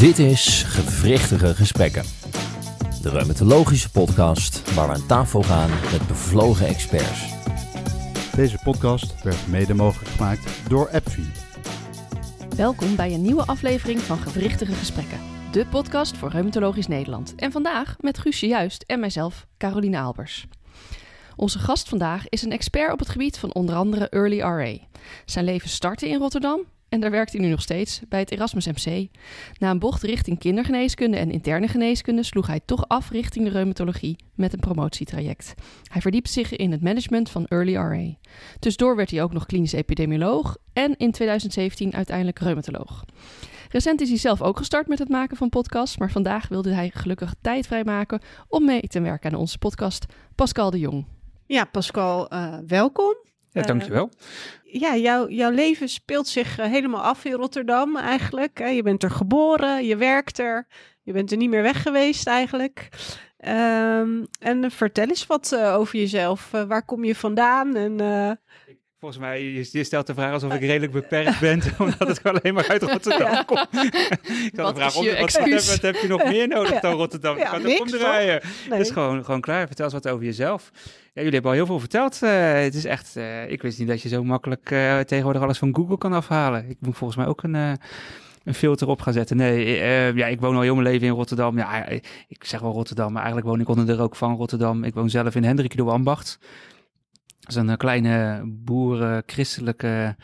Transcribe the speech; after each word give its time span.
Dit 0.00 0.18
is 0.18 0.62
Gewrichtige 0.62 1.54
Gesprekken. 1.54 2.04
De 3.02 3.08
reumatologische 3.10 3.90
podcast 3.90 4.74
waar 4.74 4.88
we 4.88 4.94
aan 4.94 5.06
tafel 5.06 5.42
gaan 5.42 5.70
met 5.70 6.06
bevlogen 6.06 6.66
experts. 6.66 7.34
Deze 8.34 8.58
podcast 8.64 9.22
werd 9.22 9.48
mede 9.48 9.74
mogelijk 9.74 10.10
gemaakt 10.10 10.68
door 10.68 10.88
AppFi. 10.90 11.30
Welkom 12.56 12.96
bij 12.96 13.14
een 13.14 13.22
nieuwe 13.22 13.44
aflevering 13.44 14.00
van 14.00 14.18
Gewrichtige 14.18 14.72
Gesprekken. 14.72 15.20
De 15.52 15.66
podcast 15.66 16.16
voor 16.16 16.30
Reumatologisch 16.30 16.88
Nederland. 16.88 17.34
En 17.34 17.52
vandaag 17.52 17.96
met 17.98 18.18
Guusje 18.18 18.46
Juist 18.46 18.84
en 18.86 19.00
mijzelf, 19.00 19.46
Caroline 19.58 20.00
Albers. 20.00 20.46
Onze 21.36 21.58
gast 21.58 21.88
vandaag 21.88 22.28
is 22.28 22.42
een 22.42 22.52
expert 22.52 22.92
op 22.92 22.98
het 22.98 23.08
gebied 23.08 23.38
van 23.38 23.54
onder 23.54 23.74
andere 23.74 24.08
Early 24.08 24.40
RA. 24.40 24.76
Zijn 25.24 25.44
leven 25.44 25.68
startte 25.68 26.08
in 26.08 26.18
Rotterdam 26.18 26.60
en 26.90 27.00
daar 27.00 27.10
werkt 27.10 27.32
hij 27.32 27.40
nu 27.40 27.48
nog 27.48 27.62
steeds 27.62 28.00
bij 28.08 28.20
het 28.20 28.30
Erasmus 28.30 28.66
MC. 28.66 29.08
Na 29.58 29.70
een 29.70 29.78
bocht 29.78 30.02
richting 30.02 30.38
kindergeneeskunde 30.38 31.16
en 31.16 31.30
interne 31.30 31.68
geneeskunde 31.68 32.22
sloeg 32.22 32.46
hij 32.46 32.60
toch 32.64 32.88
af 32.88 33.10
richting 33.10 33.44
de 33.44 33.50
reumatologie 33.50 34.16
met 34.34 34.52
een 34.52 34.60
promotietraject. 34.60 35.54
Hij 35.92 36.00
verdiept 36.00 36.30
zich 36.30 36.56
in 36.56 36.72
het 36.72 36.82
management 36.82 37.30
van 37.30 37.46
Early 37.46 37.74
RA. 37.74 38.14
Tussendoor 38.58 38.96
werd 38.96 39.10
hij 39.10 39.22
ook 39.22 39.32
nog 39.32 39.46
klinisch 39.46 39.72
epidemioloog 39.72 40.56
en 40.72 40.96
in 40.96 41.12
2017 41.12 41.94
uiteindelijk 41.94 42.38
reumatoloog. 42.38 43.04
Recent 43.68 44.00
is 44.00 44.08
hij 44.08 44.18
zelf 44.18 44.42
ook 44.42 44.56
gestart 44.56 44.86
met 44.86 44.98
het 44.98 45.08
maken 45.08 45.36
van 45.36 45.48
podcasts, 45.48 45.96
maar 45.98 46.10
vandaag 46.10 46.48
wilde 46.48 46.72
hij 46.72 46.90
gelukkig 46.94 47.34
tijd 47.40 47.66
vrijmaken 47.66 48.20
om 48.48 48.64
mee 48.64 48.80
te 48.80 49.00
werken 49.00 49.32
aan 49.32 49.38
onze 49.38 49.58
podcast. 49.58 50.06
Pascal 50.34 50.70
de 50.70 50.78
Jong. 50.78 51.06
Ja, 51.46 51.64
Pascal, 51.64 52.34
uh, 52.34 52.54
welkom. 52.66 53.16
Ja, 53.52 53.62
dankjewel. 53.62 54.10
Uh, 54.64 54.80
ja, 54.80 54.96
jouw, 54.96 55.28
jouw 55.28 55.50
leven 55.50 55.88
speelt 55.88 56.28
zich 56.28 56.58
uh, 56.58 56.66
helemaal 56.66 57.02
af 57.02 57.24
in 57.24 57.32
Rotterdam 57.32 57.96
eigenlijk. 57.96 58.58
Hè? 58.58 58.66
Je 58.66 58.82
bent 58.82 59.02
er 59.02 59.10
geboren, 59.10 59.84
je 59.86 59.96
werkt 59.96 60.38
er, 60.38 60.66
je 61.02 61.12
bent 61.12 61.30
er 61.30 61.36
niet 61.36 61.50
meer 61.50 61.62
weg 61.62 61.82
geweest 61.82 62.26
eigenlijk. 62.26 62.88
Um, 63.46 64.26
en 64.40 64.70
vertel 64.70 65.08
eens 65.08 65.26
wat 65.26 65.56
over 65.56 65.98
jezelf. 65.98 66.50
waar 66.50 66.84
kom 66.84 67.04
je 67.04 67.14
vandaan? 67.14 67.76
En, 67.76 68.00
Volgens 69.00 69.20
mij, 69.20 69.42
je, 69.42 69.68
je, 69.72 69.84
stelt 69.84 70.06
de 70.06 70.14
vraag 70.14 70.32
alsof 70.32 70.54
ik 70.54 70.60
redelijk 70.60 70.92
beperkt 70.92 71.40
ben, 71.40 71.62
omdat 71.78 72.18
ik 72.18 72.26
alleen 72.26 72.54
maar 72.54 72.68
uit 72.68 72.82
Rotterdam 72.82 73.30
ja. 73.30 73.42
kom. 73.42 73.56
ik 74.52 74.56
had 74.56 74.74
de 74.74 74.80
vraag, 74.80 74.96
om, 74.96 75.06
wat, 75.06 75.80
heb 75.82 75.96
je 75.96 76.08
nog 76.08 76.24
meer 76.24 76.48
nodig 76.48 76.72
ja. 76.72 76.80
dan 76.80 76.92
Rotterdam? 76.92 77.38
Ja, 77.38 77.54
ik 77.54 77.62
niks, 77.62 77.80
omdraaien. 77.80 78.40
Nee. 78.42 78.78
Dat 78.78 78.86
is 78.86 78.90
gewoon, 78.90 79.24
gewoon 79.24 79.40
klaar. 79.40 79.66
Vertel 79.66 79.84
eens 79.84 79.94
wat 79.94 80.08
over 80.08 80.24
jezelf. 80.24 80.70
Ja, 81.12 81.22
jullie 81.22 81.32
hebben 81.32 81.50
al 81.50 81.56
heel 81.56 81.66
veel 81.66 81.78
verteld. 81.78 82.20
Uh, 82.22 82.52
het 82.52 82.74
is 82.74 82.84
echt, 82.84 83.16
uh, 83.16 83.50
ik 83.50 83.62
wist 83.62 83.78
niet 83.78 83.88
dat 83.88 84.02
je 84.02 84.08
zo 84.08 84.24
makkelijk 84.24 84.70
uh, 84.70 84.98
tegenwoordig 84.98 85.42
alles 85.42 85.58
van 85.58 85.74
Google 85.74 85.98
kan 85.98 86.12
afhalen. 86.12 86.68
Ik 86.68 86.76
moet 86.80 86.96
volgens 86.96 87.18
mij 87.18 87.28
ook 87.28 87.42
een, 87.42 87.54
een 87.54 88.54
filter 88.54 88.88
op 88.88 89.00
gaan 89.00 89.12
zetten. 89.12 89.36
Nee, 89.36 89.76
ja, 90.14 90.26
ik 90.26 90.40
woon 90.40 90.54
al 90.54 90.62
heel 90.62 90.74
mijn 90.74 90.86
leven 90.86 91.06
in 91.06 91.14
Rotterdam. 91.14 91.58
Ja, 91.58 91.86
ik 92.28 92.44
zeg 92.44 92.60
wel 92.60 92.72
Rotterdam, 92.72 93.12
maar 93.12 93.22
eigenlijk 93.22 93.50
woon 93.50 93.60
ik 93.60 93.68
onder 93.68 93.86
de 93.86 93.94
rook 93.94 94.16
van 94.16 94.36
Rotterdam. 94.36 94.84
Ik 94.84 94.94
woon 94.94 95.10
zelf 95.10 95.34
in 95.34 95.44
Hendrik 95.44 95.76
de 95.76 95.82
Ambacht. 95.82 96.38
Is 97.50 97.56
een 97.56 97.76
kleine 97.76 98.42
boeren-christelijke 98.44 100.16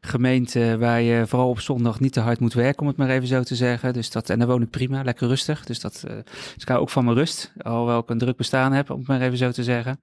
gemeente 0.00 0.76
waar 0.78 1.00
je 1.00 1.26
vooral 1.26 1.48
op 1.48 1.60
zondag 1.60 2.00
niet 2.00 2.12
te 2.12 2.20
hard 2.20 2.40
moet 2.40 2.54
werken, 2.54 2.80
om 2.80 2.86
het 2.86 2.96
maar 2.96 3.08
even 3.08 3.28
zo 3.28 3.42
te 3.42 3.54
zeggen. 3.54 3.92
Dus 3.92 4.10
dat, 4.10 4.30
en 4.30 4.38
daar 4.38 4.48
woon 4.48 4.62
ik 4.62 4.70
prima, 4.70 5.02
lekker 5.02 5.28
rustig. 5.28 5.64
Dus 5.64 5.80
dat 5.80 6.04
uh, 6.08 6.14
dus 6.24 6.62
ik 6.62 6.68
hou 6.68 6.80
ook 6.80 6.90
van 6.90 7.04
mijn 7.04 7.16
rust, 7.16 7.52
alhoewel 7.62 7.98
ik 7.98 8.10
een 8.10 8.18
druk 8.18 8.36
bestaan 8.36 8.72
heb, 8.72 8.90
om 8.90 8.98
het 8.98 9.08
maar 9.08 9.20
even 9.20 9.38
zo 9.38 9.50
te 9.50 9.64
zeggen. 9.64 10.00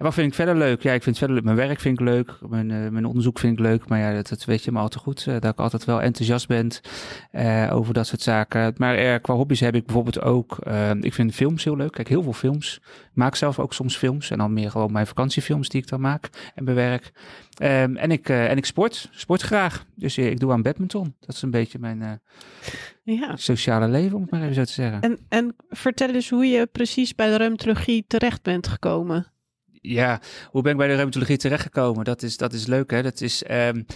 En 0.00 0.06
wat 0.06 0.14
vind 0.14 0.28
ik 0.28 0.34
verder 0.34 0.56
leuk? 0.56 0.82
Ja, 0.82 0.92
ik 0.92 1.02
vind 1.02 1.18
verder 1.18 1.36
leuk. 1.36 1.44
Mijn 1.44 1.56
werk 1.56 1.80
vind 1.80 2.00
ik 2.00 2.06
leuk. 2.06 2.38
Mijn, 2.48 2.70
uh, 2.70 2.88
mijn 2.88 3.04
onderzoek 3.04 3.38
vind 3.38 3.52
ik 3.52 3.64
leuk. 3.64 3.88
Maar 3.88 3.98
ja, 3.98 4.12
dat, 4.12 4.28
dat 4.28 4.44
weet 4.44 4.64
je 4.64 4.72
maar 4.72 4.82
al 4.82 4.88
te 4.88 4.98
goed. 4.98 5.26
Uh, 5.26 5.34
dat 5.40 5.52
ik 5.52 5.58
altijd 5.58 5.84
wel 5.84 6.02
enthousiast 6.02 6.48
ben 6.48 6.70
uh, 7.32 7.70
over 7.72 7.94
dat 7.94 8.06
soort 8.06 8.20
zaken. 8.20 8.74
Maar 8.76 9.20
qua 9.20 9.34
hobby's 9.34 9.60
heb 9.60 9.74
ik 9.74 9.84
bijvoorbeeld 9.84 10.20
ook... 10.20 10.58
ik 11.00 11.14
vind 11.14 11.34
films 11.34 11.64
heel 11.64 11.76
leuk. 11.76 11.92
Kijk, 11.92 12.08
heel 12.08 12.22
veel 12.22 12.32
films. 12.32 12.80
Ik 12.84 13.10
maak 13.14 13.36
zelf 13.36 13.58
ook 13.58 13.72
soms 13.72 13.96
films. 13.96 14.30
En 14.30 14.38
dan 14.38 14.52
meer 14.52 14.70
gewoon 14.70 14.92
mijn 14.92 15.06
vakantiefilms 15.06 15.68
die 15.68 15.82
ik 15.82 15.88
dan 15.88 16.00
maak 16.00 16.28
en 16.54 16.64
bewerk. 16.64 17.12
Um, 17.62 17.96
en, 17.96 18.10
ik, 18.10 18.28
en 18.28 18.56
ik 18.56 18.64
sport. 18.64 19.08
Sport 19.12 19.42
graag. 19.42 19.84
Dus 19.94 20.18
ik 20.18 20.40
doe 20.40 20.52
aan 20.52 20.62
badminton. 20.62 21.14
Dat 21.20 21.34
is 21.34 21.42
een 21.42 21.50
beetje 21.50 21.78
mijn 21.78 22.20
ja. 23.02 23.36
sociale 23.36 23.88
leven, 23.88 24.16
om 24.16 24.22
het 24.22 24.30
maar 24.30 24.42
even 24.42 24.54
zo 24.54 24.64
te 24.64 24.72
zeggen. 24.72 25.00
En, 25.00 25.18
en 25.28 25.56
vertel 25.68 26.08
eens 26.08 26.30
hoe 26.30 26.46
je 26.46 26.66
precies 26.66 27.14
bij 27.14 27.28
de 27.28 27.36
reumatologie 27.36 28.04
terecht 28.06 28.42
bent 28.42 28.68
gekomen 28.68 29.26
ja, 29.80 30.20
hoe 30.50 30.62
ben 30.62 30.72
ik 30.72 30.78
bij 30.78 30.88
de 30.88 30.94
reumatologie 30.94 31.36
terechtgekomen? 31.36 32.04
Dat 32.04 32.22
is, 32.22 32.36
dat 32.36 32.52
is 32.52 32.66
leuk, 32.66 32.90
hè? 32.90 33.02
Dat 33.02 33.20
is, 33.20 33.44
um, 33.50 33.86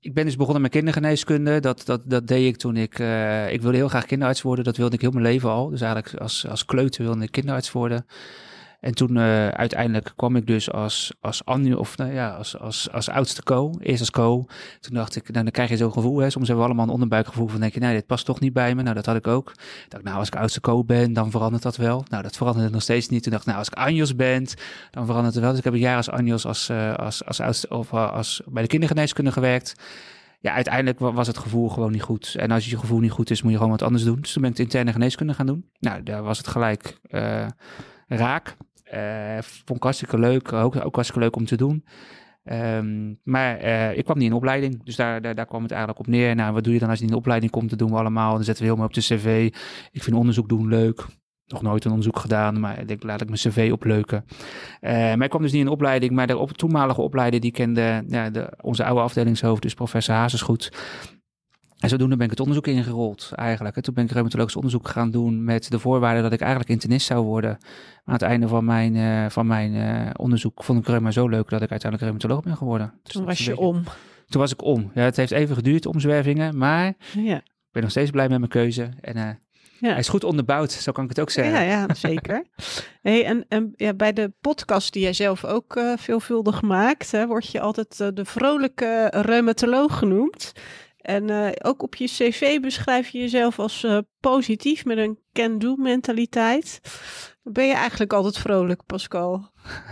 ik 0.00 0.14
ben 0.14 0.24
dus 0.24 0.36
begonnen 0.36 0.62
met 0.62 0.70
kindergeneeskunde. 0.70 1.60
Dat, 1.60 1.82
dat, 1.84 2.02
dat 2.04 2.26
deed 2.26 2.46
ik 2.46 2.56
toen 2.56 2.76
ik... 2.76 2.98
Uh, 2.98 3.52
ik 3.52 3.62
wilde 3.62 3.76
heel 3.76 3.88
graag 3.88 4.06
kinderarts 4.06 4.42
worden. 4.42 4.64
Dat 4.64 4.76
wilde 4.76 4.94
ik 4.94 5.00
heel 5.00 5.10
mijn 5.10 5.24
leven 5.24 5.50
al. 5.50 5.68
Dus 5.68 5.80
eigenlijk 5.80 6.22
als, 6.22 6.46
als 6.48 6.64
kleuter 6.64 7.04
wilde 7.04 7.22
ik 7.22 7.30
kinderarts 7.30 7.72
worden. 7.72 8.06
En 8.80 8.94
toen 8.94 9.16
uh, 9.16 9.48
uiteindelijk 9.48 10.12
kwam 10.16 10.36
ik 10.36 10.46
dus 10.46 10.72
als, 10.72 11.14
als, 11.20 11.44
annu, 11.44 11.72
of, 11.72 11.96
nou 11.96 12.12
ja, 12.12 12.30
als, 12.30 12.58
als, 12.58 12.92
als 12.92 13.08
oudste 13.08 13.42
co, 13.42 13.74
eerst 13.80 14.00
als 14.00 14.10
co. 14.10 14.46
Toen 14.80 14.94
dacht 14.94 15.16
ik, 15.16 15.30
nou, 15.30 15.42
dan 15.42 15.52
krijg 15.52 15.68
je 15.68 15.76
zo'n 15.76 15.92
gevoel. 15.92 16.18
Hè. 16.18 16.30
Soms 16.30 16.46
hebben 16.46 16.64
we 16.64 16.70
allemaal 16.70 16.86
een 16.86 16.92
onderbuikgevoel 16.92 17.48
van 17.48 17.60
denk 17.60 17.74
je, 17.74 17.80
nee, 17.80 17.94
dit 17.94 18.06
past 18.06 18.24
toch 18.24 18.40
niet 18.40 18.52
bij 18.52 18.74
me. 18.74 18.82
Nou, 18.82 18.94
dat 18.94 19.06
had 19.06 19.16
ik 19.16 19.26
ook. 19.26 19.52
Ik 19.88 20.02
nou, 20.02 20.18
als 20.18 20.28
ik 20.28 20.36
oudste 20.36 20.60
co 20.60 20.84
ben, 20.84 21.12
dan 21.12 21.30
verandert 21.30 21.62
dat 21.62 21.76
wel. 21.76 22.04
Nou, 22.08 22.22
dat 22.22 22.36
veranderde 22.36 22.70
nog 22.70 22.82
steeds 22.82 23.08
niet. 23.08 23.22
Toen 23.22 23.32
dacht 23.32 23.42
ik, 23.42 23.48
nou, 23.48 23.58
als 23.58 23.68
ik 23.68 23.78
Anjos 23.78 24.16
ben, 24.16 24.46
dan 24.90 25.06
verandert 25.06 25.34
het 25.34 25.42
wel. 25.42 25.50
Dus 25.50 25.58
ik 25.58 25.64
heb 25.64 25.74
een 25.74 25.80
jaar 25.80 25.96
als 25.96 26.10
Anjos 26.10 26.46
als, 26.46 26.68
uh, 26.68 26.94
als, 26.94 27.24
als 27.24 27.40
oudste, 27.40 27.68
of 27.68 27.92
uh, 27.92 28.12
als 28.12 28.42
bij 28.46 28.62
de 28.62 28.68
kindergeneeskunde 28.68 29.32
gewerkt 29.32 29.74
ja, 30.40 30.52
uiteindelijk 30.52 30.98
was 30.98 31.26
het 31.26 31.38
gevoel 31.38 31.68
gewoon 31.68 31.92
niet 31.92 32.02
goed. 32.02 32.34
En 32.38 32.50
als 32.50 32.66
je 32.66 32.78
gevoel 32.78 32.98
niet 32.98 33.10
goed 33.10 33.30
is, 33.30 33.42
moet 33.42 33.50
je 33.50 33.56
gewoon 33.56 33.72
wat 33.72 33.82
anders 33.82 34.04
doen. 34.04 34.20
Dus 34.20 34.32
toen 34.32 34.42
ben 34.42 34.50
ik 34.50 34.56
de 34.56 34.62
interne 34.62 34.92
geneeskunde 34.92 35.34
gaan 35.34 35.46
doen. 35.46 35.70
Nou, 35.78 36.02
daar 36.02 36.22
was 36.22 36.38
het 36.38 36.46
gelijk 36.46 36.98
raak. 38.08 38.56
Uh, 38.94 39.38
vond 39.40 39.78
ik 39.78 39.82
hartstikke 39.82 40.18
leuk, 40.18 40.52
ook, 40.52 40.76
ook 40.76 40.94
hartstikke 40.94 41.20
leuk 41.20 41.36
om 41.36 41.44
te 41.44 41.56
doen. 41.56 41.84
Um, 42.52 43.20
maar 43.24 43.64
uh, 43.64 43.96
ik 43.96 44.04
kwam 44.04 44.18
niet 44.18 44.30
in 44.30 44.36
opleiding, 44.36 44.84
dus 44.84 44.96
daar, 44.96 45.22
daar, 45.22 45.34
daar 45.34 45.46
kwam 45.46 45.62
het 45.62 45.70
eigenlijk 45.70 46.00
op 46.00 46.06
neer. 46.06 46.34
Nou, 46.34 46.52
wat 46.52 46.64
doe 46.64 46.72
je 46.72 46.78
dan 46.78 46.88
als 46.88 46.98
je 46.98 47.06
in 47.06 47.14
opleiding 47.14 47.52
komt? 47.52 47.70
Dat 47.70 47.78
doen 47.78 47.90
we 47.90 47.96
allemaal. 47.96 48.34
Dan 48.34 48.44
zetten 48.44 48.64
we 48.64 48.70
mooi 48.70 48.86
op 48.86 48.94
de 48.94 49.00
cv. 49.00 49.50
Ik 49.92 50.02
vind 50.02 50.16
onderzoek 50.16 50.48
doen 50.48 50.68
leuk. 50.68 51.06
Nog 51.46 51.62
nooit 51.62 51.84
een 51.84 51.90
onderzoek 51.90 52.18
gedaan, 52.18 52.60
maar 52.60 52.80
ik 52.80 52.88
denk, 52.88 53.02
laat 53.02 53.20
ik 53.20 53.26
mijn 53.26 53.40
cv 53.40 53.70
opleuken. 53.72 54.24
Uh, 54.80 54.90
maar 54.90 55.22
ik 55.22 55.28
kwam 55.30 55.42
dus 55.42 55.52
niet 55.52 55.60
in 55.60 55.68
opleiding, 55.68 56.12
maar 56.12 56.26
de 56.26 56.36
op, 56.36 56.52
toenmalige 56.52 57.00
opleiding, 57.00 57.42
die 57.42 57.52
kende 57.52 58.04
ja, 58.06 58.30
de, 58.30 58.52
onze 58.60 58.84
oude 58.84 59.00
afdelingshoofd, 59.00 59.62
dus 59.62 59.74
professor 59.74 60.14
Hazesgoed. 60.14 60.72
En 61.78 61.88
zodoende 61.88 62.16
ben 62.16 62.24
ik 62.24 62.30
het 62.30 62.40
onderzoek 62.40 62.66
ingerold 62.66 63.30
eigenlijk. 63.34 63.76
En 63.76 63.82
toen 63.82 63.94
ben 63.94 64.04
ik 64.04 64.10
reumatologisch 64.10 64.56
onderzoek 64.56 64.88
gaan 64.88 65.10
doen 65.10 65.44
met 65.44 65.70
de 65.70 65.78
voorwaarde 65.78 66.22
dat 66.22 66.32
ik 66.32 66.40
eigenlijk 66.40 66.70
internist 66.70 67.06
zou 67.06 67.24
worden. 67.24 67.56
Maar 67.60 68.02
aan 68.04 68.12
het 68.12 68.22
einde 68.22 68.48
van 68.48 68.64
mijn, 68.64 68.94
uh, 68.94 69.26
van 69.28 69.46
mijn 69.46 69.74
uh, 69.74 70.10
onderzoek 70.16 70.64
vond 70.64 70.78
ik 70.78 70.86
reuma 70.86 71.10
zo 71.10 71.28
leuk 71.28 71.48
dat 71.48 71.62
ik 71.62 71.70
uiteindelijk 71.70 72.02
reumatoloog 72.02 72.42
ben 72.42 72.56
geworden. 72.56 72.94
Dus 73.02 73.12
toen 73.12 73.24
was 73.24 73.38
je 73.38 73.50
beetje... 73.50 73.62
om. 73.62 73.82
Toen 74.28 74.40
was 74.40 74.52
ik 74.52 74.62
om. 74.62 74.90
Ja, 74.94 75.02
het 75.02 75.16
heeft 75.16 75.32
even 75.32 75.54
geduurd, 75.54 75.86
omzwervingen, 75.86 76.58
maar 76.58 76.94
ja. 77.14 77.36
ik 77.36 77.72
ben 77.72 77.82
nog 77.82 77.90
steeds 77.90 78.10
blij 78.10 78.28
met 78.28 78.38
mijn 78.38 78.50
keuze. 78.50 78.88
En 79.00 79.16
uh, 79.16 79.22
ja. 79.80 79.88
hij 79.88 79.98
is 79.98 80.08
goed 80.08 80.24
onderbouwd, 80.24 80.72
zo 80.72 80.92
kan 80.92 81.04
ik 81.04 81.10
het 81.10 81.20
ook 81.20 81.30
zeggen. 81.30 81.54
Ja, 81.54 81.60
ja 81.60 81.94
zeker. 81.94 82.44
hey, 83.02 83.24
en 83.24 83.44
en 83.48 83.72
ja, 83.76 83.94
bij 83.94 84.12
de 84.12 84.32
podcast 84.40 84.92
die 84.92 85.02
jij 85.02 85.12
zelf 85.12 85.44
ook 85.44 85.76
uh, 85.76 85.92
veelvuldig 85.96 86.62
maakt, 86.62 87.10
hè, 87.10 87.26
word 87.26 87.50
je 87.50 87.60
altijd 87.60 87.98
uh, 88.00 88.08
de 88.14 88.24
vrolijke 88.24 89.08
reumatoloog 89.12 89.98
genoemd. 89.98 90.52
En 90.98 91.28
uh, 91.30 91.48
ook 91.62 91.82
op 91.82 91.94
je 91.94 92.06
cv 92.06 92.60
beschrijf 92.60 93.08
je 93.08 93.18
jezelf 93.18 93.58
als 93.58 93.84
uh, 93.84 93.98
positief 94.20 94.84
met 94.84 94.98
een 94.98 95.18
can-do 95.32 95.76
mentaliteit. 95.76 96.80
Ben 97.42 97.66
je 97.66 97.74
eigenlijk 97.74 98.12
altijd 98.12 98.38
vrolijk, 98.38 98.86
Pascal? 98.86 99.50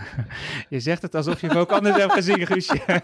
je 0.69 0.79
zegt 0.79 1.01
het 1.01 1.15
alsof 1.15 1.41
je 1.41 1.47
me 1.47 1.57
ook 1.57 1.71
anders 1.71 1.95
hebt 1.95 2.13
gezien, 2.13 2.45
Guusje. 2.45 2.81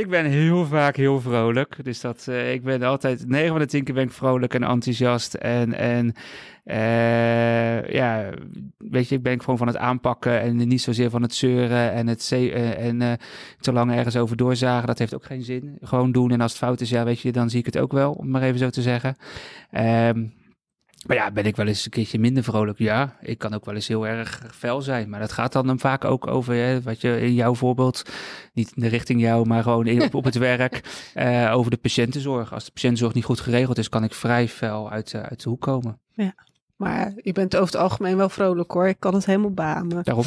ik 0.00 0.08
ben 0.08 0.24
heel 0.24 0.66
vaak 0.66 0.96
heel 0.96 1.20
vrolijk. 1.20 1.84
Dus 1.84 2.00
dat, 2.00 2.26
uh, 2.28 2.52
ik 2.52 2.62
ben 2.62 2.82
altijd, 2.82 3.28
9 3.28 3.48
van 3.48 3.58
de 3.58 3.66
10 3.66 3.84
keer 3.84 3.94
ben 3.94 4.04
ik 4.04 4.12
vrolijk 4.12 4.54
en 4.54 4.62
enthousiast. 4.62 5.34
En, 5.34 5.74
en 5.74 6.14
uh, 6.66 7.88
ja, 7.88 8.30
weet 8.78 9.08
je, 9.08 9.14
ik 9.14 9.22
ben 9.22 9.40
gewoon 9.40 9.58
van 9.58 9.66
het 9.66 9.76
aanpakken 9.76 10.40
en 10.40 10.56
niet 10.56 10.80
zozeer 10.80 11.10
van 11.10 11.22
het 11.22 11.34
zeuren 11.34 11.92
en 11.92 12.06
het 12.06 12.30
uh, 12.32 12.86
en 12.86 13.00
uh, 13.00 13.12
te 13.60 13.72
lang 13.72 13.92
ergens 13.92 14.16
over 14.16 14.36
doorzagen. 14.36 14.86
Dat 14.86 14.98
heeft 14.98 15.14
ook 15.14 15.24
geen 15.24 15.42
zin. 15.42 15.78
Gewoon 15.80 16.12
doen 16.12 16.30
en 16.30 16.40
als 16.40 16.52
het 16.52 16.60
fout 16.60 16.80
is, 16.80 16.90
ja, 16.90 17.04
weet 17.04 17.20
je, 17.20 17.32
dan 17.32 17.50
zie 17.50 17.58
ik 17.58 17.66
het 17.66 17.78
ook 17.78 17.92
wel, 17.92 18.12
om 18.12 18.30
maar 18.30 18.42
even 18.42 18.58
zo 18.58 18.70
te 18.70 18.82
zeggen. 18.82 19.16
Um, 19.72 20.34
maar 21.06 21.16
ja, 21.16 21.30
ben 21.30 21.44
ik 21.44 21.56
wel 21.56 21.66
eens 21.66 21.84
een 21.84 21.90
keertje 21.90 22.18
minder 22.18 22.42
vrolijk? 22.42 22.78
Ja, 22.78 23.16
ik 23.20 23.38
kan 23.38 23.54
ook 23.54 23.64
wel 23.64 23.74
eens 23.74 23.88
heel 23.88 24.06
erg 24.06 24.42
fel 24.54 24.82
zijn. 24.82 25.08
Maar 25.08 25.20
dat 25.20 25.32
gaat 25.32 25.52
dan 25.52 25.78
vaak 25.78 26.04
ook 26.04 26.26
over, 26.26 26.54
hè, 26.54 26.82
wat 26.82 27.00
je 27.00 27.20
in 27.20 27.34
jouw 27.34 27.54
voorbeeld, 27.54 28.02
niet 28.52 28.72
in 28.74 28.82
de 28.82 28.88
richting 28.88 29.20
jou, 29.20 29.46
maar 29.46 29.62
gewoon 29.62 29.86
in, 29.86 30.12
op, 30.12 30.24
het 30.24 30.34
werk, 30.34 30.80
over 31.56 31.70
de 31.70 31.76
patiëntenzorg. 31.76 32.52
Als 32.52 32.64
de 32.64 32.70
patiëntenzorg 32.70 33.14
niet 33.14 33.24
goed 33.24 33.40
geregeld 33.40 33.78
is, 33.78 33.88
kan 33.88 34.04
ik 34.04 34.14
vrij 34.14 34.48
fel 34.48 34.90
uit, 34.90 35.14
uit 35.14 35.42
de 35.42 35.48
hoek 35.48 35.60
komen. 35.60 36.00
Ja, 36.12 36.34
maar 36.76 37.12
je 37.16 37.32
bent 37.32 37.56
over 37.56 37.72
het 37.72 37.82
algemeen 37.82 38.16
wel 38.16 38.28
vrolijk 38.28 38.70
hoor. 38.70 38.88
Ik 38.88 39.00
kan 39.00 39.14
het 39.14 39.26
helemaal 39.26 39.50
bamen. 39.50 40.04
Daarom. 40.04 40.24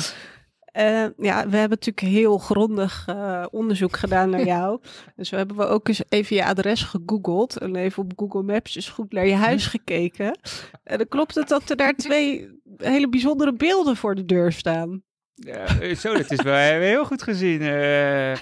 Uh, 0.78 1.06
ja, 1.18 1.50
we 1.50 1.58
hebben 1.58 1.70
natuurlijk 1.70 2.00
heel 2.00 2.38
grondig 2.38 3.06
uh, 3.10 3.46
onderzoek 3.52 3.98
gedaan 3.98 4.30
naar 4.30 4.46
jou. 4.56 4.80
dus 5.16 5.30
we 5.30 5.38
hebben 5.38 5.56
we 5.56 5.66
ook 5.66 5.88
eens 5.88 6.02
even 6.10 6.36
je 6.36 6.46
adres 6.46 6.84
gegoogeld 6.84 7.58
en 7.58 7.76
even 7.76 8.04
op 8.04 8.12
Google 8.16 8.44
Maps 8.44 8.76
eens 8.76 8.90
goed 8.90 9.12
naar 9.12 9.26
je 9.26 9.36
huis 9.36 9.66
gekeken. 9.66 10.40
En 10.84 10.98
dan 10.98 11.08
klopt 11.08 11.36
het 11.36 11.48
dat 11.48 11.70
er 11.70 11.76
daar 11.76 11.94
twee 11.94 12.50
hele 12.78 13.10
bijzondere 13.10 13.54
beelden 13.54 13.96
voor 13.96 14.16
de 14.16 14.26
deur 14.26 14.52
staan. 14.52 15.04
Ja, 15.34 15.96
zo, 15.96 16.14
dat 16.14 16.32
is 16.32 16.42
wel 16.42 16.80
heel 16.80 17.06
goed 17.06 17.24
gezien. 17.24 17.62
Uh, 17.62 18.36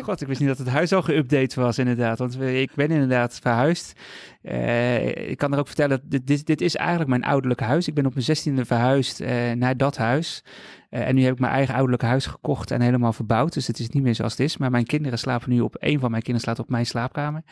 God, 0.00 0.20
ik 0.20 0.26
wist 0.26 0.40
niet 0.40 0.48
dat 0.48 0.58
het 0.58 0.68
huis 0.68 0.92
al 0.92 1.02
geüpdate 1.02 1.54
was, 1.54 1.78
inderdaad. 1.78 2.18
Want 2.18 2.40
ik 2.40 2.74
ben 2.74 2.90
inderdaad 2.90 3.38
verhuisd. 3.42 3.92
Uh, 4.42 5.30
ik 5.30 5.38
kan 5.38 5.52
er 5.52 5.58
ook 5.58 5.66
vertellen, 5.66 6.00
dit, 6.04 6.26
dit, 6.26 6.46
dit, 6.46 6.60
is 6.60 6.76
eigenlijk 6.76 7.10
mijn 7.10 7.24
ouderlijk 7.24 7.60
huis. 7.60 7.88
Ik 7.88 7.94
ben 7.94 8.06
op 8.06 8.12
mijn 8.12 8.24
zestiende 8.24 8.64
verhuisd 8.64 9.20
uh, 9.20 9.52
naar 9.52 9.76
dat 9.76 9.96
huis. 9.96 10.44
Uh, 10.90 11.08
en 11.08 11.14
nu 11.14 11.24
heb 11.24 11.32
ik 11.32 11.38
mijn 11.38 11.52
eigen 11.52 11.74
ouderlijk 11.74 12.02
huis 12.02 12.26
gekocht 12.26 12.70
en 12.70 12.80
helemaal 12.80 13.12
verbouwd. 13.12 13.52
Dus 13.52 13.66
het 13.66 13.78
is 13.78 13.88
niet 13.88 14.02
meer 14.02 14.14
zoals 14.14 14.32
het 14.32 14.40
is. 14.40 14.56
Maar 14.56 14.70
mijn 14.70 14.86
kinderen 14.86 15.18
slapen 15.18 15.50
nu 15.50 15.60
op, 15.60 15.76
een 15.78 16.00
van 16.00 16.10
mijn 16.10 16.22
kinderen 16.22 16.40
slaapt 16.40 16.58
op 16.58 16.68
mijn 16.68 16.86
slaapkamer. 16.86 17.42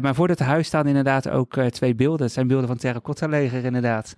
maar 0.00 0.14
voor 0.14 0.28
dat 0.28 0.38
huis 0.38 0.66
staan 0.66 0.86
inderdaad 0.86 1.28
ook 1.28 1.60
twee 1.60 1.94
beelden. 1.94 2.22
Het 2.22 2.32
zijn 2.32 2.46
beelden 2.46 2.66
van 2.66 2.76
het 2.76 2.84
terracotta 2.84 3.26
leger, 3.26 3.64
inderdaad. 3.64 4.14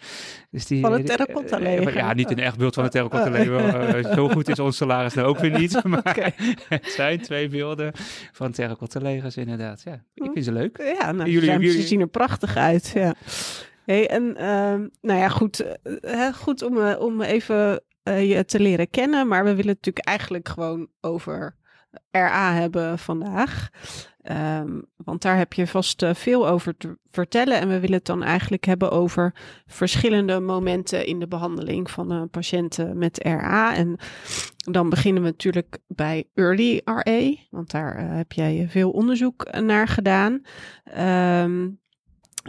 Dus 0.51 0.67
die, 0.67 0.81
van 0.81 0.93
het 0.93 1.07
terracotta 1.07 1.59
leger? 1.59 1.95
ja, 1.95 2.13
niet 2.13 2.31
een 2.31 2.39
echt 2.39 2.59
beeld 2.59 2.75
van 2.75 2.83
het 2.83 2.93
terracotta 2.93 3.31
leger. 3.31 4.15
zo 4.15 4.29
goed 4.29 4.49
is 4.49 4.59
ons 4.59 4.77
salaris 4.77 5.15
nou 5.15 5.29
ook 5.29 5.39
weer 5.39 5.59
niet. 5.59 5.73
Maar 5.85 5.99
okay. 5.99 6.35
het 6.69 6.87
zijn 6.87 7.21
twee 7.21 7.49
beelden 7.49 7.93
van 8.33 8.53
terracotta 8.53 9.01
legers, 9.01 9.37
inderdaad. 9.37 9.83
Ja, 9.85 10.03
ik 10.15 10.31
vind 10.33 10.45
ze 10.45 10.53
leuk. 10.53 10.95
Ja, 10.99 11.13
nou, 11.13 11.31
jullie, 11.31 11.51
jullie, 11.51 11.83
zien 11.83 12.01
prachtig 12.09 12.57
uit. 12.57 12.89
Ja. 12.95 13.15
Hey, 13.85 14.09
en 14.09 14.23
uh, 14.23 14.89
nou 15.01 15.21
ja, 15.21 15.29
goed, 15.29 15.65
uh, 16.01 16.33
goed 16.33 16.63
om, 16.63 16.77
uh, 16.77 17.01
om 17.01 17.23
even 17.23 17.83
uh, 18.05 18.31
je 18.31 18.45
te 18.45 18.61
leren 18.61 18.91
kennen. 18.91 19.29
Maar 19.29 19.45
we 19.45 19.55
willen 19.55 19.75
natuurlijk 19.75 20.07
eigenlijk 20.07 20.49
gewoon 20.49 20.89
over 21.01 21.57
RA 22.11 22.53
hebben 22.53 22.99
vandaag. 22.99 23.69
Um, 24.23 24.85
want 24.97 25.23
daar 25.23 25.37
heb 25.37 25.53
je 25.53 25.67
vast 25.67 26.05
veel 26.13 26.49
over 26.49 26.77
te 26.77 26.99
vertellen. 27.11 27.61
En 27.61 27.69
we 27.69 27.81
willen 27.81 27.97
het 27.97 28.07
dan 28.07 28.23
eigenlijk 28.23 28.65
hebben 28.65 28.91
over 28.91 29.35
verschillende 29.67 30.41
momenten 30.41 31.07
in 31.07 31.19
de 31.19 31.29
behandeling 31.29 31.91
van 31.91 32.29
patiënten 32.31 32.99
met 32.99 33.19
RA. 33.23 33.75
En 33.75 33.97
dan 34.57 34.89
beginnen 34.89 35.23
we 35.23 35.29
natuurlijk 35.29 35.79
bij 35.87 36.29
early 36.35 36.81
RA. 36.85 37.35
Want 37.51 37.71
daar 37.71 38.17
heb 38.17 38.33
jij 38.33 38.67
veel 38.69 38.91
onderzoek 38.91 39.61
naar 39.61 39.89
gedaan. 39.89 40.43
Um, 40.99 41.83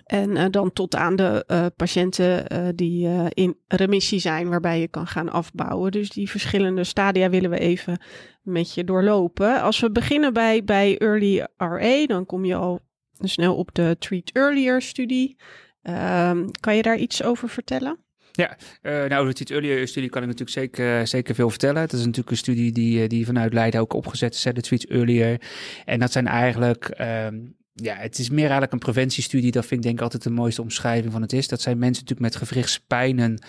en 0.05 0.29
uh, 0.29 0.45
dan 0.49 0.73
tot 0.73 0.95
aan 0.95 1.15
de 1.15 1.43
uh, 1.47 1.65
patiënten 1.75 2.53
uh, 2.53 2.67
die 2.75 3.09
in 3.29 3.57
remissie 3.67 4.19
zijn, 4.19 4.49
waarbij 4.49 4.79
je 4.79 4.87
kan 4.87 5.07
gaan 5.07 5.29
afbouwen. 5.29 5.91
Dus 5.91 6.09
die 6.09 6.29
verschillende 6.29 6.83
stadia 6.83 7.29
willen 7.29 7.49
we 7.49 7.59
even 7.59 7.99
met 8.41 8.73
je 8.73 8.83
doorlopen. 8.83 9.61
Als 9.61 9.79
we 9.79 9.91
beginnen 9.91 10.33
bij, 10.33 10.63
bij 10.63 10.97
Early 10.97 11.45
RA, 11.57 12.05
dan 12.05 12.25
kom 12.25 12.45
je 12.45 12.55
al 12.55 12.79
snel 13.19 13.55
op 13.55 13.69
de 13.73 13.95
Treat 13.99 14.29
Earlier 14.33 14.81
studie. 14.81 15.37
Ehm, 15.81 16.47
kan 16.59 16.75
je 16.75 16.81
daar 16.81 16.97
iets 16.97 17.23
over 17.23 17.49
vertellen? 17.49 17.97
Ja, 18.31 18.57
uh, 18.81 19.05
nou, 19.05 19.33
de 19.33 19.53
Earlier 19.53 19.87
studie 19.87 20.09
kan 20.09 20.21
ik 20.21 20.27
natuurlijk 20.27 20.57
zeker, 20.57 21.07
zeker 21.07 21.35
veel 21.35 21.49
vertellen. 21.49 21.81
Het 21.81 21.93
is 21.93 21.99
natuurlijk 21.99 22.29
een 22.29 22.37
studie 22.37 22.71
die, 22.71 23.07
die 23.07 23.25
vanuit 23.25 23.53
Leiden 23.53 23.79
ook 23.79 23.93
opgezet 23.93 24.33
is, 24.33 24.41
de 24.41 24.61
Treat 24.61 24.83
Earlier. 24.83 25.41
En 25.85 25.99
dat 25.99 26.11
zijn 26.11 26.27
eigenlijk... 26.27 26.99
Um, 27.01 27.55
ja, 27.75 27.95
het 27.95 28.19
is 28.19 28.29
meer 28.29 28.39
eigenlijk 28.39 28.71
een 28.71 28.79
preventiestudie. 28.79 29.51
Dat 29.51 29.65
vind 29.65 29.79
ik 29.79 29.85
denk 29.85 29.97
ik 29.97 30.03
altijd 30.03 30.23
de 30.23 30.29
mooiste 30.29 30.61
omschrijving 30.61 31.11
van 31.11 31.21
het 31.21 31.33
is. 31.33 31.47
Dat 31.47 31.61
zijn 31.61 31.77
mensen 31.77 32.03
natuurlijk 32.03 32.33
met 32.33 32.47
gewrichtspijnen 32.47 33.39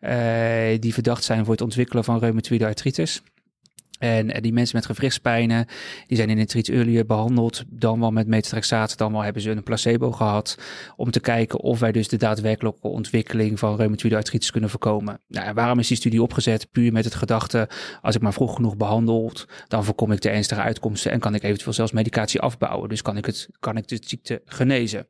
uh, 0.00 0.80
die 0.80 0.92
verdacht 0.92 1.24
zijn 1.24 1.44
voor 1.44 1.52
het 1.52 1.62
ontwikkelen 1.62 2.04
van 2.04 2.18
reumatoïde 2.18 2.66
artritis. 2.66 3.22
En 4.02 4.42
die 4.42 4.52
mensen 4.52 4.76
met 4.76 4.86
gewrichtspijnen, 4.86 5.66
die 6.06 6.16
zijn 6.16 6.30
in 6.30 6.38
het 6.38 6.48
treat 6.48 6.68
earlier 6.68 7.06
behandeld, 7.06 7.62
dan 7.68 8.00
wel 8.00 8.10
met 8.10 8.26
metatrexaat, 8.26 8.98
dan 8.98 9.12
wel 9.12 9.22
hebben 9.22 9.42
ze 9.42 9.50
een 9.50 9.62
placebo 9.62 10.12
gehad, 10.12 10.58
om 10.96 11.10
te 11.10 11.20
kijken 11.20 11.60
of 11.60 11.78
wij 11.78 11.92
dus 11.92 12.08
de 12.08 12.16
daadwerkelijke 12.16 12.88
ontwikkeling 12.88 13.58
van 13.58 13.76
reumatoïde 13.76 14.16
artritis 14.16 14.50
kunnen 14.50 14.70
voorkomen. 14.70 15.20
Nou, 15.28 15.54
waarom 15.54 15.78
is 15.78 15.88
die 15.88 15.96
studie 15.96 16.22
opgezet? 16.22 16.70
Puur 16.70 16.92
met 16.92 17.04
het 17.04 17.14
gedachte, 17.14 17.68
als 18.00 18.14
ik 18.14 18.22
maar 18.22 18.32
vroeg 18.32 18.54
genoeg 18.54 18.76
behandeld, 18.76 19.46
dan 19.68 19.84
voorkom 19.84 20.12
ik 20.12 20.20
de 20.20 20.30
ernstige 20.30 20.60
uitkomsten 20.60 21.12
en 21.12 21.20
kan 21.20 21.34
ik 21.34 21.42
eventueel 21.42 21.72
zelfs 21.72 21.92
medicatie 21.92 22.40
afbouwen. 22.40 22.88
Dus 22.88 23.02
kan 23.02 23.16
ik, 23.16 23.26
het, 23.26 23.48
kan 23.60 23.76
ik 23.76 23.88
de 23.88 23.98
ziekte 24.00 24.42
genezen. 24.44 25.06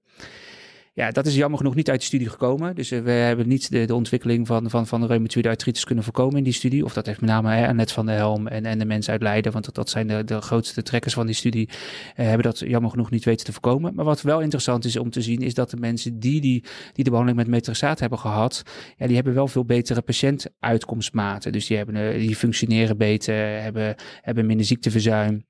Ja, 0.94 1.10
dat 1.10 1.26
is 1.26 1.34
jammer 1.34 1.58
genoeg 1.58 1.74
niet 1.74 1.90
uit 1.90 2.00
de 2.00 2.06
studie 2.06 2.28
gekomen. 2.28 2.74
Dus 2.74 2.92
uh, 2.92 3.00
we 3.00 3.10
hebben 3.10 3.48
niet 3.48 3.70
de, 3.70 3.84
de 3.84 3.94
ontwikkeling 3.94 4.46
van, 4.46 4.70
van, 4.70 4.86
van 4.86 5.00
de 5.00 5.06
reumatoïde 5.06 5.48
artritis 5.48 5.84
kunnen 5.84 6.04
voorkomen 6.04 6.36
in 6.36 6.44
die 6.44 6.52
studie. 6.52 6.84
Of 6.84 6.92
dat 6.92 7.06
heeft 7.06 7.20
met 7.20 7.30
name 7.30 7.54
hè, 7.54 7.68
Annette 7.68 7.94
van 7.94 8.06
der 8.06 8.14
Helm 8.14 8.46
en, 8.46 8.66
en 8.66 8.78
de 8.78 8.84
mensen 8.84 9.12
uit 9.12 9.22
Leiden, 9.22 9.52
want 9.52 9.64
dat, 9.64 9.74
dat 9.74 9.90
zijn 9.90 10.06
de, 10.06 10.24
de 10.24 10.40
grootste 10.40 10.82
trekkers 10.82 11.14
van 11.14 11.26
die 11.26 11.34
studie, 11.34 11.68
uh, 11.68 11.76
hebben 12.14 12.42
dat 12.42 12.58
jammer 12.58 12.90
genoeg 12.90 13.10
niet 13.10 13.24
weten 13.24 13.44
te 13.44 13.52
voorkomen. 13.52 13.94
Maar 13.94 14.04
wat 14.04 14.22
wel 14.22 14.40
interessant 14.40 14.84
is 14.84 14.96
om 14.96 15.10
te 15.10 15.22
zien, 15.22 15.40
is 15.40 15.54
dat 15.54 15.70
de 15.70 15.76
mensen 15.76 16.18
die, 16.18 16.40
die, 16.40 16.64
die 16.92 17.04
de 17.04 17.10
behandeling 17.10 17.36
met 17.36 17.48
metraxaat 17.48 18.00
hebben 18.00 18.18
gehad, 18.18 18.62
ja, 18.96 19.06
die 19.06 19.14
hebben 19.14 19.34
wel 19.34 19.48
veel 19.48 19.64
betere 19.64 20.02
patiëntuitkomstmaten. 20.02 21.52
Dus 21.52 21.66
die, 21.66 21.76
hebben, 21.76 21.96
uh, 21.96 22.18
die 22.18 22.36
functioneren 22.36 22.96
beter, 22.96 23.34
hebben, 23.62 23.94
hebben 24.20 24.46
minder 24.46 24.66
ziekteverzuim. 24.66 25.44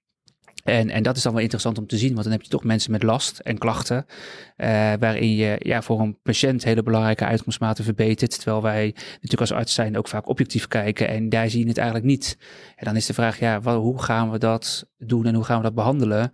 En, 0.63 0.91
en 0.91 1.03
dat 1.03 1.17
is 1.17 1.23
dan 1.23 1.33
wel 1.33 1.43
interessant 1.43 1.79
om 1.79 1.87
te 1.87 1.99
zien, 1.99 2.13
want 2.13 2.23
dan 2.23 2.33
heb 2.33 2.43
je 2.43 2.49
toch 2.49 2.65
mensen 2.65 2.91
met 2.91 3.03
last 3.03 3.39
en 3.39 3.59
klachten, 3.59 4.07
uh, 4.07 4.67
waarin 4.99 5.35
je 5.35 5.57
ja, 5.59 5.83
voor 5.83 6.01
een 6.01 6.19
patiënt 6.23 6.65
hele 6.65 6.83
belangrijke 6.83 7.25
uitkomstmaten 7.25 7.85
verbetert, 7.85 8.41
terwijl 8.41 8.63
wij 8.63 8.95
natuurlijk 8.95 9.41
als 9.41 9.53
arts 9.53 9.75
zijn 9.75 9.99
ook 9.99 10.09
vaak 10.09 10.29
objectief 10.29 10.69
kijken 10.69 11.09
en 11.09 11.29
daar 11.29 11.49
zie 11.49 11.61
je 11.63 11.69
het 11.69 11.79
eigenlijk 11.79 12.07
niet. 12.07 12.39
En 12.77 12.85
dan 12.85 12.97
is 12.97 13.07
de 13.07 13.15
vraag, 13.15 13.39
ja, 13.39 13.61
wat, 13.61 13.77
hoe 13.77 14.03
gaan 14.03 14.31
we 14.31 14.39
dat 14.39 14.87
doen 14.99 15.27
en 15.27 15.35
hoe 15.35 15.45
gaan 15.45 15.57
we 15.57 15.63
dat 15.63 15.75
behandelen? 15.75 16.33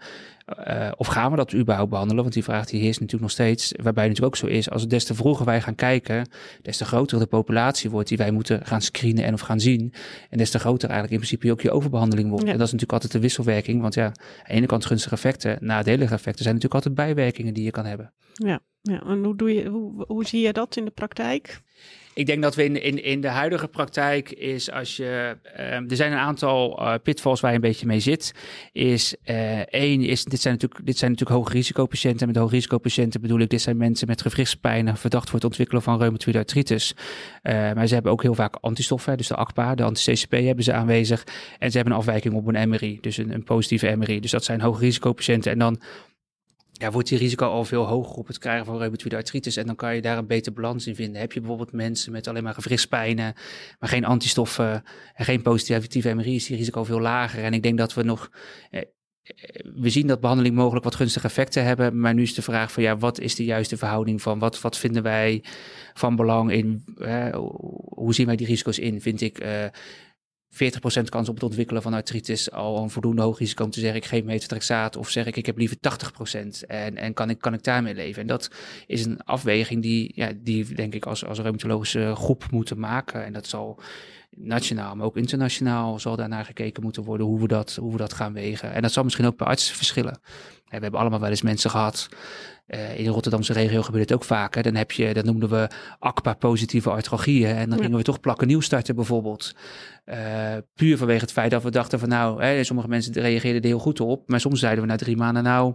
Uh, 0.69 0.91
of 0.97 1.07
gaan 1.07 1.31
we 1.31 1.37
dat 1.37 1.55
überhaupt 1.55 1.91
behandelen? 1.91 2.23
Want 2.23 2.35
die 2.35 2.45
vraag 2.45 2.67
die 2.67 2.81
heerst 2.81 3.01
natuurlijk 3.01 3.23
nog 3.23 3.31
steeds. 3.31 3.73
Waarbij 3.83 4.05
het 4.05 4.13
natuurlijk 4.13 4.43
ook 4.43 4.51
zo 4.51 4.57
is, 4.57 4.71
als 4.71 4.81
het 4.81 4.91
des 4.91 5.05
te 5.05 5.15
vroeger 5.15 5.47
wij 5.47 5.61
gaan 5.61 5.75
kijken, 5.75 6.29
des 6.63 6.77
te 6.77 6.85
groter 6.85 7.19
de 7.19 7.27
populatie 7.27 7.91
wordt 7.91 8.09
die 8.09 8.19
wij 8.19 8.31
moeten 8.31 8.67
gaan 8.67 8.83
screenen 8.83 9.25
en 9.25 9.35
of 9.35 9.41
gaan 9.41 9.61
zien. 9.61 9.93
En 10.31 10.39
des 10.39 10.51
te 10.51 10.59
groter 10.59 10.89
eigenlijk 10.89 11.23
in 11.23 11.27
principe 11.27 11.53
ook 11.53 11.61
je 11.61 11.71
overbehandeling 11.71 12.29
wordt. 12.29 12.45
En 12.45 12.59
dat 12.59 12.67
is 12.67 12.73
natuurlijk 12.73 12.93
altijd 12.93 13.13
de 13.13 13.21
wisselwerking. 13.21 13.81
Want 13.81 13.95
ja, 13.95 14.05
aan 14.05 14.13
de 14.47 14.53
ene 14.53 14.67
kant 14.67 14.87
gunstige 14.87 15.15
effecten, 15.15 15.59
nadelige 15.61 16.15
effecten 16.15 16.43
zijn 16.45 16.55
natuurlijk 16.55 16.85
altijd 16.85 16.95
bijwerkingen 16.95 17.55
die 17.55 17.65
je 17.65 17.71
kan 17.71 17.85
hebben. 17.85 18.13
Ja, 18.33 18.61
ja. 18.83 19.03
en 19.03 19.25
hoe, 19.25 19.37
doe 19.37 19.55
je, 19.55 19.69
hoe, 19.69 20.05
hoe 20.07 20.27
zie 20.27 20.41
je 20.41 20.53
dat 20.53 20.77
in 20.77 20.85
de 20.85 20.91
praktijk? 20.91 21.61
Ik 22.19 22.27
denk 22.27 22.43
dat 22.43 22.55
we 22.55 22.65
in, 22.65 22.83
in, 22.83 23.05
in 23.05 23.21
de 23.21 23.29
huidige 23.29 23.69
praktijk 23.69 24.31
is 24.31 24.71
als 24.71 24.97
je. 24.97 25.37
Um, 25.59 25.91
er 25.91 25.97
zijn 25.97 26.13
een 26.13 26.19
aantal 26.19 26.83
uh, 26.83 26.95
pitfalls 27.03 27.41
waar 27.41 27.51
je 27.51 27.57
een 27.57 27.63
beetje 27.63 27.87
mee 27.87 28.01
zit. 28.01 28.35
Is 28.73 29.17
uh, 29.25 29.59
één, 29.59 30.03
is, 30.03 30.25
dit, 30.25 30.41
zijn 30.41 30.55
natuurlijk, 30.55 30.87
dit 30.87 30.99
zijn 30.99 31.11
natuurlijk 31.11 31.39
hoge 31.39 31.53
risicopatiënten. 31.53 32.27
Met 32.27 32.37
hoge 32.37 32.55
risicopatiënten 32.55 33.21
bedoel 33.21 33.39
ik, 33.39 33.49
dit 33.49 33.61
zijn 33.61 33.77
mensen 33.77 34.07
met 34.07 34.23
gewrichtspijnen, 34.23 34.97
verdacht 34.97 35.25
voor 35.25 35.35
het 35.35 35.45
ontwikkelen 35.45 35.83
van 35.83 35.99
reumatoïde 35.99 36.39
artritis. 36.39 36.95
Uh, 37.43 37.53
maar 37.73 37.87
ze 37.87 37.95
hebben 37.95 38.13
ook 38.13 38.23
heel 38.23 38.35
vaak 38.35 38.57
antistoffen, 38.61 39.17
dus 39.17 39.29
de 39.29 39.37
ACPA, 39.37 39.75
de 39.75 39.83
anti-CCP 39.83 40.33
hebben 40.33 40.65
ze 40.65 40.73
aanwezig. 40.73 41.25
En 41.59 41.71
ze 41.71 41.77
hebben 41.77 41.95
een 41.95 42.01
afwijking 42.01 42.35
op 42.35 42.47
een 42.47 42.69
MRI, 42.69 42.99
dus 43.01 43.17
een, 43.17 43.35
een 43.35 43.45
positieve 43.45 43.97
MRI. 43.97 44.21
Dus 44.21 44.31
dat 44.31 44.45
zijn 44.45 44.61
hoge 44.61 44.81
risicopatiënten. 44.81 45.53
En 45.53 45.59
dan 45.59 45.81
ja, 46.79 46.91
wordt 46.91 47.09
die 47.09 47.19
risico 47.19 47.47
al 47.47 47.65
veel 47.65 47.87
hoger 47.87 48.17
op 48.17 48.27
het 48.27 48.39
krijgen 48.39 48.67
van 48.67 48.79
reumatoïde 48.79 49.17
artritis. 49.17 49.57
En 49.57 49.67
dan 49.67 49.77
kan 49.77 49.95
je 49.95 50.01
daar 50.01 50.19
een 50.19 50.27
betere 50.27 50.55
balans 50.55 50.87
in 50.87 50.95
vinden. 50.95 51.21
Heb 51.21 51.33
je 51.33 51.41
bijvoorbeeld 51.41 51.73
mensen 51.73 52.13
met 52.13 52.27
alleen 52.27 52.43
maar 52.43 52.55
gewrichtspijnen, 52.55 53.35
maar 53.79 53.89
geen 53.89 54.05
antistoffen 54.05 54.85
en 55.15 55.25
geen 55.25 55.43
positieve 55.43 56.15
MRI, 56.15 56.35
is 56.35 56.47
die 56.47 56.57
risico 56.57 56.85
veel 56.85 57.01
lager. 57.01 57.45
En 57.45 57.53
ik 57.53 57.63
denk 57.63 57.79
dat 57.79 57.95
we 57.95 58.03
nog... 58.03 58.31
Eh, 58.71 58.83
we 59.75 59.91
zien 59.91 60.07
dat 60.07 60.21
behandeling 60.21 60.55
mogelijk 60.55 60.85
wat 60.85 60.95
gunstige 60.95 61.27
effecten 61.27 61.65
hebben, 61.65 62.01
maar 62.01 62.15
nu 62.15 62.23
is 62.23 62.35
de 62.35 62.43
vraag 62.43 62.73
van 62.73 62.83
ja, 62.83 62.97
wat 62.97 63.21
is 63.21 63.35
de 63.35 63.45
juiste 63.45 63.77
verhouding 63.77 64.23
van 64.23 64.39
wat, 64.39 64.61
wat 64.61 64.79
vinden 64.79 65.03
wij 65.03 65.45
van 65.95 66.17
belang 66.17 66.53
in, 66.53 66.85
eh, 66.99 67.35
hoe 67.85 68.15
zien 68.15 68.27
wij 68.27 68.37
die 68.37 68.47
risico's 68.47 68.79
in? 68.79 69.01
Vind 69.01 69.21
ik 69.21 69.39
40% 70.51 70.57
kans 71.09 71.29
op 71.29 71.35
het 71.35 71.45
ontwikkelen 71.45 71.83
van 71.83 71.95
artritis. 71.95 72.51
Al 72.51 72.83
een 72.83 72.91
voldoende 72.91 73.23
hoog 73.23 73.39
risico 73.39 73.65
om 73.65 73.71
te 73.71 73.81
zeggen 73.81 73.99
ik 73.99 74.05
geef 74.05 74.25
metatrexaat 74.25 74.97
of 74.97 75.09
zeg 75.09 75.27
ik 75.27 75.37
ik 75.37 75.47
heb 75.47 75.59
liever 75.59 75.77
80% 75.77 76.67
en, 76.67 76.97
en 76.97 77.15
kan, 77.15 77.31
ik, 77.31 77.39
kan 77.39 77.55
ik 77.55 77.63
daarmee 77.63 77.95
leven. 77.95 78.21
En 78.23 78.29
dat 78.29 78.51
is 78.87 79.05
een 79.05 79.23
afweging 79.23 79.83
die, 79.83 80.13
ja, 80.15 80.33
die 80.37 80.75
denk 80.75 80.95
ik 80.95 81.07
als, 81.07 81.25
als 81.25 81.39
reumatologische 81.39 82.13
groep 82.15 82.51
moeten 82.51 82.79
maken. 82.79 83.25
En 83.25 83.33
dat 83.33 83.47
zal 83.47 83.81
nationaal, 84.31 84.95
maar 84.97 85.07
ook 85.07 85.17
internationaal 85.17 85.99
zal 85.99 86.17
daarnaar 86.17 86.45
gekeken 86.45 86.83
moeten 86.83 87.03
worden 87.03 87.27
hoe 87.27 87.41
we 87.41 87.49
dat, 87.49 87.77
hoe 87.81 87.93
we 87.93 87.99
dat 87.99 88.13
gaan 88.13 88.33
wegen. 88.33 88.73
En 88.73 88.83
dat 88.83 88.93
zal 88.93 89.05
misschien 89.05 89.27
ook 89.27 89.37
per 89.37 89.47
arts 89.47 89.71
verschillen. 89.71 90.21
we 90.65 90.77
hebben 90.79 91.01
allemaal 91.01 91.21
wel 91.21 91.31
eens 91.31 91.43
mensen 91.43 91.71
gehad. 91.71 92.09
Uh, 92.69 92.99
in 92.99 93.05
de 93.05 93.11
Rotterdamse 93.11 93.53
regio 93.53 93.83
gebeurt 93.83 94.09
het 94.09 94.19
ook 94.19 94.25
vaak. 94.25 94.63
Dan 94.63 94.75
heb 94.75 94.93
je, 94.93 95.15
dat 95.15 95.25
noemden 95.25 95.49
we 95.49 95.71
ACPA-positieve 95.99 96.91
artralgieën. 96.91 97.57
En 97.57 97.71
dan 97.71 97.79
gingen 97.79 97.97
we 97.97 98.03
toch 98.03 98.21
plakken 98.21 98.47
nieuw 98.47 98.61
starten 98.61 98.95
bijvoorbeeld. 98.95 99.55
Uh, 100.07 100.17
puur 100.75 100.99
vanwege 100.99 101.21
het 101.21 101.33
feit 101.33 101.51
dat 101.51 101.63
we 101.63 101.71
dachten 101.71 101.99
van 101.99 102.09
nou, 102.09 102.43
hè, 102.43 102.65
sommige 102.65 102.89
mensen 102.89 103.13
reageerden 103.13 103.63
er 103.63 103.69
heel 103.69 103.79
goed 103.79 104.01
op. 104.01 104.29
Maar 104.29 104.41
soms 104.41 104.61
zeiden 104.61 104.85
we 104.85 104.91
na 104.91 104.97
drie 104.97 105.17
maanden 105.17 105.43
nou, 105.43 105.75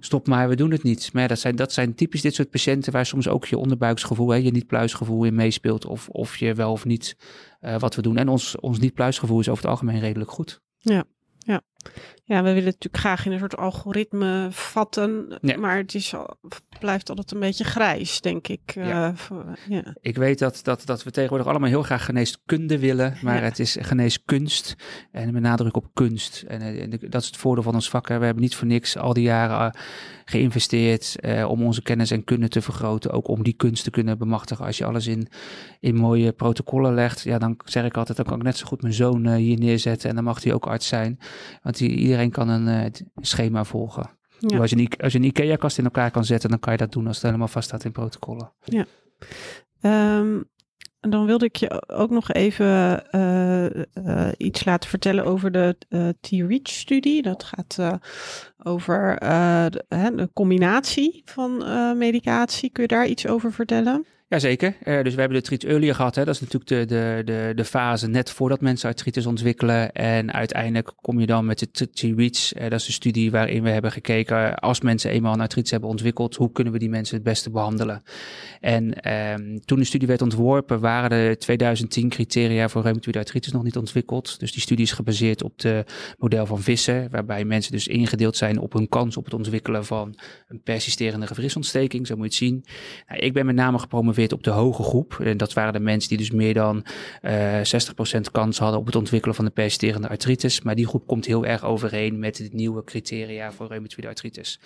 stop 0.00 0.26
maar, 0.26 0.48
we 0.48 0.56
doen 0.56 0.70
het 0.70 0.82
niet. 0.82 1.12
Maar 1.12 1.22
ja, 1.22 1.28
dat, 1.28 1.38
zijn, 1.38 1.56
dat 1.56 1.72
zijn 1.72 1.94
typisch 1.94 2.22
dit 2.22 2.34
soort 2.34 2.50
patiënten 2.50 2.92
waar 2.92 3.06
soms 3.06 3.28
ook 3.28 3.46
je 3.46 3.58
onderbuiksgevoel, 3.58 4.28
hè, 4.28 4.36
je 4.36 4.50
niet-pluisgevoel 4.50 5.24
in 5.24 5.34
meespeelt. 5.34 5.86
Of, 5.86 6.08
of 6.08 6.36
je 6.36 6.54
wel 6.54 6.72
of 6.72 6.84
niet 6.84 7.16
wat 7.78 7.94
we 7.94 8.02
doen. 8.02 8.16
En 8.16 8.28
ons, 8.28 8.60
ons 8.60 8.78
niet-pluisgevoel 8.78 9.40
is 9.40 9.48
over 9.48 9.62
het 9.62 9.72
algemeen 9.72 10.00
redelijk 10.00 10.30
goed. 10.30 10.60
Ja, 10.78 11.04
ja. 11.38 11.60
Ja, 12.32 12.42
we 12.42 12.48
willen 12.48 12.64
natuurlijk 12.64 12.96
graag 12.96 13.26
in 13.26 13.32
een 13.32 13.38
soort 13.38 13.56
algoritme 13.56 14.48
vatten, 14.50 15.38
Ja. 15.40 15.56
maar 15.56 15.76
het 15.76 15.94
is, 15.94 16.14
al- 16.14 16.36
blijft 16.78 17.08
altijd 17.08 17.32
een 17.32 17.40
beetje 17.40 17.64
grijs, 17.64 18.20
denk 18.20 18.48
ik. 18.48 18.60
eh, 18.74 18.88
Ja. 18.88 19.14
voor- 19.16 19.58
ja. 19.68 19.82
Ik 20.00 20.16
weet 20.16 20.38
dat, 20.38 20.60
dat, 20.62 20.82
dat 20.86 21.02
we 21.04 21.10
tegenwoordig 21.10 21.46
allemaal 21.48 21.68
heel 21.68 21.82
graag 21.82 22.04
geneeskunde 22.04 22.78
willen, 22.78 23.14
maar 23.22 23.42
het 23.42 23.58
is 23.58 23.76
geneeskunst 23.80 24.74
en 25.10 25.32
met 25.32 25.42
nadruk 25.42 25.76
op 25.76 25.86
kunst. 25.92 26.44
En, 26.48 26.60
eh, 26.60 26.82
en 26.82 26.90
dat 27.08 27.20
is 27.22 27.26
het 27.26 27.36
voordeel 27.36 27.62
van 27.62 27.74
ons 27.74 27.88
vak. 27.90 28.08
hè. 28.08 28.18
We 28.18 28.24
hebben 28.24 28.42
niet 28.42 28.54
voor 28.54 28.66
niks 28.66 28.96
al 28.96 29.12
die 29.12 29.22
jaren 29.24 29.72
eh, 29.74 29.80
geïnvesteerd 30.24 31.16
eh, 31.20 31.50
om 31.50 31.62
onze 31.62 31.82
kennis 31.82 32.10
en 32.10 32.24
kunde 32.24 32.48
te 32.48 32.62
vergroten, 32.62 33.10
ook 33.10 33.28
om 33.28 33.42
die 33.42 33.52
kunst 33.56 33.84
te 33.84 33.90
kunnen 33.90 34.18
bemachtigen. 34.18 34.64
Als 34.66 34.78
je 34.78 34.84
alles 34.84 35.06
in, 35.06 35.26
in 35.80 35.94
mooie 35.96 36.32
protocollen 36.32 36.94
legt, 36.94 37.20
ja, 37.20 37.38
dan 37.38 37.56
zeg 37.64 37.84
ik 37.84 37.96
altijd, 37.96 38.16
dan 38.16 38.26
kan 38.26 38.36
ik 38.38 38.42
net 38.42 38.56
zo 38.56 38.66
goed 38.66 38.82
mijn 38.82 38.94
zoon 38.94 39.26
eh, 39.26 39.34
hier 39.34 39.58
neerzetten 39.58 40.08
en 40.08 40.14
dan 40.14 40.24
mag 40.24 40.42
hij 40.42 40.52
ook 40.52 40.66
arts 40.66 40.86
zijn. 40.88 41.18
Want 41.62 41.76
die, 41.78 41.88
iedereen 41.90 42.21
kan 42.30 42.48
een 42.48 42.68
eh, 42.68 42.90
schema 43.20 43.64
volgen. 43.64 44.10
Ja. 44.38 44.58
Als 44.58 44.70
je, 44.70 44.76
een, 44.76 44.92
als 44.98 45.12
je 45.12 45.18
een 45.18 45.24
IKEA-kast 45.24 45.78
in 45.78 45.84
elkaar 45.84 46.10
kan 46.10 46.24
zetten, 46.24 46.50
dan 46.50 46.58
kan 46.58 46.72
je 46.72 46.78
dat 46.78 46.92
doen 46.92 47.06
als 47.06 47.16
het 47.16 47.24
helemaal 47.24 47.48
vast 47.48 47.68
staat 47.68 47.84
in 47.84 47.92
protocollen. 47.92 48.52
Ehm, 49.80 50.40
en 51.00 51.10
dan 51.10 51.26
wilde 51.26 51.44
ik 51.44 51.56
je 51.56 51.88
ook 51.88 52.10
nog 52.10 52.32
even 52.32 53.10
eh, 53.10 53.80
eh, 53.92 54.32
iets 54.36 54.64
laten 54.64 54.90
vertellen 54.90 55.24
over 55.24 55.52
de 55.52 55.76
T-REACH-studie. 56.20 57.22
Dat 57.22 57.44
gaat 57.44 57.78
over 58.62 59.16
de, 59.70 59.84
hè, 59.88 60.14
de 60.14 60.30
combinatie 60.32 61.22
van 61.24 61.56
medicatie. 61.98 62.70
Kun 62.70 62.82
je 62.82 62.88
daar 62.88 63.06
iets 63.06 63.26
over 63.26 63.52
vertellen? 63.52 64.06
Jazeker. 64.32 64.74
Eh 64.82 65.02
dus 65.02 65.14
we 65.14 65.20
hebben 65.20 65.38
de 65.38 65.44
treat 65.44 65.62
earlier 65.62 65.94
gehad. 65.94 66.14
Hè. 66.14 66.24
Dat 66.24 66.34
is 66.34 66.40
natuurlijk 66.40 66.70
de, 66.70 66.84
de, 66.94 67.22
de, 67.24 67.52
de 67.54 67.64
fase 67.64 68.08
net 68.08 68.30
voordat 68.30 68.60
mensen 68.60 68.88
artritis 68.88 69.26
ontwikkelen. 69.26 69.92
En 69.92 70.32
uiteindelijk 70.32 70.92
kom 71.00 71.20
je 71.20 71.26
dan 71.26 71.46
met 71.46 71.58
de 71.58 71.90
T-REACH. 71.90 72.52
Eh, 72.52 72.62
dat 72.62 72.80
is 72.80 72.86
de 72.86 72.92
studie 72.92 73.30
waarin 73.30 73.62
we 73.62 73.70
hebben 73.70 73.92
gekeken... 73.92 74.54
als 74.54 74.80
mensen 74.80 75.10
eenmaal 75.10 75.32
een 75.32 75.40
artritis 75.40 75.70
hebben 75.70 75.88
ontwikkeld... 75.88 76.36
hoe 76.36 76.52
kunnen 76.52 76.72
we 76.72 76.78
die 76.78 76.88
mensen 76.88 77.14
het 77.14 77.24
beste 77.24 77.50
behandelen? 77.50 78.02
En 78.60 79.02
ehm, 79.02 79.58
toen 79.64 79.78
de 79.78 79.84
studie 79.84 80.08
werd 80.08 80.22
ontworpen... 80.22 80.80
waren 80.80 81.10
de 81.10 81.36
2010 81.38 82.08
criteria 82.08 82.68
voor 82.68 82.82
reumatoïde 82.82 83.18
artritis 83.18 83.52
nog 83.52 83.62
niet 83.62 83.76
ontwikkeld. 83.76 84.40
Dus 84.40 84.52
die 84.52 84.62
studie 84.62 84.84
is 84.84 84.92
gebaseerd 84.92 85.42
op 85.42 85.58
de 85.58 85.84
model 86.18 86.46
van 86.46 86.60
Visser... 86.60 87.08
waarbij 87.10 87.44
mensen 87.44 87.72
dus 87.72 87.88
ingedeeld 87.88 88.36
zijn 88.36 88.58
op 88.58 88.72
hun 88.72 88.88
kans 88.88 89.16
op 89.16 89.24
het 89.24 89.34
ontwikkelen 89.34 89.84
van... 89.84 90.14
een 90.48 90.62
persisterende 90.62 91.26
gewrichtsontsteking, 91.26 92.06
zo 92.06 92.16
moet 92.16 92.34
je 92.34 92.44
het 92.44 92.52
zien. 92.52 92.64
Nou, 93.08 93.20
ik 93.20 93.32
ben 93.32 93.46
met 93.46 93.54
name 93.54 93.78
gepromoveerd 93.78 94.21
op 94.30 94.44
de 94.44 94.50
hoge 94.50 94.82
groep. 94.82 95.20
En 95.24 95.36
dat 95.36 95.52
waren 95.52 95.72
de 95.72 95.80
mensen 95.80 96.08
die 96.08 96.18
dus 96.18 96.30
meer 96.30 96.54
dan 96.54 96.84
eh 97.20 97.60
60% 98.16 98.20
kans 98.32 98.58
hadden 98.58 98.80
op 98.80 98.86
het 98.86 98.96
ontwikkelen 98.96 99.34
van 99.36 99.44
de 99.44 99.50
persisterende 99.50 100.08
artritis. 100.08 100.60
Maar 100.60 100.74
die 100.74 100.86
groep 100.86 101.06
komt 101.06 101.26
heel 101.26 101.46
erg 101.46 101.64
overeen 101.64 102.18
met 102.18 102.36
de 102.36 102.48
nieuwe 102.52 102.84
criteria 102.84 103.52
voor 103.52 103.66
reumatoïde 103.66 104.08
artritis. 104.08 104.60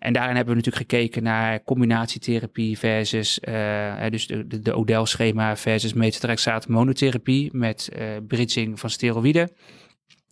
En 0.00 0.12
daarin 0.12 0.36
hebben 0.36 0.54
we 0.54 0.60
natuurlijk 0.60 0.90
gekeken 0.90 1.22
naar 1.22 1.64
combinatietherapie 1.64 2.78
versus, 2.78 3.40
eh, 3.40 4.04
dus 4.10 4.26
de, 4.26 4.46
de, 4.46 4.60
de 4.60 4.74
ODEL-schema 4.74 5.56
versus 5.56 5.92
metatrexaat 5.92 6.68
monotherapie 6.68 7.50
met 7.52 7.88
eh, 7.92 8.06
bridging 8.26 8.80
van 8.80 8.90
steroïden. 8.90 9.50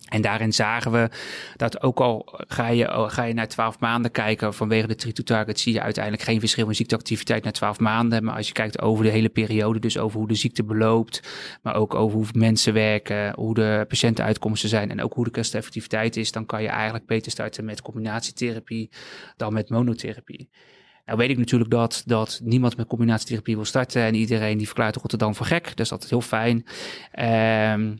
En 0.08 0.22
daarin 0.22 0.52
zagen 0.52 0.92
we 0.92 1.08
dat 1.56 1.82
ook 1.82 2.00
al 2.00 2.38
ga 2.48 2.68
je, 2.68 3.06
ga 3.08 3.22
je 3.22 3.34
naar 3.34 3.48
12 3.48 3.78
maanden 3.78 4.10
kijken 4.10 4.54
vanwege 4.54 4.86
de 4.86 4.94
treat 4.94 5.14
to 5.14 5.22
target, 5.22 5.60
zie 5.60 5.72
je 5.72 5.80
uiteindelijk 5.80 6.24
geen 6.24 6.40
verschil 6.40 6.68
in 6.68 6.74
ziekteactiviteit 6.74 7.44
na 7.44 7.50
12 7.50 7.78
maanden. 7.78 8.24
Maar 8.24 8.36
als 8.36 8.46
je 8.46 8.52
kijkt 8.52 8.80
over 8.80 9.04
de 9.04 9.10
hele 9.10 9.28
periode, 9.28 9.78
dus 9.78 9.98
over 9.98 10.18
hoe 10.18 10.28
de 10.28 10.34
ziekte 10.34 10.64
beloopt, 10.64 11.22
maar 11.62 11.74
ook 11.74 11.94
over 11.94 12.16
hoe 12.16 12.26
mensen 12.32 12.72
werken, 12.72 13.34
hoe 13.34 13.54
de 13.54 13.84
patiëntenuitkomsten 13.88 14.68
zijn 14.68 14.90
en 14.90 15.02
ook 15.02 15.14
hoe 15.14 15.24
de 15.24 15.30
kosteneffectiviteit 15.30 16.16
is, 16.16 16.32
dan 16.32 16.46
kan 16.46 16.62
je 16.62 16.68
eigenlijk 16.68 17.06
beter 17.06 17.30
starten 17.30 17.64
met 17.64 17.82
combinatietherapie 17.82 18.90
dan 19.36 19.52
met 19.52 19.70
monotherapie. 19.70 20.50
Nou 21.06 21.20
weet 21.20 21.30
ik 21.30 21.38
natuurlijk 21.38 21.70
dat, 21.70 22.02
dat 22.06 22.40
niemand 22.42 22.76
met 22.76 22.86
combinatietherapie 22.86 23.56
wil 23.56 23.64
starten 23.64 24.02
en 24.02 24.14
iedereen 24.14 24.58
die 24.58 24.66
verklaart 24.66 24.96
Rotterdam 24.96 25.34
voor 25.34 25.46
gek. 25.46 25.76
Dat 25.76 26.04
is 26.04 26.10
heel 26.10 26.20
fijn. 26.20 26.66
Ehm 27.12 27.90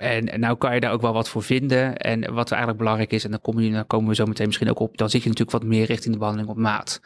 en, 0.00 0.32
en 0.32 0.40
nou 0.40 0.56
kan 0.56 0.74
je 0.74 0.80
daar 0.80 0.92
ook 0.92 1.00
wel 1.00 1.12
wat 1.12 1.28
voor 1.28 1.42
vinden. 1.42 1.96
En 1.96 2.32
wat 2.34 2.50
eigenlijk 2.50 2.78
belangrijk 2.78 3.12
is, 3.12 3.24
en 3.24 3.30
dan, 3.30 3.40
kom 3.40 3.60
je, 3.60 3.70
dan 3.70 3.86
komen 3.86 4.08
we 4.08 4.14
zo 4.14 4.26
meteen 4.26 4.46
misschien 4.46 4.70
ook 4.70 4.78
op, 4.78 4.96
dan 4.96 5.10
zit 5.10 5.22
je 5.22 5.28
natuurlijk 5.28 5.58
wat 5.58 5.68
meer 5.68 5.86
richting 5.86 6.12
de 6.12 6.18
behandeling 6.18 6.50
op 6.50 6.56
maat. 6.56 7.00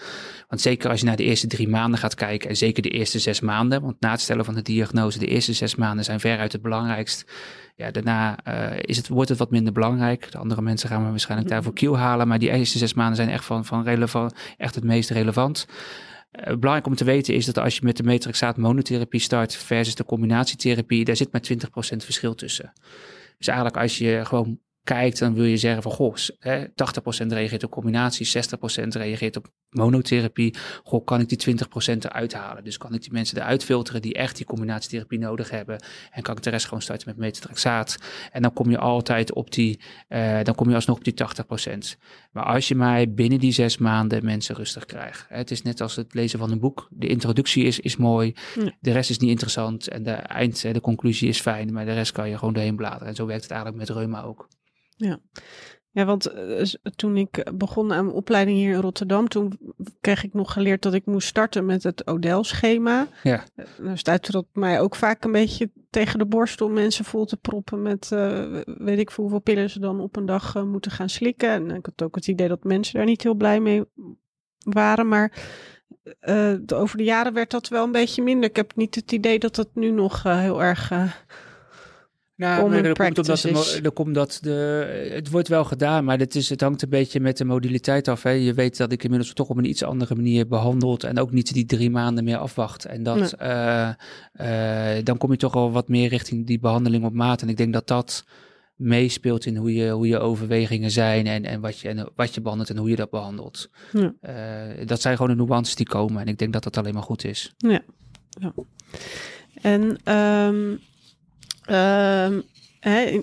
Want 0.49 0.61
zeker 0.61 0.91
als 0.91 1.01
je 1.01 1.07
naar 1.07 1.17
de 1.17 1.25
eerste 1.25 1.47
drie 1.47 1.69
maanden 1.69 1.99
gaat 1.99 2.15
kijken, 2.15 2.49
en 2.49 2.57
zeker 2.57 2.83
de 2.83 2.89
eerste 2.89 3.19
zes 3.19 3.41
maanden, 3.41 3.83
want 3.83 4.01
na 4.01 4.11
het 4.11 4.21
stellen 4.21 4.45
van 4.45 4.55
de 4.55 4.63
diagnose, 4.63 5.19
de 5.19 5.27
eerste 5.27 5.53
zes 5.53 5.75
maanden 5.75 6.05
zijn 6.05 6.21
veruit 6.21 6.53
het 6.53 6.63
belangrijkst. 6.63 7.33
Ja, 7.77 7.91
daarna 7.91 8.39
uh, 8.49 8.79
is 8.81 8.97
het, 8.97 9.09
wordt 9.09 9.29
het 9.29 9.39
wat 9.39 9.51
minder 9.51 9.73
belangrijk. 9.73 10.33
De 10.33 10.39
andere 10.39 10.63
mensen 10.63 10.89
gaan 10.89 11.05
we 11.05 11.11
waarschijnlijk 11.11 11.51
daarvoor 11.51 11.73
kiel 11.73 11.99
halen, 11.99 12.29
maar 12.29 12.39
die 12.39 12.51
eerste 12.51 12.79
zes 12.79 12.95
maanden 12.95 13.17
zijn 13.17 13.29
echt, 13.29 13.45
van, 13.45 13.65
van 13.65 13.85
relevant, 13.85 14.35
echt 14.57 14.75
het 14.75 14.85
meest 14.85 15.11
relevant. 15.11 15.67
Uh, 16.39 16.45
belangrijk 16.47 16.87
om 16.87 16.95
te 16.95 17.05
weten 17.05 17.35
is 17.35 17.47
dat 17.47 17.59
als 17.59 17.77
je 17.77 17.85
met 17.85 17.97
de 17.97 18.03
metrexaat 18.03 18.57
monotherapie 18.57 19.21
start 19.21 19.57
versus 19.57 19.95
de 19.95 20.05
combinatietherapie, 20.05 21.05
daar 21.05 21.17
zit 21.17 21.33
maar 21.33 21.43
20% 21.53 21.97
verschil 21.97 22.35
tussen. 22.35 22.73
Dus 23.39 23.47
eigenlijk 23.47 23.79
als 23.79 23.99
je 23.99 24.25
gewoon 24.25 24.59
kijkt, 24.85 25.19
dan 25.19 25.35
wil 25.35 25.45
je 25.45 25.57
zeggen 25.57 25.83
van 25.83 25.93
goh, 25.93 26.15
hè, 26.39 26.67
80% 26.69 27.33
reageert 27.33 27.65
op 27.65 27.71
combinatie, 27.71 28.27
60% 28.27 28.95
reageert 28.95 29.37
op 29.37 29.47
monotherapie. 29.69 30.55
Goh, 30.85 31.05
kan 31.05 31.21
ik 31.21 31.29
die 31.29 31.39
20% 31.39 32.05
eruit 32.05 32.35
halen? 32.35 32.65
Dus 32.65 32.77
kan 32.79 32.95
ik 32.95 33.03
die 33.03 33.13
mensen 33.13 33.39
eruit 33.39 33.65
filteren 33.65 34.03
die 34.03 34.15
echt 34.15 34.37
die 34.37 34.47
combinatietherapie 34.47 35.19
nodig 35.19 35.51
hebben 35.51 35.85
en 36.11 36.23
kan 36.23 36.37
ik 36.37 36.43
de 36.43 36.51
rest 36.51 36.65
gewoon 36.65 36.83
starten 36.83 37.09
met 37.09 37.17
metatrexaat. 37.17 37.97
En 38.33 38.43
dan 38.43 38.53
kom 38.53 38.71
je 38.71 38.79
altijd 38.79 39.33
op 39.33 39.53
die, 39.53 39.81
uh, 40.09 40.41
dan 40.43 40.55
kom 40.55 40.69
je 40.69 40.75
alsnog 40.75 40.97
op 40.97 41.05
die 41.05 41.15
80%. 41.15 41.99
Maar 42.33 42.45
als 42.45 42.69
je 42.69 42.75
maar 42.75 43.11
binnen 43.11 43.39
die 43.39 43.53
zes 43.53 43.79
maanden 43.79 44.25
mensen 44.25 44.55
rustig 44.55 44.85
krijgt. 44.85 45.27
Hè, 45.29 45.37
het 45.37 45.51
is 45.51 45.63
net 45.63 45.81
als 45.81 45.97
het 45.97 46.15
lezen 46.15 46.39
van 46.39 46.51
een 46.51 46.61
boek. 46.61 46.89
De 46.91 47.07
introductie 47.07 47.65
is, 47.65 47.81
is 47.81 47.97
mooi, 47.97 48.35
Ja. 48.55 48.73
de 48.81 48.93
rest 48.93 49.11
is 49.11 49.19
niet 49.19 49.31
interessant 49.31 49.89
en 49.89 50.03
de 50.03 50.11
eind, 50.11 50.63
de 50.63 50.81
conclusie 50.81 51.29
is 51.29 51.41
fijn, 51.41 51.73
maar 51.73 51.85
de 51.85 51.93
rest 51.93 52.13
kan 52.13 52.29
je 52.29 52.39
gewoon 52.39 52.55
doorheen 52.55 52.77
bladeren. 52.77 53.09
En 53.09 53.15
zo 53.15 53.27
werkt 53.27 53.43
het 53.43 53.51
eigenlijk 53.51 53.81
met 53.89 53.97
reuma 53.97 54.23
ook. 54.23 54.49
Ja. 54.97 55.19
Ja, 55.91 56.05
want 56.05 56.35
uh, 56.35 56.63
toen 56.97 57.17
ik 57.17 57.51
begon 57.55 57.93
aan 57.93 58.05
mijn 58.05 58.17
opleiding 58.17 58.57
hier 58.57 58.75
in 58.75 58.81
Rotterdam, 58.81 59.29
toen 59.29 59.59
kreeg 60.01 60.25
ik 60.25 60.35
nog 60.35 60.53
geleerd 60.53 60.83
dat 60.83 60.95
ik 60.95 61.07
moest 61.07 61.29
starten 61.29 61.67
met 61.67 61.83
het 61.83 62.07
ODEL-schema. 62.07 63.09
Ja. 63.23 63.45
Nou 63.79 63.97
stuitte 63.97 64.33
dat 64.33 64.47
mij 64.53 64.81
ook 64.81 64.95
vaak 64.95 65.25
een 65.25 65.33
beetje 65.33 65.71
tegen 65.91 66.19
de 66.19 66.27
borst 66.27 66.61
om 66.61 66.73
mensen 66.73 67.05
vol 67.05 67.25
te 67.25 67.37
proppen 67.37 67.83
met 67.83 68.11
uh, 68.13 68.61
weet 68.65 68.99
ik 68.99 69.11
veel 69.11 69.25
hoeveel 69.25 69.41
pillen 69.41 69.71
ze 69.71 69.81
dan 69.81 70.01
op 70.01 70.17
een 70.17 70.27
dag 70.27 70.55
uh, 70.55 70.63
moeten 70.63 70.91
gaan 70.91 71.09
slikken. 71.09 71.49
En 71.49 71.71
ik 71.71 71.87
had 71.87 72.03
ook 72.03 72.15
het 72.15 72.29
idee 72.29 72.49
dat 72.49 72.65
mensen 72.65 72.95
daar 72.95 73.07
niet 73.07 73.23
heel 73.23 73.35
blij 73.35 73.61
mee 73.61 73.85
waren, 74.59 75.09
maar 75.09 75.33
uh, 76.05 76.55
de, 76.61 76.75
over 76.75 76.97
de 76.97 77.05
jaren 77.05 77.33
werd 77.33 77.51
dat 77.51 77.69
wel 77.69 77.85
een 77.85 77.93
beetje 77.93 78.23
minder. 78.23 78.51
Ik 78.51 78.57
heb 78.57 78.77
niet 78.77 78.95
het 78.95 79.13
idee 79.13 79.39
dat 79.39 79.55
dat 79.55 79.69
nu 79.75 79.91
nog 79.91 80.25
uh, 80.27 80.39
heel 80.39 80.63
erg 80.63 80.91
uh, 80.91 81.13
nou, 82.37 82.71
maar 82.71 82.83
dat 82.83 82.97
komt 82.99 83.19
omdat 83.19 83.41
de, 83.41 83.81
er 83.83 83.93
komt 83.93 84.15
dat 84.15 84.39
de, 84.43 85.11
het 85.13 85.31
wordt 85.31 85.49
wel 85.49 85.65
gedaan, 85.65 86.05
maar 86.05 86.19
het, 86.19 86.35
is, 86.35 86.49
het 86.49 86.61
hangt 86.61 86.83
een 86.83 86.89
beetje 86.89 87.21
met 87.21 87.37
de 87.37 87.45
modaliteit 87.45 88.09
af. 88.09 88.23
Hè. 88.23 88.31
Je 88.31 88.55
weet 88.55 88.77
dat 88.77 88.93
ik 88.93 89.05
inmiddels 89.05 89.33
toch 89.33 89.49
op 89.49 89.57
een 89.57 89.69
iets 89.69 89.83
andere 89.83 90.15
manier 90.15 90.49
behandeld 90.49 91.05
en 91.05 91.19
ook 91.19 91.31
niet 91.31 91.53
die 91.53 91.67
drie 91.67 91.91
maanden 91.91 92.25
meer 92.25 92.37
afwacht. 92.37 92.85
En 92.85 93.03
dat, 93.03 93.17
nee. 93.17 93.51
uh, 93.51 93.89
uh, 94.97 95.05
dan 95.05 95.19
kom 95.19 95.31
je 95.31 95.37
toch 95.37 95.55
al 95.55 95.73
wat 95.73 95.89
meer 95.89 96.09
richting 96.09 96.47
die 96.47 96.59
behandeling 96.59 97.05
op 97.05 97.13
maat. 97.13 97.43
En 97.43 97.49
ik 97.49 97.57
denk 97.57 97.73
dat 97.73 97.87
dat 97.87 98.25
meespeelt 98.77 99.47
in 99.47 99.57
hoe 99.57 99.75
je, 99.75 99.91
hoe 99.91 100.07
je 100.07 100.19
overwegingen 100.19 100.91
zijn 100.91 101.27
en, 101.27 101.45
en, 101.45 101.61
wat 101.61 101.79
je, 101.79 101.89
en 101.89 102.11
wat 102.15 102.35
je 102.35 102.41
behandelt 102.41 102.71
en 102.71 102.77
hoe 102.77 102.89
je 102.89 102.97
dat 102.97 103.11
behandelt. 103.11 103.71
Ja. 103.93 104.15
Uh, 104.23 104.87
dat 104.87 105.01
zijn 105.01 105.17
gewoon 105.17 105.37
de 105.37 105.45
nuances 105.45 105.75
die 105.75 105.87
komen 105.87 106.21
en 106.21 106.27
ik 106.27 106.39
denk 106.39 106.53
dat 106.53 106.63
dat 106.63 106.77
alleen 106.77 106.95
maar 106.95 107.03
goed 107.03 107.25
is. 107.25 107.55
Ja. 107.57 107.83
ja. 108.29 108.53
En 109.63 110.13
um, 110.15 110.81
um, 111.71 112.43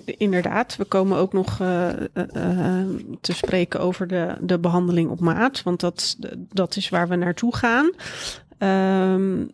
inderdaad, 0.04 0.76
we 0.76 0.84
komen 0.84 1.18
ook 1.18 1.32
nog 1.32 1.58
uh, 1.60 1.88
uh, 2.14 2.84
te 3.20 3.32
spreken 3.32 3.80
over 3.80 4.06
de, 4.06 4.36
de 4.40 4.58
behandeling 4.58 5.10
op 5.10 5.20
maat, 5.20 5.62
want 5.62 5.80
dat, 5.80 6.16
dat 6.48 6.76
is 6.76 6.88
waar 6.88 7.08
we 7.08 7.16
naartoe 7.16 7.56
gaan. 7.56 7.90
Um, 8.58 9.50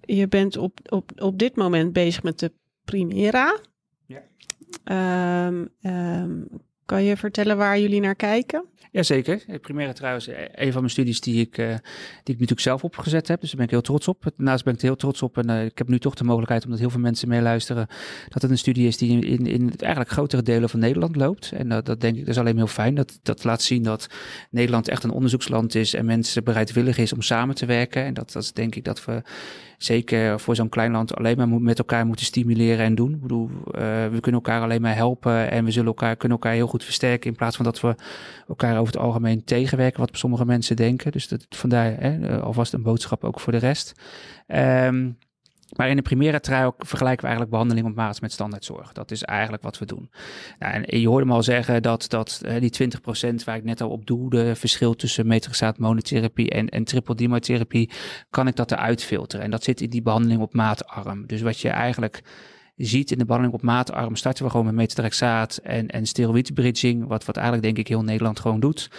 je 0.00 0.28
bent 0.28 0.56
op, 0.56 0.78
op, 0.88 1.10
op 1.16 1.38
dit 1.38 1.56
moment 1.56 1.92
bezig 1.92 2.22
met 2.22 2.38
de 2.38 2.52
Primera. 2.84 3.58
Ja. 4.06 5.46
Um, 5.46 5.68
Kan 6.90 7.04
je 7.04 7.16
vertellen 7.16 7.56
waar 7.56 7.80
jullie 7.80 8.00
naar 8.00 8.14
kijken? 8.14 8.64
Jazeker. 8.90 9.44
Primaire 9.60 9.92
trouwens, 9.92 10.28
eh, 10.28 10.36
een 10.52 10.72
van 10.72 10.80
mijn 10.80 10.92
studies 10.92 11.20
die 11.20 11.40
ik, 11.40 11.58
uh, 11.58 11.66
die 11.66 11.74
ik 12.22 12.32
natuurlijk 12.32 12.60
zelf 12.60 12.84
opgezet 12.84 13.28
heb. 13.28 13.40
Dus 13.40 13.48
daar 13.48 13.56
ben 13.56 13.64
ik 13.64 13.72
heel 13.72 13.80
trots 13.80 14.08
op. 14.08 14.32
Daarnaast 14.36 14.64
ben 14.64 14.74
ik 14.74 14.80
er 14.80 14.86
heel 14.86 14.96
trots 14.96 15.22
op. 15.22 15.38
En 15.38 15.50
uh, 15.50 15.64
ik 15.64 15.78
heb 15.78 15.88
nu 15.88 15.98
toch 15.98 16.14
de 16.14 16.24
mogelijkheid, 16.24 16.64
omdat 16.64 16.78
heel 16.80 16.90
veel 16.90 17.00
mensen 17.00 17.28
meeluisteren, 17.28 17.86
dat 18.28 18.42
het 18.42 18.50
een 18.50 18.58
studie 18.58 18.86
is 18.86 18.96
die 18.96 19.26
in, 19.26 19.46
in 19.46 19.72
eigenlijk 19.78 20.10
grotere 20.10 20.42
delen 20.42 20.68
van 20.68 20.80
Nederland 20.80 21.16
loopt. 21.16 21.52
En 21.52 21.68
dat, 21.68 21.86
dat 21.86 22.00
denk 22.00 22.14
ik, 22.14 22.20
dat 22.20 22.34
is 22.34 22.40
alleen 22.40 22.56
heel 22.56 22.66
fijn. 22.66 22.94
Dat, 22.94 23.18
dat 23.22 23.44
laat 23.44 23.62
zien 23.62 23.82
dat 23.82 24.06
Nederland 24.50 24.88
echt 24.88 25.04
een 25.04 25.10
onderzoeksland 25.10 25.74
is 25.74 25.94
en 25.94 26.04
mensen 26.04 26.44
bereidwillig 26.44 26.98
is 26.98 27.12
om 27.12 27.22
samen 27.22 27.54
te 27.54 27.66
werken. 27.66 28.04
En 28.04 28.14
dat, 28.14 28.32
dat 28.32 28.42
is 28.42 28.52
denk 28.52 28.74
ik 28.74 28.84
dat 28.84 29.04
we 29.04 29.22
zeker 29.82 30.40
voor 30.40 30.54
zo'n 30.54 30.68
klein 30.68 30.92
land 30.92 31.16
alleen 31.16 31.36
maar 31.36 31.48
met 31.48 31.78
elkaar 31.78 32.06
moeten 32.06 32.24
stimuleren 32.24 32.84
en 32.84 32.94
doen. 32.94 33.14
Ik 33.14 33.20
bedoel, 33.20 33.48
uh, 33.48 33.62
we 34.06 34.18
kunnen 34.20 34.40
elkaar 34.40 34.62
alleen 34.62 34.80
maar 34.80 34.94
helpen 34.94 35.50
en 35.50 35.64
we 35.64 35.70
zullen 35.70 35.88
elkaar, 35.88 36.16
kunnen 36.16 36.38
elkaar 36.38 36.54
heel 36.54 36.66
goed 36.66 36.84
versterken 36.84 37.30
in 37.30 37.36
plaats 37.36 37.56
van 37.56 37.64
dat 37.64 37.80
we 37.80 37.94
elkaar 38.48 38.78
over 38.78 38.92
het 38.92 39.02
algemeen 39.02 39.44
tegenwerken, 39.44 40.00
wat 40.00 40.10
sommige 40.12 40.44
mensen 40.44 40.76
denken. 40.76 41.12
Dus 41.12 41.28
dat, 41.28 41.46
vandaar 41.48 41.94
hè, 41.98 42.40
alvast 42.40 42.72
een 42.72 42.82
boodschap 42.82 43.24
ook 43.24 43.40
voor 43.40 43.52
de 43.52 43.58
rest. 43.58 43.92
Um, 44.46 45.18
maar 45.76 45.88
in 45.88 45.96
de 45.96 46.02
primaire 46.02 46.40
trui 46.40 46.70
vergelijken 46.78 47.20
we 47.20 47.26
eigenlijk 47.26 47.50
behandeling 47.50 47.86
op 47.86 47.94
maat 47.94 48.20
met 48.20 48.32
standaardzorg. 48.32 48.92
Dat 48.92 49.10
is 49.10 49.22
eigenlijk 49.22 49.62
wat 49.62 49.78
we 49.78 49.86
doen. 49.86 50.10
Nou, 50.58 50.72
en 50.72 51.00
je 51.00 51.08
hoorde 51.08 51.26
me 51.26 51.32
al 51.32 51.42
zeggen 51.42 51.82
dat, 51.82 52.04
dat 52.08 52.40
die 52.58 52.90
20% 53.30 53.34
waar 53.44 53.56
ik 53.56 53.64
net 53.64 53.80
al 53.80 53.90
op 53.90 54.06
doelde, 54.06 54.54
verschil 54.56 54.94
tussen 54.94 55.26
metrixaat 55.26 55.78
monotherapie 55.78 56.50
en, 56.50 56.68
en 56.68 56.84
triple 56.84 57.88
kan 58.30 58.46
ik 58.46 58.56
dat 58.56 58.72
eruit 58.72 59.04
filteren. 59.04 59.44
En 59.44 59.50
dat 59.50 59.64
zit 59.64 59.80
in 59.80 59.90
die 59.90 60.02
behandeling 60.02 60.40
op 60.40 60.54
maatarm. 60.54 61.26
Dus 61.26 61.40
wat 61.40 61.60
je 61.60 61.68
eigenlijk 61.68 62.22
ziet 62.76 63.10
in 63.10 63.18
de 63.18 63.24
behandeling 63.24 63.58
op 63.58 63.64
maatarm, 63.64 64.16
starten 64.16 64.44
we 64.44 64.50
gewoon 64.50 64.66
met 64.66 64.74
metatrexaat 64.74 65.56
en, 65.56 65.88
en 65.88 66.06
steroïdbridging, 66.06 67.06
wat, 67.06 67.24
wat 67.24 67.36
eigenlijk 67.36 67.66
denk 67.66 67.78
ik 67.78 67.88
heel 67.88 68.02
Nederland 68.02 68.40
gewoon 68.40 68.60
doet. 68.60 68.90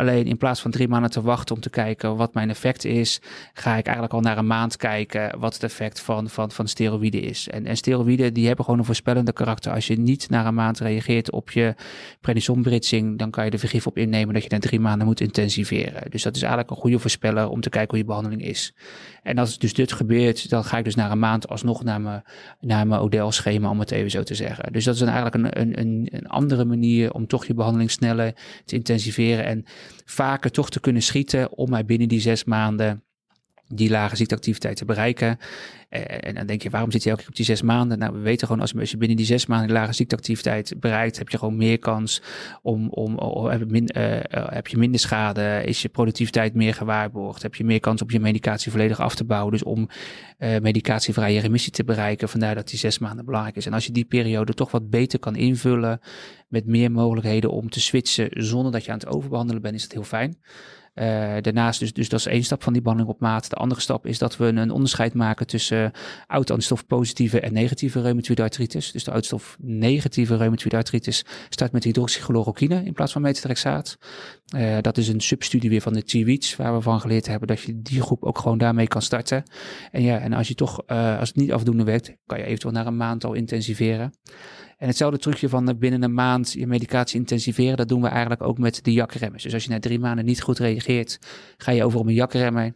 Alleen 0.00 0.26
in 0.26 0.36
plaats 0.36 0.60
van 0.60 0.70
drie 0.70 0.88
maanden 0.88 1.10
te 1.10 1.22
wachten 1.22 1.54
om 1.54 1.60
te 1.60 1.70
kijken 1.70 2.16
wat 2.16 2.34
mijn 2.34 2.50
effect 2.50 2.84
is, 2.84 3.20
ga 3.52 3.76
ik 3.76 3.84
eigenlijk 3.84 4.14
al 4.14 4.20
naar 4.20 4.38
een 4.38 4.46
maand 4.46 4.76
kijken 4.76 5.38
wat 5.38 5.54
het 5.54 5.62
effect 5.62 6.00
van, 6.00 6.28
van, 6.28 6.50
van 6.50 6.68
steroïden 6.68 7.22
is. 7.22 7.48
En, 7.48 7.66
en 7.66 7.76
steroïden 7.76 8.34
die 8.34 8.46
hebben 8.46 8.64
gewoon 8.64 8.80
een 8.80 8.86
voorspellende 8.86 9.32
karakter. 9.32 9.72
Als 9.72 9.86
je 9.86 9.98
niet 9.98 10.30
na 10.30 10.46
een 10.46 10.54
maand 10.54 10.78
reageert 10.78 11.30
op 11.30 11.50
je 11.50 11.74
prednisonbridging, 12.20 13.18
dan 13.18 13.30
kan 13.30 13.44
je 13.44 13.50
er 13.50 13.58
vergif 13.58 13.86
op 13.86 13.98
innemen 13.98 14.34
dat 14.34 14.42
je 14.42 14.48
na 14.48 14.58
drie 14.58 14.80
maanden 14.80 15.06
moet 15.06 15.20
intensiveren. 15.20 16.10
Dus 16.10 16.22
dat 16.22 16.36
is 16.36 16.42
eigenlijk 16.42 16.70
een 16.70 16.76
goede 16.76 16.98
voorspeller 16.98 17.48
om 17.48 17.60
te 17.60 17.70
kijken 17.70 17.90
hoe 17.90 17.98
je 17.98 18.04
behandeling 18.04 18.44
is. 18.44 18.74
En 19.22 19.38
als 19.38 19.58
dus 19.58 19.74
dit 19.74 19.92
gebeurt, 19.92 20.50
dan 20.50 20.64
ga 20.64 20.78
ik 20.78 20.84
dus 20.84 20.94
na 20.94 21.10
een 21.10 21.18
maand 21.18 21.48
alsnog 21.48 21.82
naar 21.82 22.00
mijn, 22.00 22.22
naar 22.60 22.86
mijn 22.86 23.00
ODL-schema, 23.00 23.70
om 23.70 23.80
het 23.80 23.90
even 23.90 24.10
zo 24.10 24.22
te 24.22 24.34
zeggen. 24.34 24.72
Dus 24.72 24.84
dat 24.84 24.94
is 24.94 25.00
dan 25.00 25.08
eigenlijk 25.08 25.56
een, 25.56 25.80
een, 25.80 26.08
een 26.10 26.28
andere 26.28 26.64
manier 26.64 27.12
om 27.12 27.26
toch 27.26 27.46
je 27.46 27.54
behandeling 27.54 27.90
sneller 27.90 28.34
te 28.64 28.74
intensiveren. 28.74 29.44
En 29.44 29.64
vaker 30.04 30.50
toch 30.50 30.70
te 30.70 30.80
kunnen 30.80 31.02
schieten 31.02 31.52
om 31.52 31.70
mij 31.70 31.84
binnen 31.84 32.08
die 32.08 32.20
zes 32.20 32.44
maanden 32.44 33.04
die 33.74 33.90
lage 33.90 34.16
ziekteactiviteit 34.16 34.76
te 34.76 34.84
bereiken. 34.84 35.38
Eh, 35.88 36.28
en 36.28 36.34
dan 36.34 36.46
denk 36.46 36.62
je, 36.62 36.70
waarom 36.70 36.90
zit 36.90 37.02
je 37.02 37.08
elke 37.08 37.20
keer 37.20 37.30
op 37.30 37.36
die 37.36 37.44
zes 37.44 37.62
maanden? 37.62 37.98
Nou, 37.98 38.12
we 38.12 38.18
weten 38.18 38.46
gewoon, 38.46 38.62
als 38.62 38.90
je 38.90 38.96
binnen 38.96 39.16
die 39.16 39.26
zes 39.26 39.46
maanden 39.46 39.68
die 39.68 39.76
lage 39.76 39.92
ziekteactiviteit 39.92 40.74
bereikt, 40.80 41.18
heb 41.18 41.28
je 41.28 41.38
gewoon 41.38 41.56
meer 41.56 41.78
kans 41.78 42.22
om, 42.62 42.88
om, 42.88 43.18
om 43.18 43.46
heb, 43.46 43.60
je 43.60 43.66
min, 43.66 43.90
uh, 43.96 44.16
heb 44.30 44.66
je 44.66 44.76
minder 44.76 45.00
schade, 45.00 45.62
is 45.64 45.82
je 45.82 45.88
productiviteit 45.88 46.54
meer 46.54 46.74
gewaarborgd, 46.74 47.42
heb 47.42 47.54
je 47.54 47.64
meer 47.64 47.80
kans 47.80 48.02
op 48.02 48.10
je 48.10 48.20
medicatie 48.20 48.70
volledig 48.70 49.00
af 49.00 49.14
te 49.14 49.24
bouwen. 49.24 49.52
Dus 49.52 49.62
om 49.62 49.88
medicatievrije 50.38 51.40
remissie 51.40 51.72
te 51.72 51.84
bereiken, 51.84 52.28
vandaar 52.28 52.54
dat 52.54 52.68
die 52.68 52.78
zes 52.78 52.98
maanden 52.98 53.24
belangrijk 53.24 53.56
is. 53.56 53.66
En 53.66 53.72
als 53.72 53.86
je 53.86 53.92
die 53.92 54.04
periode 54.04 54.54
toch 54.54 54.70
wat 54.70 54.90
beter 54.90 55.18
kan 55.18 55.36
invullen 55.36 56.00
met 56.48 56.66
meer 56.66 56.90
mogelijkheden 56.90 57.50
om 57.50 57.70
te 57.70 57.80
switchen 57.80 58.28
zonder 58.30 58.72
dat 58.72 58.84
je 58.84 58.90
aan 58.92 58.98
het 58.98 59.06
overbehandelen 59.06 59.62
bent, 59.62 59.74
is 59.74 59.82
het 59.82 59.92
heel 59.92 60.04
fijn. 60.04 60.36
Uh, 60.94 61.04
daarnaast, 61.40 61.80
dus, 61.80 61.92
dus 61.92 62.08
dat 62.08 62.18
is 62.18 62.26
één 62.26 62.44
stap 62.44 62.62
van 62.62 62.72
die 62.72 62.82
behandeling 62.82 63.14
op 63.14 63.20
maat. 63.20 63.50
De 63.50 63.56
andere 63.56 63.80
stap 63.80 64.06
is 64.06 64.18
dat 64.18 64.36
we 64.36 64.44
een 64.46 64.70
onderscheid 64.70 65.14
maken 65.14 65.46
tussen 65.46 65.92
oud-antistof 66.26 66.86
positieve 66.86 67.40
en 67.40 67.52
negatieve 67.52 68.00
reumatoïde 68.00 68.42
artritis. 68.42 68.92
Dus 68.92 69.04
de 69.04 69.10
oudstof 69.10 69.56
negatieve 69.60 70.36
reumatoïde 70.36 70.76
artritis 70.76 71.24
start 71.48 71.72
met 71.72 71.84
hydroxychloroquine 71.84 72.84
in 72.84 72.92
plaats 72.92 73.12
van 73.12 73.22
metatrexaat. 73.22 73.98
Uh, 74.56 74.76
dat 74.80 74.98
is 74.98 75.08
een 75.08 75.20
substudie 75.20 75.70
weer 75.70 75.80
van 75.80 75.92
de 75.92 76.02
T-Reach, 76.02 76.56
waar 76.56 76.74
we 76.74 76.80
van 76.80 77.00
geleerd 77.00 77.26
hebben 77.26 77.48
dat 77.48 77.60
je 77.60 77.82
die 77.82 78.02
groep 78.02 78.24
ook 78.24 78.38
gewoon 78.38 78.58
daarmee 78.58 78.86
kan 78.86 79.02
starten. 79.02 79.42
En 79.90 80.02
ja, 80.02 80.18
en 80.18 80.32
als 80.32 80.48
je 80.48 80.54
toch, 80.54 80.86
als 80.86 81.28
het 81.28 81.36
niet 81.36 81.52
afdoende 81.52 81.84
werkt, 81.84 82.16
kan 82.26 82.38
je 82.38 82.44
eventueel 82.44 82.72
naar 82.72 82.86
een 82.86 82.96
maand 82.96 83.24
al 83.24 83.32
intensiveren. 83.32 84.12
En 84.80 84.86
hetzelfde 84.86 85.18
trucje 85.18 85.48
van 85.48 85.76
binnen 85.78 86.02
een 86.02 86.14
maand 86.14 86.52
je 86.52 86.66
medicatie 86.66 87.18
intensiveren, 87.18 87.76
dat 87.76 87.88
doen 87.88 88.02
we 88.02 88.08
eigenlijk 88.08 88.42
ook 88.42 88.58
met 88.58 88.84
de 88.84 88.92
jakremmers. 88.92 89.42
Dus 89.42 89.54
als 89.54 89.64
je 89.64 89.70
na 89.70 89.78
drie 89.78 89.98
maanden 89.98 90.24
niet 90.24 90.42
goed 90.42 90.58
reageert, 90.58 91.18
ga 91.56 91.72
je 91.72 91.84
over 91.84 91.98
op 91.98 92.06
een 92.06 92.14
jakremmer 92.14 92.72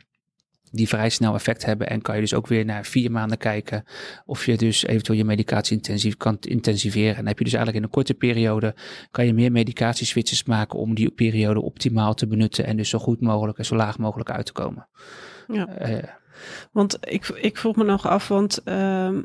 die 0.70 0.88
vrij 0.88 1.08
snel 1.08 1.34
effect 1.34 1.64
hebben. 1.64 1.88
En 1.88 2.02
kan 2.02 2.14
je 2.14 2.20
dus 2.20 2.34
ook 2.34 2.46
weer 2.46 2.64
na 2.64 2.84
vier 2.84 3.10
maanden 3.10 3.38
kijken 3.38 3.84
of 4.24 4.46
je 4.46 4.56
dus 4.56 4.86
eventueel 4.86 5.18
je 5.18 5.24
medicatie 5.24 5.76
intensief 5.76 6.16
kan 6.16 6.36
intensiveren. 6.40 7.10
En 7.10 7.16
dan 7.16 7.26
heb 7.26 7.38
je 7.38 7.44
dus 7.44 7.52
eigenlijk 7.52 7.84
in 7.84 7.90
een 7.90 7.96
korte 7.96 8.14
periode, 8.14 8.74
kan 9.10 9.26
je 9.26 9.34
meer 9.34 9.52
medicatieswitches 9.52 10.44
maken 10.44 10.78
om 10.78 10.94
die 10.94 11.10
periode 11.10 11.62
optimaal 11.62 12.14
te 12.14 12.26
benutten 12.26 12.66
en 12.66 12.76
dus 12.76 12.88
zo 12.88 12.98
goed 12.98 13.20
mogelijk 13.20 13.58
en 13.58 13.64
zo 13.64 13.76
laag 13.76 13.98
mogelijk 13.98 14.30
uit 14.30 14.46
te 14.46 14.52
komen. 14.52 14.88
Ja. 15.48 15.88
Uh, 15.88 16.02
want 16.72 16.98
ik, 17.00 17.28
ik 17.28 17.56
vroeg 17.56 17.76
me 17.76 17.84
nog 17.84 18.08
af, 18.08 18.28
want 18.28 18.60
uh, 18.64 19.18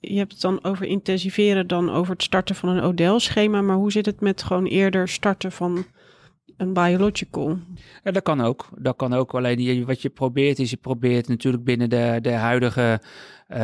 Je 0.00 0.18
hebt 0.18 0.32
het 0.32 0.40
dan 0.40 0.64
over 0.64 0.86
intensiveren, 0.86 1.66
dan 1.66 1.90
over 1.90 2.12
het 2.12 2.22
starten 2.22 2.54
van 2.54 2.68
een 2.68 2.84
ODL-schema. 2.84 3.62
Maar 3.62 3.76
hoe 3.76 3.92
zit 3.92 4.06
het 4.06 4.20
met 4.20 4.42
gewoon 4.42 4.66
eerder 4.66 5.08
starten 5.08 5.52
van 5.52 5.84
een 6.56 6.72
biological? 6.72 7.58
Ja, 8.04 8.10
dat 8.10 8.22
kan 8.22 8.40
ook. 8.40 8.68
Dat 8.78 8.96
kan 8.96 9.12
ook. 9.12 9.34
Alleen 9.34 9.84
wat 9.84 10.02
je 10.02 10.08
probeert 10.08 10.58
is, 10.58 10.70
je 10.70 10.76
probeert 10.76 11.28
natuurlijk 11.28 11.64
binnen 11.64 11.90
de, 11.90 12.18
de 12.22 12.32
huidige 12.32 13.00
uh, 13.48 13.60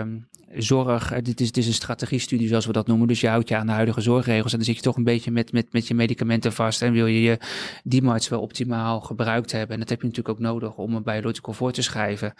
uh, 0.00 0.06
zorg, 0.56 1.08
dit 1.22 1.40
is, 1.40 1.52
dit 1.52 1.56
is 1.56 1.66
een 1.66 1.72
strategiestudie 1.72 2.48
zoals 2.48 2.66
we 2.66 2.72
dat 2.72 2.86
noemen. 2.86 3.08
Dus 3.08 3.20
je 3.20 3.28
houdt 3.28 3.48
je 3.48 3.56
aan 3.56 3.66
de 3.66 3.72
huidige 3.72 4.00
zorgregels 4.00 4.52
en 4.52 4.58
dan 4.58 4.66
zit 4.66 4.76
je 4.76 4.82
toch 4.82 4.96
een 4.96 5.04
beetje 5.04 5.30
met, 5.30 5.52
met, 5.52 5.72
met 5.72 5.86
je 5.86 5.94
medicamenten 5.94 6.52
vast. 6.52 6.82
En 6.82 6.92
wil 6.92 7.06
je 7.06 7.22
je 7.22 7.38
DMARDs 7.84 8.28
wel 8.28 8.40
optimaal 8.40 9.00
gebruikt 9.00 9.52
hebben. 9.52 9.72
En 9.72 9.80
dat 9.80 9.88
heb 9.88 10.00
je 10.00 10.06
natuurlijk 10.06 10.34
ook 10.34 10.44
nodig 10.44 10.76
om 10.76 10.94
een 10.94 11.02
biological 11.02 11.54
voor 11.54 11.72
te 11.72 11.82
schrijven. 11.82 12.34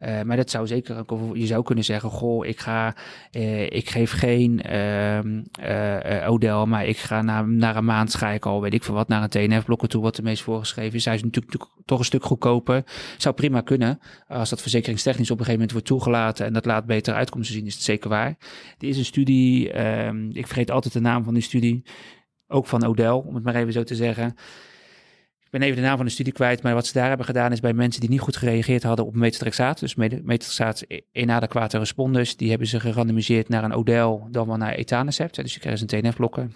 Uh, 0.00 0.22
maar 0.22 0.36
dat 0.36 0.50
zou 0.50 0.66
zeker, 0.66 1.04
je 1.32 1.46
zou 1.46 1.62
kunnen 1.62 1.84
zeggen, 1.84 2.10
goh, 2.10 2.46
ik 2.46 2.60
ga, 2.60 2.94
uh, 3.32 3.62
ik 3.62 3.90
geef 3.90 4.12
geen 4.12 4.62
uh, 4.70 6.30
ODEL, 6.30 6.66
maar 6.66 6.86
ik 6.86 6.98
ga 6.98 7.22
na, 7.22 7.42
naar 7.42 7.76
een 7.76 7.84
maand 7.84 8.14
ga 8.14 8.30
ik 8.30 8.46
al, 8.46 8.60
weet 8.60 8.74
ik 8.74 8.84
veel 8.84 8.94
wat, 8.94 9.08
naar 9.08 9.22
een 9.22 9.28
TNF-blokker 9.28 9.88
toe, 9.88 10.02
wat 10.02 10.16
de 10.16 10.22
meest 10.22 10.42
voorgeschreven 10.42 10.94
is. 10.94 11.04
Hij 11.04 11.14
is 11.14 11.22
natuurlijk, 11.22 11.52
natuurlijk 11.52 11.80
toch 11.84 11.98
een 11.98 12.04
stuk 12.04 12.24
goedkoper. 12.24 12.84
Zou 13.16 13.34
prima 13.34 13.60
kunnen, 13.60 14.00
als 14.28 14.50
dat 14.50 14.60
verzekeringstechnisch 14.60 15.30
op 15.30 15.38
een 15.38 15.44
gegeven 15.44 15.66
moment 15.66 15.72
wordt 15.72 15.86
toegelaten 15.86 16.46
en 16.46 16.52
dat 16.52 16.64
laat 16.64 16.86
beter 16.86 17.14
uitkomsten 17.14 17.55
is 17.64 17.74
het 17.74 17.82
zeker 17.82 18.08
waar. 18.08 18.36
Er 18.78 18.88
is 18.88 18.98
een 18.98 19.04
studie, 19.04 19.80
um, 19.86 20.30
ik 20.32 20.46
vergeet 20.46 20.70
altijd 20.70 20.94
de 20.94 21.00
naam 21.00 21.24
van 21.24 21.34
die 21.34 21.42
studie, 21.42 21.82
ook 22.46 22.66
van 22.66 22.84
Odell, 22.84 23.10
om 23.10 23.34
het 23.34 23.44
maar 23.44 23.54
even 23.54 23.72
zo 23.72 23.82
te 23.82 23.94
zeggen. 23.94 24.34
Ik 25.40 25.50
ben 25.50 25.62
even 25.62 25.76
de 25.76 25.82
naam 25.82 25.96
van 25.96 26.06
de 26.06 26.12
studie 26.12 26.32
kwijt, 26.32 26.62
maar 26.62 26.74
wat 26.74 26.86
ze 26.86 26.92
daar 26.92 27.08
hebben 27.08 27.26
gedaan 27.26 27.52
is 27.52 27.60
bij 27.60 27.72
mensen 27.72 28.00
die 28.00 28.10
niet 28.10 28.20
goed 28.20 28.36
gereageerd 28.36 28.82
hadden 28.82 29.06
op 29.06 29.14
metatrexaat, 29.14 29.80
dus 29.80 29.94
metatrexaat 29.94 30.84
inadequate 31.12 31.78
responders, 31.78 32.36
die 32.36 32.48
hebben 32.48 32.66
ze 32.66 32.80
gerandomiseerd 32.80 33.48
naar 33.48 33.64
een 33.64 33.72
Odell 33.72 34.20
dan 34.30 34.46
wel 34.46 34.56
naar 34.56 34.74
etanercept. 34.74 35.34
Dus 35.34 35.54
je 35.54 35.60
krijgt 35.60 35.80
een 35.80 36.02
TNF-blokker. 36.02 36.48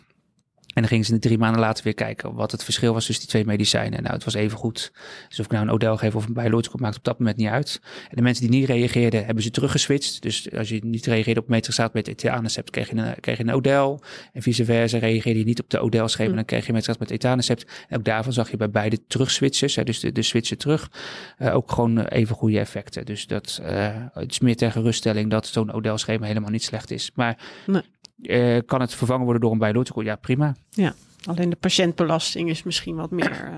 En 0.74 0.80
dan 0.82 0.88
gingen 0.88 1.04
ze 1.04 1.18
drie 1.18 1.38
maanden 1.38 1.60
later 1.60 1.84
weer 1.84 1.94
kijken 1.94 2.34
wat 2.34 2.52
het 2.52 2.64
verschil 2.64 2.92
was 2.92 3.04
tussen 3.04 3.24
die 3.24 3.32
twee 3.32 3.44
medicijnen. 3.44 4.02
Nou, 4.02 4.14
het 4.14 4.24
was 4.24 4.34
even 4.34 4.58
goed. 4.58 4.92
Dus 5.28 5.38
of 5.38 5.44
ik 5.44 5.50
nou 5.50 5.64
een 5.64 5.72
Odel 5.72 5.96
geef 5.96 6.14
of 6.14 6.26
een 6.26 6.32
biological 6.32 6.80
maakt 6.80 6.96
op 6.96 7.04
dat 7.04 7.18
moment 7.18 7.36
niet 7.36 7.48
uit. 7.48 7.80
En 7.82 8.16
de 8.16 8.22
mensen 8.22 8.50
die 8.50 8.58
niet 8.58 8.68
reageerden, 8.68 9.24
hebben 9.24 9.42
ze 9.42 9.50
teruggeswitcht. 9.50 10.22
Dus 10.22 10.52
als 10.52 10.68
je 10.68 10.80
niet 10.84 11.06
reageerde 11.06 11.40
op 11.40 11.48
metrixaat 11.48 11.92
met 11.92 12.08
etanercept, 12.08 12.70
kreeg 12.70 12.90
je 12.90 12.96
een, 12.96 13.20
kreeg 13.20 13.36
je 13.36 13.42
een 13.42 13.52
Odel. 13.52 14.02
En 14.32 14.42
vice 14.42 14.64
versa, 14.64 14.98
reageerde 14.98 15.38
je 15.38 15.44
niet 15.44 15.60
op 15.60 15.70
de 15.70 15.78
Odel-schema, 15.78 16.28
mm. 16.30 16.34
dan 16.34 16.44
kreeg 16.44 16.66
je 16.66 16.72
metrixaat 16.72 17.00
met 17.00 17.10
etanercept. 17.10 17.70
En 17.88 17.98
ook 17.98 18.04
daarvan 18.04 18.32
zag 18.32 18.50
je 18.50 18.56
bij 18.56 18.70
beide 18.70 19.06
terugswitches, 19.06 19.74
hè, 19.74 19.82
dus 19.82 20.00
de, 20.00 20.12
de 20.12 20.22
switchen 20.22 20.58
terug, 20.58 20.90
uh, 21.38 21.54
ook 21.54 21.72
gewoon 21.72 22.00
even 22.00 22.36
goede 22.36 22.58
effecten. 22.58 23.06
Dus 23.06 23.26
dat 23.26 23.60
uh, 23.62 23.88
het 24.12 24.30
is 24.30 24.40
meer 24.40 24.56
ter 24.56 24.72
geruststelling 24.72 25.30
dat 25.30 25.46
zo'n 25.46 25.72
Odel-schema 25.72 26.26
helemaal 26.26 26.50
niet 26.50 26.64
slecht 26.64 26.90
is. 26.90 27.10
Maar 27.14 27.38
nee. 27.66 27.82
Uh, 28.22 28.58
kan 28.66 28.80
het 28.80 28.94
vervangen 28.94 29.24
worden 29.24 29.42
door 29.42 29.52
een 29.52 29.58
biological? 29.58 30.02
Ja, 30.02 30.16
prima. 30.16 30.54
Ja, 30.70 30.94
alleen 31.24 31.50
de 31.50 31.56
patiëntbelasting 31.56 32.48
is 32.48 32.62
misschien 32.62 32.96
wat 32.96 33.10
meer. 33.10 33.30
Uh... 33.30 33.56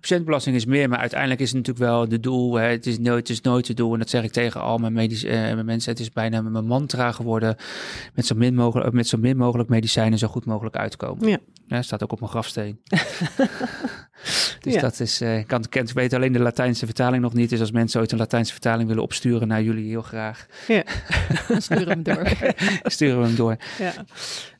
Patiëntbelasting 0.00 0.56
is 0.56 0.64
meer, 0.64 0.88
maar 0.88 0.98
uiteindelijk 0.98 1.40
is 1.40 1.48
het 1.48 1.56
natuurlijk 1.56 1.86
wel 1.86 2.08
de 2.08 2.20
doel. 2.20 2.54
Hè, 2.54 2.66
het, 2.66 2.86
is 2.86 2.98
nooit, 2.98 3.28
het 3.28 3.28
is 3.28 3.40
nooit 3.40 3.68
het 3.68 3.76
doel. 3.76 3.92
En 3.92 3.98
dat 3.98 4.10
zeg 4.10 4.22
ik 4.22 4.32
tegen 4.32 4.60
al 4.60 4.78
mijn, 4.78 4.92
medisch, 4.92 5.24
uh, 5.24 5.32
mijn 5.32 5.64
mensen. 5.64 5.90
Het 5.90 6.00
is 6.00 6.10
bijna 6.10 6.42
mijn 6.42 6.66
mantra 6.66 7.12
geworden. 7.12 7.56
Met 8.14 8.26
zo 8.26 8.34
min 8.34 8.54
mogelijk, 8.54 8.92
met 8.92 9.08
zo 9.08 9.18
min 9.18 9.36
mogelijk 9.36 9.68
medicijnen 9.68 10.18
zo 10.18 10.28
goed 10.28 10.44
mogelijk 10.44 10.76
uitkomen. 10.76 11.28
Ja. 11.28 11.38
ja 11.66 11.82
staat 11.82 12.02
ook 12.02 12.12
op 12.12 12.18
mijn 12.20 12.30
grafsteen. 12.30 12.80
Dus 14.60 14.74
Ja. 14.74 14.80
dat 14.80 15.00
is, 15.00 15.20
eh, 15.20 15.38
ik 15.38 15.46
kan, 15.46 15.64
ik 15.70 15.90
weet 15.90 16.12
alleen 16.12 16.32
de 16.32 16.38
Latijnse 16.38 16.84
vertaling 16.84 17.22
nog 17.22 17.32
niet. 17.32 17.50
Dus 17.50 17.60
als 17.60 17.70
mensen 17.70 18.00
ooit 18.00 18.12
een 18.12 18.18
Latijnse 18.18 18.52
vertaling 18.52 18.88
willen 18.88 19.02
opsturen 19.02 19.48
naar 19.48 19.62
jullie, 19.62 19.88
heel 19.88 20.02
graag. 20.02 20.46
Sturen 21.58 21.84
we 21.86 21.90
hem 21.90 22.02
door. 22.02 22.28
Sturen 22.92 23.20
we 23.20 23.26
hem 23.26 23.36
door. 23.36 23.56
Ja. 23.78 23.92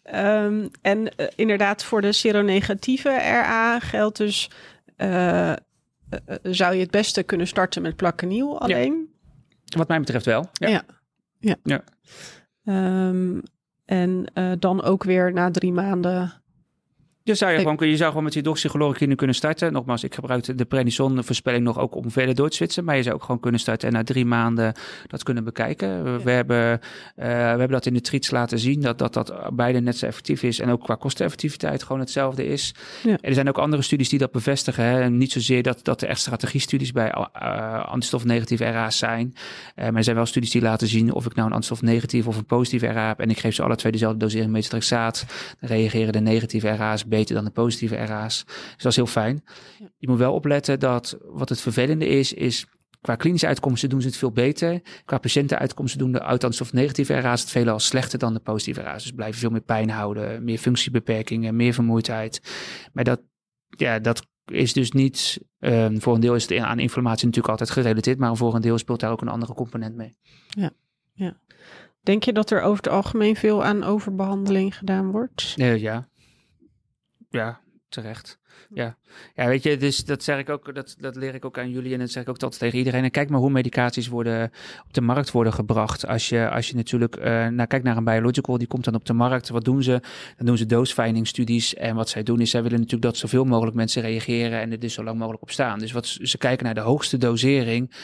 Ehm, 0.03 0.69
en 0.81 1.17
eh, 1.17 1.27
inderdaad, 1.37 1.85
voor 1.85 2.01
de 2.01 2.13
seronegatieve 2.13 3.09
RA 3.09 3.79
geldt 3.79 4.17
dus... 4.17 4.51
eh, 4.97 5.51
eh, 5.51 5.57
zou 6.43 6.75
je 6.75 6.81
het 6.81 6.91
beste 6.91 7.23
kunnen 7.23 7.47
starten 7.47 7.83
met 7.83 7.97
plakkeniel 7.97 8.61
alleen. 8.61 9.11
Wat 9.77 9.89
mij 9.89 9.99
betreft 10.01 10.25
wel. 10.25 10.49
Ja. 10.53 10.83
Ja. 11.39 11.85
Ehm, 12.65 13.41
en 13.85 14.27
dan 14.59 14.83
ook 14.83 15.05
weer 15.05 15.33
na 15.33 15.51
drie 15.51 15.73
maanden... 15.73 16.42
Je 17.25 17.35
zou, 17.35 17.51
je, 17.53 17.59
Ik- 17.59 17.63
gewoon, 17.69 17.89
je 17.89 17.97
zou 17.97 18.09
gewoon 18.09 18.25
met 18.25 18.35
je 18.35 18.43
doxychloroquine 18.43 19.15
kunnen 19.15 19.37
starten. 19.37 19.73
Nogmaals, 19.73 20.05
ik 20.05 20.15
gebruik 20.15 20.59
de 20.59 20.65
prednison-voorspelling 20.65 21.65
nog 21.65 21.79
ook 21.79 21.95
om 21.95 22.11
verder 22.11 22.35
door 22.35 22.49
te 22.49 22.57
switchen. 22.57 22.85
Maar 22.85 22.97
je 22.97 23.03
zou 23.03 23.15
ook 23.15 23.23
gewoon 23.23 23.41
kunnen 23.41 23.61
starten 23.61 23.89
en 23.89 23.95
na 23.95 24.03
drie 24.05 24.25
maanden 24.25 24.75
dat 25.07 25.23
kunnen 25.23 25.45
bekijken. 25.45 26.05
We, 26.05 26.23
we 26.23 26.31
hebben, 26.31 26.81
eh, 27.17 27.27
we 27.27 27.33
hebben 27.33 27.69
dat 27.69 27.87
in 27.87 27.95
de 27.95 28.01
treats 28.01 28.31
laten 28.31 28.59
zien, 28.59 28.81
dat, 28.81 28.99
dat 28.99 29.15
dat 29.15 29.51
beide 29.53 29.81
net 29.81 29.97
zo 29.97 30.07
effectief 30.07 30.43
is. 30.43 30.59
En 30.61 30.71
ook 30.71 30.83
qua 30.83 30.95
kosteneffectiviteit 30.95 31.83
gewoon 31.83 32.01
hetzelfde 32.01 32.47
is. 32.47 32.75
Ja. 33.03 33.11
En 33.11 33.19
er 33.21 33.35
zijn 33.35 33.49
ook 33.49 33.59
andere 33.59 33.83
studies 33.83 34.09
die 34.09 34.19
dat 34.19 34.33
bevestigen. 34.33 34.85
Hè. 34.85 35.01
En 35.01 35.17
niet 35.19 35.33
zozeer 35.33 35.63
dat, 35.63 35.85
dat 35.85 36.03
er 36.03 36.09
echt 36.09 36.21
strategiestudies 36.21 36.93
bij 36.93 37.15
uh, 37.43 37.85
antistofnegatieve 37.85 38.65
RA's 38.65 38.99
zijn. 38.99 39.35
Eh, 39.75 39.85
maar 39.85 39.97
er 39.97 40.05
zijn 40.05 40.17
wel 40.17 40.27
studies 40.27 40.51
die 40.51 40.63
laten 40.63 40.87
zien 40.89 41.13
of 41.13 41.27
ik 41.27 41.35
nou 41.35 41.47
een 41.49 41.55
antistofnegatief 41.55 42.27
of 42.27 42.37
een 42.37 42.45
positieve 42.45 42.87
RA 42.87 43.09
heb. 43.09 43.21
En 43.21 43.31
ik 43.31 43.39
geef 43.39 43.55
ze 43.55 43.63
alle 43.63 43.77
twee 43.77 43.93
dezelfde 43.93 44.19
dosering 44.19 44.51
metatrexaat. 44.51 45.27
Dan 45.61 45.69
reageren 45.71 46.13
de 46.13 46.21
negatieve 46.21 46.69
RA's 46.77 47.05
beter 47.17 47.35
dan 47.35 47.45
de 47.45 47.51
positieve 47.51 47.97
RA's. 47.97 48.45
Dus 48.47 48.83
dat 48.83 48.91
is 48.91 48.97
heel 48.97 49.07
fijn. 49.07 49.45
Ja. 49.79 49.87
Je 49.99 50.09
moet 50.09 50.19
wel 50.19 50.35
opletten 50.35 50.81
dat 50.81 51.19
wat 51.21 51.49
het 51.49 51.61
vervelende 51.61 52.07
is, 52.07 52.33
is 52.33 52.67
qua 53.01 53.17
klinische 53.17 53.47
uitkomsten 53.47 53.89
doen 53.89 54.01
ze 54.01 54.07
het 54.07 54.17
veel 54.17 54.33
beter. 54.33 54.81
Qua 55.05 55.19
patiëntenuitkomsten 55.19 55.99
doen 55.99 56.13
de 56.13 56.23
oud-antistof 56.23 56.73
negatieve 56.73 57.21
RA's 57.21 57.41
het 57.41 57.51
veelal 57.51 57.79
slechter 57.79 58.19
dan 58.19 58.35
de 58.35 58.41
positieve 58.41 58.81
RA's. 58.81 59.03
Dus 59.03 59.13
blijven 59.13 59.41
veel 59.41 59.51
meer 59.51 59.61
pijn 59.61 59.91
houden, 59.91 60.45
meer 60.45 60.59
functiebeperkingen, 60.59 61.57
meer 61.57 61.75
vermoeidheid. 61.75 62.41
Maar 62.93 63.05
dat, 63.05 63.21
ja, 63.69 63.99
dat 63.99 64.27
is 64.45 64.73
dus 64.73 64.93
niet, 64.93 65.41
um, 65.59 66.01
voor 66.01 66.15
een 66.15 66.21
deel 66.21 66.35
is 66.35 66.49
het 66.49 66.59
aan 66.59 66.79
inflammatie 66.79 67.27
natuurlijk 67.27 67.53
altijd 67.53 67.71
gerelateerd, 67.71 68.19
maar 68.19 68.37
voor 68.37 68.55
een 68.55 68.61
deel 68.61 68.79
speelt 68.79 69.01
daar 69.01 69.11
ook 69.11 69.21
een 69.21 69.29
andere 69.29 69.55
component 69.55 69.97
mee. 69.97 70.17
Denk 72.03 72.23
je 72.23 72.33
dat 72.33 72.51
er 72.51 72.61
over 72.61 72.77
het 72.77 72.93
algemeen 72.93 73.37
veel 73.37 73.65
aan 73.65 73.85
overbehandeling 73.85 74.77
gedaan 74.77 75.11
wordt? 75.11 75.55
Uh, 75.57 75.77
ja. 75.77 76.09
Ja, 77.33 77.61
terecht. 77.89 78.41
Ja. 78.75 78.97
ja, 79.35 79.47
weet 79.47 79.63
je, 79.63 79.77
dus 79.77 80.05
dat 80.05 80.23
zeg 80.23 80.39
ik 80.39 80.49
ook, 80.49 80.75
dat, 80.75 80.95
dat 80.99 81.17
leer 81.17 81.35
ik 81.35 81.45
ook 81.45 81.59
aan 81.59 81.71
jullie 81.71 81.93
en 81.93 81.99
dat 81.99 82.11
zeg 82.11 82.23
ik 82.23 82.29
ook 82.29 82.43
altijd 82.43 82.61
tegen 82.61 82.79
iedereen. 82.79 83.05
En 83.05 83.11
kijk 83.11 83.29
maar 83.29 83.41
hoe 83.41 83.51
medicaties 83.51 84.09
worden 84.09 84.51
op 84.87 84.93
de 84.93 85.01
markt 85.01 85.31
worden 85.31 85.53
gebracht. 85.53 86.07
Als 86.07 86.29
je, 86.29 86.51
als 86.51 86.69
je 86.69 86.77
natuurlijk, 86.77 87.17
uh, 87.17 87.25
nou 87.47 87.67
kijk 87.67 87.83
naar 87.83 87.97
een 87.97 88.05
biological, 88.05 88.59
die 88.59 88.67
komt 88.67 88.85
dan 88.85 88.95
op 88.95 89.05
de 89.05 89.13
markt. 89.13 89.49
Wat 89.49 89.65
doen 89.65 89.83
ze? 89.83 90.01
Dan 90.37 90.47
doen 90.47 90.57
ze 90.57 90.67
dose-finding 90.67 91.27
studies. 91.27 91.75
En 91.75 91.95
wat 91.95 92.09
zij 92.09 92.23
doen 92.23 92.41
is, 92.41 92.51
zij 92.51 92.63
willen 92.63 92.79
natuurlijk 92.79 93.05
dat 93.05 93.17
zoveel 93.17 93.45
mogelijk 93.45 93.77
mensen 93.77 94.03
reageren 94.03 94.61
en 94.61 94.73
er 94.73 94.79
dus 94.79 94.95
zo 94.95 95.05
lang 95.05 95.19
mogelijk 95.19 95.43
op 95.43 95.51
staan. 95.51 95.79
Dus 95.79 95.93
wat 95.93 96.07
ze 96.07 96.39
kijken 96.39 96.65
naar 96.65 96.75
de 96.75 96.81
hoogste 96.81 97.19
dosering 97.19 97.95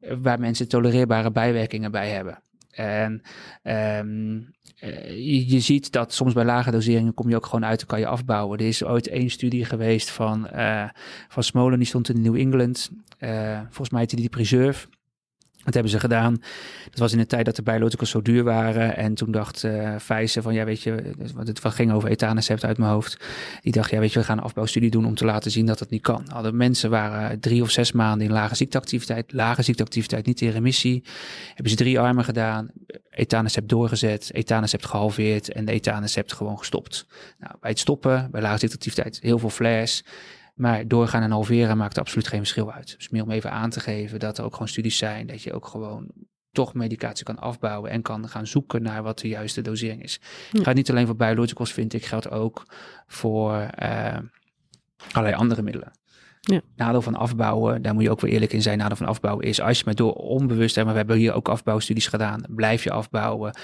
uh, 0.00 0.16
waar 0.22 0.40
mensen 0.40 0.68
tolereerbare 0.68 1.30
bijwerkingen 1.30 1.90
bij 1.90 2.08
hebben. 2.10 2.42
En 2.72 3.22
um, 3.62 4.54
uh, 4.84 5.50
je, 5.50 5.60
ziet 5.60 5.92
dat 5.92 6.12
soms 6.12 6.32
bij 6.32 6.44
lage 6.44 6.70
doseringen 6.70 7.14
kom 7.14 7.28
je 7.28 7.36
ook 7.36 7.46
gewoon 7.46 7.64
uit 7.64 7.80
en 7.80 7.86
kan 7.86 7.98
je 7.98 8.06
afbouwen. 8.06 8.58
Er 8.58 8.66
is 8.66 8.84
ooit 8.84 9.08
één 9.08 9.30
studie 9.30 9.64
geweest 9.64 10.10
van, 10.10 10.48
uh, 10.54 10.88
van 11.28 11.42
Smolen, 11.42 11.78
die 11.78 11.88
stond 11.88 12.08
in 12.08 12.22
New 12.22 12.36
England. 12.36 12.90
Uh, 13.18 13.60
volgens 13.60 13.90
mij 13.90 14.00
heette 14.00 14.16
die 14.16 14.28
Preserve. 14.28 14.86
Dat 15.64 15.74
hebben 15.74 15.92
ze 15.92 16.00
gedaan. 16.00 16.42
Dat 16.90 16.98
was 16.98 17.12
in 17.12 17.18
de 17.18 17.26
tijd 17.26 17.44
dat 17.44 17.56
de 17.56 17.62
biologicals 17.62 18.10
zo 18.10 18.22
duur 18.22 18.44
waren. 18.44 18.96
En 18.96 19.14
toen 19.14 19.30
dacht 19.30 19.62
uh, 19.62 19.96
Pfizer 19.96 20.42
van, 20.42 20.54
ja 20.54 20.64
weet 20.64 20.82
je, 20.82 21.14
want 21.34 21.48
het 21.48 21.60
ging 21.64 21.92
over 21.92 22.08
etanercept 22.08 22.64
uit 22.64 22.78
mijn 22.78 22.90
hoofd. 22.90 23.24
Die 23.60 23.72
dacht, 23.72 23.90
ja 23.90 23.98
weet 23.98 24.12
je, 24.12 24.18
we 24.18 24.24
gaan 24.24 24.38
een 24.38 24.44
afbouwstudie 24.44 24.90
doen 24.90 25.06
om 25.06 25.14
te 25.14 25.24
laten 25.24 25.50
zien 25.50 25.66
dat 25.66 25.78
het 25.78 25.90
niet 25.90 26.02
kan. 26.02 26.28
Alle 26.32 26.52
mensen 26.52 26.90
waren 26.90 27.40
drie 27.40 27.62
of 27.62 27.70
zes 27.70 27.92
maanden 27.92 28.26
in 28.26 28.32
lage 28.32 28.54
ziekteactiviteit. 28.54 29.32
Lage 29.32 29.62
ziekteactiviteit, 29.62 30.26
niet 30.26 30.40
in 30.40 30.50
remissie. 30.50 31.04
Hebben 31.48 31.70
ze 31.70 31.76
drie 31.76 32.00
armen 32.00 32.24
gedaan. 32.24 32.70
Etanercept 33.10 33.68
doorgezet, 33.68 34.30
etanercept 34.32 34.86
gehalveerd 34.86 35.52
en 35.52 35.64
de 35.64 35.80
gewoon 36.26 36.58
gestopt. 36.58 37.06
Nou, 37.38 37.54
bij 37.60 37.70
het 37.70 37.78
stoppen, 37.78 38.28
bij 38.30 38.40
lage 38.40 38.58
ziekteactiviteit, 38.58 39.18
heel 39.20 39.38
veel 39.38 39.50
flares. 39.50 40.04
Maar 40.62 40.88
doorgaan 40.88 41.22
en 41.22 41.30
halveren 41.30 41.76
maakt 41.76 41.98
absoluut 41.98 42.28
geen 42.28 42.38
verschil 42.38 42.72
uit. 42.72 42.94
Dus 42.96 43.08
meer 43.08 43.22
om 43.22 43.30
even 43.30 43.50
aan 43.50 43.70
te 43.70 43.80
geven 43.80 44.18
dat 44.18 44.38
er 44.38 44.44
ook 44.44 44.52
gewoon 44.52 44.68
studies 44.68 44.96
zijn. 44.96 45.26
Dat 45.26 45.42
je 45.42 45.52
ook 45.52 45.66
gewoon 45.66 46.06
toch 46.50 46.74
medicatie 46.74 47.24
kan 47.24 47.38
afbouwen 47.38 47.90
en 47.90 48.02
kan 48.02 48.28
gaan 48.28 48.46
zoeken 48.46 48.82
naar 48.82 49.02
wat 49.02 49.18
de 49.18 49.28
juiste 49.28 49.60
dosering 49.60 50.02
is. 50.02 50.12
Het 50.12 50.58
Ja. 50.58 50.62
gaat 50.62 50.74
niet 50.74 50.90
alleen 50.90 51.06
voor 51.06 51.16
biologicals, 51.16 51.72
vind 51.72 51.92
ik, 51.92 52.04
geldt 52.04 52.30
ook 52.30 52.64
voor 53.06 53.68
uh, 53.82 54.18
allerlei 55.12 55.40
andere 55.40 55.62
middelen. 55.62 55.92
Ja. 56.40 56.60
Nadeel 56.76 57.02
van 57.02 57.14
afbouwen, 57.14 57.82
daar 57.82 57.94
moet 57.94 58.02
je 58.02 58.10
ook 58.10 58.20
weer 58.20 58.32
eerlijk 58.32 58.52
in 58.52 58.62
zijn. 58.62 58.78
Nadeel 58.78 58.96
van 58.96 59.06
afbouwen 59.06 59.46
is 59.46 59.60
als 59.60 59.78
je 59.78 59.84
maar 59.84 59.94
door 59.94 60.12
onbewust, 60.12 60.76
maar 60.76 60.86
we 60.86 60.92
hebben 60.92 61.16
hier 61.16 61.32
ook 61.32 61.48
afbouwstudies 61.48 62.06
gedaan, 62.06 62.44
blijf 62.48 62.84
je 62.84 62.90
afbouwen. 62.90 63.56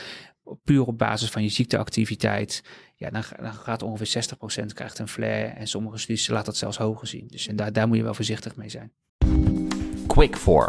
Puur 0.65 0.87
op 0.87 0.99
basis 0.99 1.31
van 1.31 1.43
je 1.43 1.49
ziekteactiviteit, 1.49 2.63
ja, 2.99 3.11
dan, 3.11 3.23
dan 3.41 3.53
gaat 3.53 3.83
ongeveer 3.83 4.25
60% 4.63 4.65
krijgt 4.75 4.99
een 4.99 5.09
flare. 5.09 5.47
En 5.47 5.67
sommige 5.67 5.99
studies 5.99 6.29
laten 6.29 6.47
dat 6.47 6.57
zelfs 6.57 6.77
hoger 6.77 7.07
zien. 7.07 7.27
Dus 7.31 7.47
en 7.47 7.57
daar, 7.57 7.73
daar 7.73 7.89
moet 7.89 7.97
je 7.97 8.03
wel 8.03 8.15
voorzichtig 8.15 8.57
mee 8.57 8.69
zijn. 8.69 8.93
Quick 10.07 10.37
for. 10.37 10.69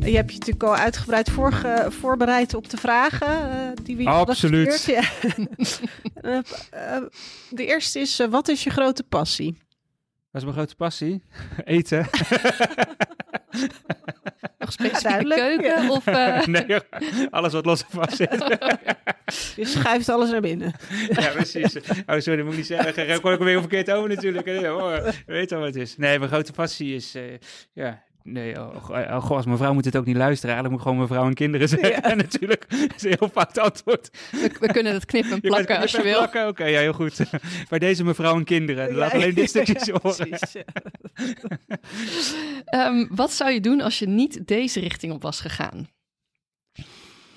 Je 0.00 0.16
hebt 0.16 0.32
je 0.32 0.38
natuurlijk 0.38 0.62
al 0.62 0.76
uitgebreid 0.76 1.30
voorge, 1.30 1.86
voorbereid 1.88 2.54
op 2.54 2.70
de 2.70 2.76
vragen 2.76 3.28
uh, 3.28 3.56
die 3.82 3.96
we 3.96 4.02
je 4.02 4.08
Absoluut. 4.08 4.82
Ja. 4.84 5.02
uh, 6.22 6.38
uh, 6.74 7.02
de 7.50 7.66
eerste 7.66 8.00
is, 8.00 8.18
eh, 8.18 8.28
wat 8.28 8.48
is 8.48 8.64
je 8.64 8.70
grote 8.70 9.02
passie? 9.02 9.58
Wat 10.34 10.42
is 10.42 10.48
mijn 10.48 10.54
grote 10.54 10.76
passie? 10.76 11.22
Eten. 11.64 12.06
Nog 14.58 14.72
specifiek 14.72 15.02
Duidelijk, 15.02 15.40
keuken? 15.40 15.82
ja. 15.82 15.90
Of, 15.90 16.06
uh... 16.06 16.44
nee, 16.54 16.78
alles 17.30 17.52
wat 17.52 17.64
los 17.64 17.82
en 17.82 17.90
vast 17.90 18.16
zit. 18.16 18.30
Je 19.56 19.64
schuift 19.64 20.08
alles 20.08 20.30
naar 20.30 20.40
binnen. 20.40 20.74
ja, 21.08 21.30
precies. 21.30 21.76
Oh, 21.76 22.18
sorry, 22.18 22.36
dat 22.36 22.44
moet 22.44 22.50
ik 22.50 22.56
niet 22.56 22.66
zeggen. 22.66 23.08
Dan 23.08 23.20
kon 23.20 23.32
ik 23.32 23.38
hem 23.38 23.46
weer 23.46 23.60
verkeerd 23.60 23.90
over 23.90 24.08
natuurlijk. 24.08 24.46
Oh, 24.46 25.08
weet 25.26 25.52
al 25.52 25.58
wat 25.58 25.66
het 25.66 25.76
is. 25.76 25.96
Nee, 25.96 26.18
mijn 26.18 26.30
grote 26.30 26.52
passie 26.52 26.94
is... 26.94 27.16
Uh, 27.16 27.22
ja, 27.72 28.02
Nee, 28.26 28.60
oh, 28.60 28.90
oh, 28.90 29.30
als 29.30 29.46
mevrouw 29.46 29.72
moet 29.72 29.84
het 29.84 29.96
ook 29.96 30.04
niet 30.04 30.16
luisteren. 30.16 30.54
Eigenlijk 30.54 30.74
moet 30.74 30.92
gewoon 30.92 31.08
mevrouw 31.08 31.26
en 31.26 31.34
kinderen 31.34 31.68
zeggen. 31.68 31.88
Ja. 31.88 32.02
En 32.10 32.16
natuurlijk 32.16 32.66
is 32.96 33.02
een 33.02 33.16
heel 33.18 33.28
fout 33.28 33.58
antwoord. 33.58 34.10
We, 34.30 34.50
we 34.60 34.72
kunnen 34.72 34.92
het 34.92 35.04
knippen 35.04 35.32
en 35.32 35.40
plakken 35.40 35.74
je 35.74 35.80
als 35.80 35.90
je 35.90 36.02
wil. 36.02 36.22
Oké, 36.22 36.46
okay, 36.46 36.70
ja, 36.70 36.80
heel 36.80 36.92
goed. 36.92 37.20
Bij 37.70 37.78
deze 37.78 38.04
mevrouw 38.04 38.36
en 38.36 38.44
kinderen. 38.44 38.88
Ja, 38.88 38.94
Laat 38.94 39.12
alleen 39.12 39.34
dit 39.34 39.48
stukje 39.48 39.80
ja, 39.84 39.98
horen. 40.02 40.28
Precies, 40.28 40.56
um, 42.74 43.08
wat 43.10 43.32
zou 43.32 43.50
je 43.50 43.60
doen 43.60 43.80
als 43.80 43.98
je 43.98 44.08
niet 44.08 44.46
deze 44.46 44.80
richting 44.80 45.12
op 45.12 45.22
was 45.22 45.40
gegaan? 45.40 45.88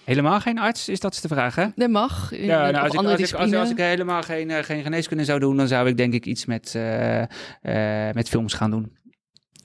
Helemaal 0.03 0.39
geen 0.39 0.59
arts, 0.59 0.89
is 0.89 0.99
dat 0.99 1.19
de 1.21 1.27
vraag, 1.27 1.55
hè? 1.55 1.67
Dat 1.75 1.89
mag. 1.89 2.31
Ja, 2.35 2.71
nou, 2.71 2.83
als, 2.83 2.93
ik, 2.93 2.99
als, 2.99 3.31
ik, 3.31 3.33
als, 3.33 3.53
als, 3.53 3.69
ik, 3.69 3.77
helemaal 3.77 4.23
geen, 4.23 4.49
uh, 4.49 4.57
geen 4.57 4.83
geneeskunde 4.83 5.25
zou 5.25 5.39
doen, 5.39 5.57
dan 5.57 5.67
zou 5.67 5.87
ik 5.87 5.97
denk 5.97 6.13
ik 6.13 6.25
iets 6.25 6.45
met, 6.45 6.73
uh, 6.75 7.19
uh, 7.19 7.27
met 8.13 8.29
films 8.29 8.53
gaan 8.53 8.71
doen. 8.71 8.97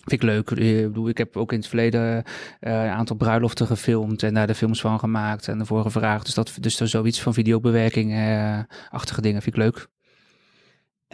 Vind 0.05 0.23
ik 0.23 0.29
leuk. 0.29 0.51
Ik, 0.51 0.87
bedoel, 0.87 1.09
ik 1.09 1.19
heb 1.19 1.37
ook 1.37 1.53
in 1.53 1.59
het 1.59 1.69
verleden 1.69 2.03
uh, 2.13 2.23
een 2.61 2.89
aantal 2.89 3.17
bruiloften 3.17 3.67
gefilmd 3.67 4.23
en 4.23 4.35
daar 4.35 4.47
de 4.47 4.55
films 4.55 4.81
van 4.81 4.99
gemaakt 4.99 5.49
en 5.49 5.61
ervoor 5.61 5.83
gevraagd. 5.83 6.25
Dus 6.25 6.35
dat 6.35 6.57
dus 6.61 6.77
zoiets 6.77 7.21
van 7.21 7.35
videobewerking-achtige 7.35 9.19
uh, 9.19 9.25
dingen 9.25 9.43
vind 9.43 9.57
ik 9.57 9.63
leuk. 9.63 9.89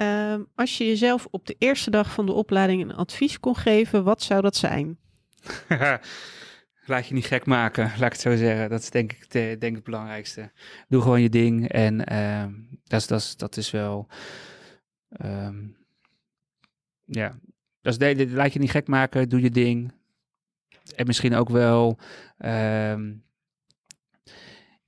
Um, 0.03 0.49
als 0.55 0.79
je 0.79 0.87
jezelf 0.87 1.27
op 1.31 1.47
de 1.47 1.57
eerste 1.59 1.91
dag 1.91 2.13
van 2.13 2.27
de 2.27 2.33
opleiding 2.33 2.83
een 2.83 2.95
advies 2.95 3.41
kon 3.41 3.57
geven, 3.57 4.05
wat 4.05 4.23
zou 4.23 4.41
dat 4.41 4.57
zijn? 4.57 4.99
Laat 6.87 7.07
je 7.07 7.15
niet 7.15 7.27
gek 7.27 7.47
maken, 7.47 7.85
laat 7.85 8.07
ik 8.07 8.13
het 8.13 8.21
zo 8.21 8.37
zeggen. 8.37 8.71
Dat 8.71 8.83
is 8.83 8.91
denk 8.91 9.13
ik, 9.13 9.31
de, 9.31 9.39
denk 9.39 9.63
ik 9.63 9.75
het 9.75 9.85
belangrijkste. 9.85 10.53
Doe 10.89 11.03
gewoon 11.03 11.21
je 11.21 11.29
ding 11.29 11.69
en 11.69 12.13
uh, 12.13 12.45
dat, 12.85 13.01
is, 13.01 13.07
dat, 13.07 13.21
is, 13.21 13.37
dat 13.37 13.57
is 13.57 13.71
wel... 13.71 14.09
Um, 15.25 15.77
ja, 17.05 17.39
nee, 17.83 18.31
laat 18.31 18.53
je 18.53 18.59
niet 18.59 18.71
gek 18.71 18.87
maken, 18.87 19.29
doe 19.29 19.41
je 19.41 19.51
ding. 19.51 19.93
En 20.97 21.07
misschien 21.07 21.35
ook 21.35 21.49
wel. 21.49 21.99
Um, 22.39 23.27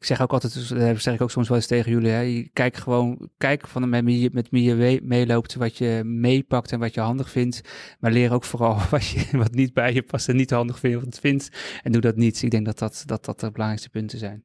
ik 0.01 0.07
zeg 0.07 0.21
ook 0.21 0.33
altijd, 0.33 0.69
dat 0.69 1.01
zeg 1.01 1.15
ik 1.15 1.21
ook 1.21 1.31
soms 1.31 1.49
wel 1.49 1.57
eens 1.57 1.67
tegen 1.67 1.93
jullie. 1.93 2.11
Hè, 2.11 2.49
kijk 2.53 2.77
gewoon, 2.77 3.29
kijk 3.37 3.69
van 3.69 3.89
met 3.89 4.05
wie 4.05 4.21
je, 4.21 4.31
met 4.33 4.49
wie 4.51 4.63
je 4.63 5.01
meeloopt, 5.03 5.55
wat 5.55 5.77
je 5.77 6.03
meepakt 6.05 6.73
en 6.73 6.79
wat 6.79 6.95
je 6.95 7.01
handig 7.01 7.31
vindt. 7.31 7.61
Maar 7.99 8.13
leer 8.13 8.33
ook 8.33 8.45
vooral 8.45 8.79
wat, 8.91 9.07
je, 9.07 9.29
wat 9.33 9.53
niet 9.53 9.73
bij 9.73 9.93
je 9.93 10.03
past 10.03 10.29
en 10.29 10.37
niet 10.37 10.51
handig 10.51 10.79
vindt. 11.11 11.49
En 11.83 11.93
doe 11.93 12.01
dat 12.01 12.17
niet. 12.17 12.43
Ik 12.43 12.51
denk 12.51 12.65
dat 12.65 12.79
dat, 12.79 13.03
dat, 13.07 13.25
dat 13.25 13.41
de 13.41 13.51
belangrijkste 13.51 13.91
punten 13.91 14.19
zijn. 14.19 14.45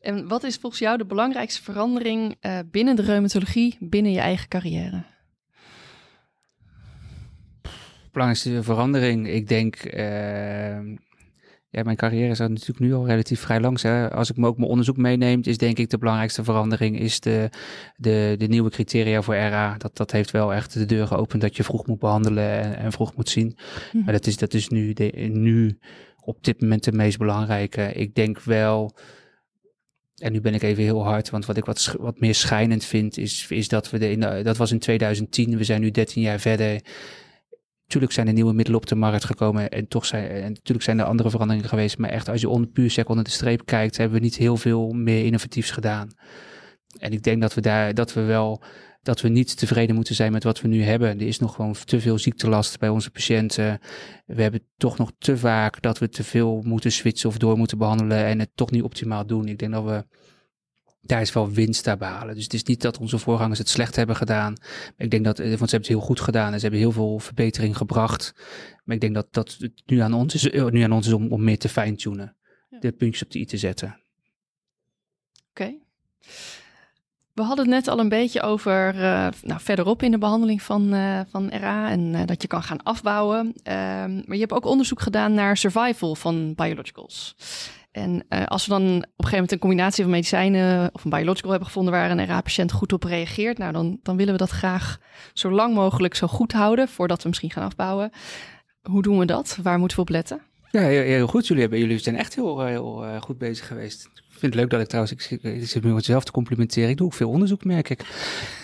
En 0.00 0.28
wat 0.28 0.44
is 0.44 0.56
volgens 0.56 0.82
jou 0.82 0.98
de 0.98 1.06
belangrijkste 1.06 1.62
verandering 1.62 2.36
uh, 2.40 2.58
binnen 2.70 2.96
de 2.96 3.02
reumatologie, 3.02 3.76
binnen 3.80 4.12
je 4.12 4.20
eigen 4.20 4.48
carrière? 4.48 5.04
Belangrijkste 8.16 8.62
verandering, 8.62 9.28
ik 9.28 9.48
denk, 9.48 9.84
uh, 9.84 10.96
ja, 11.70 11.82
mijn 11.82 11.96
carrière 11.96 12.30
is 12.30 12.38
natuurlijk 12.38 12.78
nu 12.78 12.94
al 12.94 13.06
relatief 13.06 13.40
vrij 13.40 13.60
lang. 13.60 13.80
Hè. 13.80 14.10
Als 14.10 14.30
ik 14.30 14.36
me 14.36 14.46
ook 14.46 14.56
mijn 14.56 14.70
onderzoek 14.70 14.96
meeneemt, 14.96 15.46
is 15.46 15.58
denk 15.58 15.78
ik 15.78 15.90
de 15.90 15.98
belangrijkste 15.98 16.44
verandering 16.44 16.98
is 16.98 17.20
de, 17.20 17.48
de, 17.96 18.34
de 18.38 18.46
nieuwe 18.46 18.70
criteria 18.70 19.22
voor 19.22 19.34
RA. 19.34 19.74
Dat, 19.78 19.96
dat 19.96 20.10
heeft 20.10 20.30
wel 20.30 20.54
echt 20.54 20.72
de 20.72 20.84
deur 20.84 21.06
geopend 21.06 21.42
dat 21.42 21.56
je 21.56 21.64
vroeg 21.64 21.86
moet 21.86 21.98
behandelen 21.98 22.62
en, 22.62 22.76
en 22.76 22.92
vroeg 22.92 23.16
moet 23.16 23.28
zien. 23.28 23.56
Mhm. 23.92 24.04
Maar 24.04 24.12
dat 24.12 24.26
is, 24.26 24.36
dat 24.36 24.54
is 24.54 24.68
nu, 24.68 24.92
de, 24.92 25.10
nu 25.32 25.78
op 26.20 26.44
dit 26.44 26.60
moment 26.60 26.84
de 26.84 26.92
meest 26.92 27.18
belangrijke. 27.18 27.92
Ik 27.92 28.14
denk 28.14 28.40
wel 28.40 28.96
en 30.16 30.32
nu 30.32 30.40
ben 30.40 30.54
ik 30.54 30.62
even 30.62 30.82
heel 30.82 31.04
hard, 31.04 31.30
want 31.30 31.46
wat 31.46 31.56
ik 31.56 31.64
wat, 31.64 31.96
wat 31.98 32.20
meer 32.20 32.34
schijnend 32.34 32.84
vind, 32.84 33.18
is, 33.18 33.46
is 33.48 33.68
dat 33.68 33.90
we 33.90 33.98
de, 33.98 34.10
in 34.10 34.20
dat 34.20 34.56
was 34.56 34.72
in 34.72 34.78
2010, 34.78 35.56
we 35.56 35.64
zijn 35.64 35.80
nu 35.80 35.90
13 35.90 36.22
jaar 36.22 36.40
verder. 36.40 36.80
Tuurlijk 37.86 38.12
zijn 38.12 38.26
er 38.26 38.32
nieuwe 38.32 38.52
middelen 38.52 38.80
op 38.80 38.86
de 38.86 38.94
markt 38.94 39.24
gekomen 39.24 39.70
en 39.70 39.88
toch 39.88 40.06
zijn, 40.06 40.28
en 40.28 40.52
natuurlijk 40.52 40.82
zijn 40.82 40.98
er 40.98 41.04
andere 41.04 41.30
veranderingen 41.30 41.68
geweest. 41.68 41.98
Maar 41.98 42.10
echt, 42.10 42.28
als 42.28 42.40
je 42.40 42.48
onder, 42.48 42.70
puur 42.70 42.90
sec 42.90 43.08
onder 43.08 43.24
de 43.24 43.30
streep 43.30 43.64
kijkt, 43.64 43.96
hebben 43.96 44.18
we 44.18 44.24
niet 44.24 44.36
heel 44.36 44.56
veel 44.56 44.92
meer 44.92 45.24
innovatiefs 45.24 45.70
gedaan. 45.70 46.08
En 46.98 47.12
ik 47.12 47.22
denk 47.22 47.40
dat 47.40 47.54
we 47.54 47.60
daar, 47.60 47.94
dat 47.94 48.12
we 48.12 48.20
wel 48.20 48.62
dat 49.06 49.20
we 49.20 49.28
niet 49.28 49.56
tevreden 49.58 49.94
moeten 49.94 50.14
zijn 50.14 50.32
met 50.32 50.44
wat 50.44 50.60
we 50.60 50.68
nu 50.68 50.82
hebben. 50.82 51.08
Er 51.08 51.26
is 51.26 51.38
nog 51.38 51.54
gewoon 51.54 51.74
te 51.84 52.00
veel 52.00 52.18
ziektelast 52.18 52.78
bij 52.78 52.88
onze 52.88 53.10
patiënten. 53.10 53.78
We 54.26 54.42
hebben 54.42 54.62
toch 54.76 54.98
nog 54.98 55.12
te 55.18 55.36
vaak 55.36 55.82
dat 55.82 55.98
we 55.98 56.08
te 56.08 56.24
veel 56.24 56.62
moeten 56.64 56.92
switchen 56.92 57.28
of 57.28 57.38
door 57.38 57.56
moeten 57.56 57.78
behandelen 57.78 58.24
en 58.24 58.38
het 58.38 58.50
toch 58.54 58.70
niet 58.70 58.82
optimaal 58.82 59.26
doen. 59.26 59.48
Ik 59.48 59.58
denk 59.58 59.72
dat 59.72 59.84
we 59.84 60.04
daar 61.08 61.20
is 61.20 61.32
wel 61.32 61.50
winst 61.50 61.82
te 61.82 61.96
behalen. 61.96 62.34
Dus 62.34 62.44
het 62.44 62.54
is 62.54 62.62
niet 62.62 62.80
dat 62.80 62.98
onze 62.98 63.18
voorgangers 63.18 63.58
het 63.58 63.68
slecht 63.68 63.96
hebben 63.96 64.16
gedaan. 64.16 64.56
ik 64.96 65.10
denk 65.10 65.24
dat, 65.24 65.38
want 65.38 65.48
ze 65.48 65.52
hebben 65.52 65.78
het 65.78 65.86
heel 65.86 66.00
goed 66.00 66.20
gedaan 66.20 66.52
en 66.52 66.56
ze 66.56 66.62
hebben 66.62 66.80
heel 66.80 66.92
veel 66.92 67.18
verbetering 67.18 67.76
gebracht. 67.76 68.34
Maar 68.84 68.94
ik 68.94 69.00
denk 69.00 69.14
dat, 69.14 69.26
dat 69.30 69.56
het 69.58 69.82
nu 69.86 69.98
aan 69.98 70.14
ons 70.14 70.34
is, 70.34 70.50
nu 70.70 70.80
aan 70.80 70.92
ons 70.92 71.06
is 71.06 71.12
om, 71.12 71.32
om 71.32 71.44
meer 71.44 71.58
te 71.58 71.68
fine-tunen. 71.68 72.36
De 72.80 72.92
puntjes 72.92 73.22
op 73.22 73.30
de 73.30 73.38
i 73.38 73.44
te 73.44 73.56
zetten. 73.56 74.00
Oké. 75.50 75.74
We 77.36 77.42
hadden 77.42 77.64
het 77.64 77.74
net 77.74 77.88
al 77.88 77.98
een 77.98 78.08
beetje 78.08 78.42
over 78.42 78.94
uh, 78.94 79.28
nou, 79.42 79.60
verderop 79.60 80.02
in 80.02 80.10
de 80.10 80.18
behandeling 80.18 80.62
van, 80.62 80.94
uh, 80.94 81.20
van 81.28 81.48
RA 81.50 81.90
en 81.90 82.00
uh, 82.00 82.20
dat 82.24 82.42
je 82.42 82.48
kan 82.48 82.62
gaan 82.62 82.82
afbouwen. 82.82 83.52
Ehm, 83.62 84.14
maar 84.14 84.34
je 84.34 84.40
hebt 84.40 84.52
ook 84.52 84.64
onderzoek 84.64 85.00
gedaan 85.00 85.34
naar 85.34 85.56
survival 85.56 86.14
van 86.14 86.54
biologicals. 86.54 87.34
En 87.96 88.26
als 88.48 88.66
we 88.66 88.70
dan 88.70 88.82
op 88.82 88.92
een 88.92 89.02
gegeven 89.16 89.30
moment 89.30 89.52
een 89.52 89.58
combinatie 89.58 90.02
van 90.02 90.12
medicijnen 90.12 90.90
of 90.92 91.04
een 91.04 91.10
biological 91.10 91.50
hebben 91.50 91.68
gevonden 91.68 91.92
waar 91.92 92.10
een 92.10 92.26
RA-patiënt 92.26 92.72
goed 92.72 92.92
op 92.92 93.02
reageert, 93.02 93.58
nou 93.58 93.72
dan, 93.72 93.98
dan 94.02 94.16
willen 94.16 94.32
we 94.32 94.38
dat 94.38 94.50
graag 94.50 94.98
zo 95.32 95.50
lang 95.50 95.74
mogelijk 95.74 96.14
zo 96.14 96.26
goed 96.26 96.52
houden 96.52 96.88
voordat 96.88 97.22
we 97.22 97.28
misschien 97.28 97.50
gaan 97.50 97.64
afbouwen. 97.64 98.10
Hoe 98.82 99.02
doen 99.02 99.18
we 99.18 99.24
dat? 99.24 99.58
Waar 99.62 99.78
moeten 99.78 99.96
we 99.96 100.02
op 100.02 100.08
letten? 100.08 100.40
Ja, 100.70 100.80
heel, 100.80 101.02
heel 101.02 101.26
goed. 101.26 101.46
Jullie, 101.46 101.62
hebben, 101.62 101.80
jullie 101.80 101.98
zijn 101.98 102.16
echt 102.16 102.34
heel, 102.34 102.64
heel 102.64 103.20
goed 103.20 103.38
bezig 103.38 103.66
geweest. 103.66 104.10
Vind 104.38 104.52
het 104.52 104.54
leuk 104.54 104.70
dat 104.70 104.80
ik 104.80 104.86
trouwens, 104.86 105.30
ik, 105.30 105.42
ik 105.42 105.66
zit 105.66 105.84
me 105.84 105.92
mezelf 105.92 106.24
te 106.24 106.32
complimenteren. 106.32 106.90
Ik 106.90 106.96
doe 106.96 107.06
ook 107.06 107.14
veel 107.14 107.30
onderzoek, 107.30 107.64
merk 107.64 107.90
ik. 107.90 108.00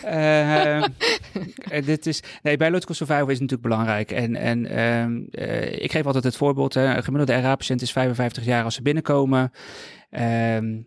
uh, 0.04 0.84
dit 1.84 2.06
is, 2.06 2.22
nee, 2.42 2.56
biological 2.56 2.94
survival 2.94 3.28
is 3.28 3.40
natuurlijk 3.40 3.68
belangrijk. 3.68 4.10
En, 4.10 4.36
en 4.36 4.66
uh, 5.32 5.82
ik 5.82 5.92
geef 5.92 6.06
altijd 6.06 6.24
het 6.24 6.36
voorbeeld, 6.36 6.74
hè, 6.74 6.96
een 6.96 7.04
gemiddelde 7.04 7.40
RA-patiënt 7.40 7.82
is 7.82 7.92
55 7.92 8.44
jaar 8.44 8.64
als 8.64 8.74
ze 8.74 8.82
binnenkomen. 8.82 9.52
Ehm, 10.10 10.80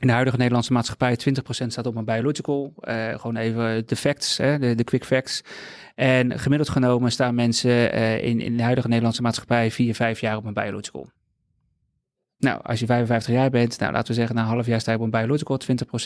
in 0.00 0.06
de 0.06 0.12
huidige 0.12 0.36
Nederlandse 0.36 0.72
maatschappij, 0.72 1.16
20% 1.16 1.66
staat 1.66 1.86
op 1.86 1.96
een 1.96 2.04
biological. 2.04 2.72
Gewoon 3.16 3.36
even 3.36 3.86
de 3.86 3.96
facts, 3.96 4.36
hè, 4.36 4.58
de, 4.58 4.74
de 4.74 4.84
quick 4.84 5.04
facts. 5.04 5.42
En 5.94 6.38
gemiddeld 6.38 6.70
genomen 6.70 7.12
staan 7.12 7.34
mensen 7.34 7.92
in, 8.22 8.40
in 8.40 8.56
de 8.56 8.62
huidige 8.62 8.88
Nederlandse 8.88 9.22
maatschappij 9.22 9.70
4, 9.70 9.94
5 9.94 10.20
jaar 10.20 10.36
op 10.36 10.44
een 10.44 10.54
biological. 10.54 11.10
Nou, 12.38 12.60
als 12.62 12.80
je 12.80 12.86
55 12.86 13.34
jaar 13.34 13.50
bent, 13.50 13.78
nou, 13.78 13.92
laten 13.92 14.08
we 14.08 14.14
zeggen, 14.14 14.34
na 14.34 14.42
een 14.42 14.48
half 14.48 14.66
jaar 14.66 14.80
sta 14.80 14.90
je 14.90 14.98
op 14.98 15.04
een 15.04 15.10
biological 15.10 15.60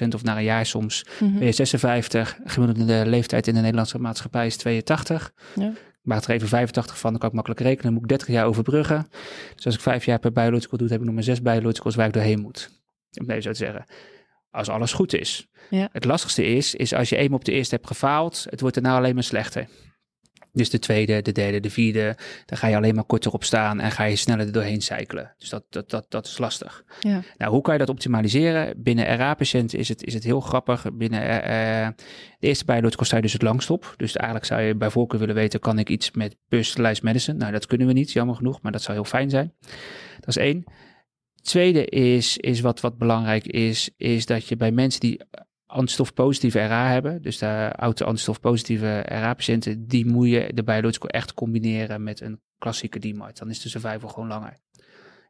20% 0.04 0.08
of 0.14 0.22
na 0.22 0.36
een 0.36 0.44
jaar 0.44 0.66
soms 0.66 1.06
mm 1.20 1.38
ben 1.38 1.46
je 1.46 1.52
56. 1.52 2.38
Gemiddelde 2.44 3.06
leeftijd 3.06 3.46
in 3.46 3.54
de 3.54 3.60
Nederlandse 3.60 3.98
maatschappij 3.98 4.46
is 4.46 4.56
82. 4.56 5.32
Ja. 5.54 5.68
Ik 5.68 6.08
maak 6.08 6.24
er 6.24 6.30
even 6.30 6.48
85 6.48 6.98
van, 6.98 7.10
dan 7.10 7.20
kan 7.20 7.28
ik 7.28 7.34
makkelijk 7.34 7.60
rekenen. 7.60 7.84
Dan 7.84 7.92
moet 7.92 8.02
ik 8.02 8.08
30 8.08 8.28
jaar 8.28 8.46
overbruggen. 8.46 9.06
Dus 9.54 9.66
als 9.66 9.74
ik 9.74 9.80
vijf 9.80 10.04
jaar 10.04 10.18
per 10.18 10.32
biological 10.32 10.78
doe, 10.78 10.88
heb 10.88 11.00
ik 11.00 11.04
nog 11.04 11.14
maar 11.14 11.22
zes 11.22 11.42
biologicals 11.42 11.94
waar 11.94 12.06
ik 12.06 12.12
doorheen 12.12 12.40
moet. 12.40 12.70
Om 13.20 13.30
even 13.30 13.42
zo 13.42 13.50
te 13.50 13.56
zeggen. 13.56 13.84
Als 14.50 14.68
alles 14.68 14.92
goed 14.92 15.14
is. 15.14 15.48
Ja. 15.70 15.88
Het 15.92 16.04
lastigste 16.04 16.44
is, 16.46 16.74
is 16.74 16.94
als 16.94 17.08
je 17.08 17.16
eenmaal 17.16 17.38
op 17.38 17.44
de 17.44 17.52
eerste 17.52 17.74
hebt 17.74 17.86
gefaald, 17.86 18.46
het 18.50 18.60
wordt 18.60 18.74
daarna 18.74 18.96
alleen 18.96 19.14
maar 19.14 19.22
slechter. 19.22 19.66
Dus 20.52 20.70
de 20.70 20.78
tweede, 20.78 21.22
de 21.22 21.32
derde, 21.32 21.60
de 21.60 21.70
vierde, 21.70 22.16
dan 22.46 22.58
ga 22.58 22.66
je 22.66 22.76
alleen 22.76 22.94
maar 22.94 23.04
korter 23.04 23.32
op 23.32 23.44
staan 23.44 23.80
en 23.80 23.90
ga 23.90 24.04
je 24.04 24.16
sneller 24.16 24.46
er 24.46 24.52
doorheen 24.52 24.80
cyclen. 24.80 25.34
Dus 25.38 25.48
dat, 25.48 25.64
dat, 25.68 25.90
dat, 25.90 26.06
dat 26.08 26.26
is 26.26 26.38
lastig. 26.38 26.84
Ja. 27.00 27.22
Nou, 27.36 27.52
hoe 27.52 27.62
kan 27.62 27.72
je 27.72 27.78
dat 27.78 27.88
optimaliseren? 27.88 28.82
Binnen 28.82 29.16
RA-patiënten 29.16 29.78
is 29.78 29.88
het, 29.88 30.04
is 30.04 30.14
het 30.14 30.24
heel 30.24 30.40
grappig. 30.40 30.86
Binnen 30.92 31.20
uh, 31.22 31.88
de 32.38 32.46
eerste 32.46 32.64
biological 32.64 33.04
sta 33.04 33.16
je 33.16 33.22
dus 33.22 33.32
het 33.32 33.42
langst 33.42 33.70
op. 33.70 33.94
Dus 33.96 34.16
eigenlijk 34.16 34.46
zou 34.46 34.60
je 34.60 34.74
bij 34.74 34.90
voorkeur 34.90 35.20
willen 35.20 35.34
weten, 35.34 35.60
kan 35.60 35.78
ik 35.78 35.88
iets 35.88 36.10
met 36.10 36.36
personalized 36.48 37.02
medicine? 37.02 37.38
Nou, 37.38 37.52
dat 37.52 37.66
kunnen 37.66 37.86
we 37.86 37.92
niet, 37.92 38.12
jammer 38.12 38.36
genoeg, 38.36 38.62
maar 38.62 38.72
dat 38.72 38.82
zou 38.82 38.96
heel 38.96 39.06
fijn 39.06 39.30
zijn. 39.30 39.52
Dat 40.20 40.28
is 40.28 40.36
één. 40.36 40.64
Tweede 41.42 41.84
is, 41.84 42.36
is 42.36 42.60
wat, 42.60 42.80
wat 42.80 42.98
belangrijk 42.98 43.46
is, 43.46 43.90
is 43.96 44.26
dat 44.26 44.46
je 44.46 44.56
bij 44.56 44.70
mensen 44.70 45.00
die 45.00 45.20
antistofpositieve 45.72 46.66
RA 46.66 46.90
hebben, 46.90 47.22
dus 47.22 47.38
de 47.38 47.72
oude 47.76 48.04
antistofpositieve 48.04 49.00
RA-patiënten, 49.00 49.86
die 49.86 50.06
moet 50.06 50.28
je 50.28 50.50
de 50.54 50.62
biological 50.62 51.08
echt 51.08 51.34
combineren 51.34 52.02
met 52.02 52.20
een 52.20 52.40
klassieke 52.58 52.98
DMARD. 52.98 53.38
Dan 53.38 53.50
is 53.50 53.60
de 53.60 53.68
survival 53.68 54.08
gewoon 54.08 54.28
langer. 54.28 54.60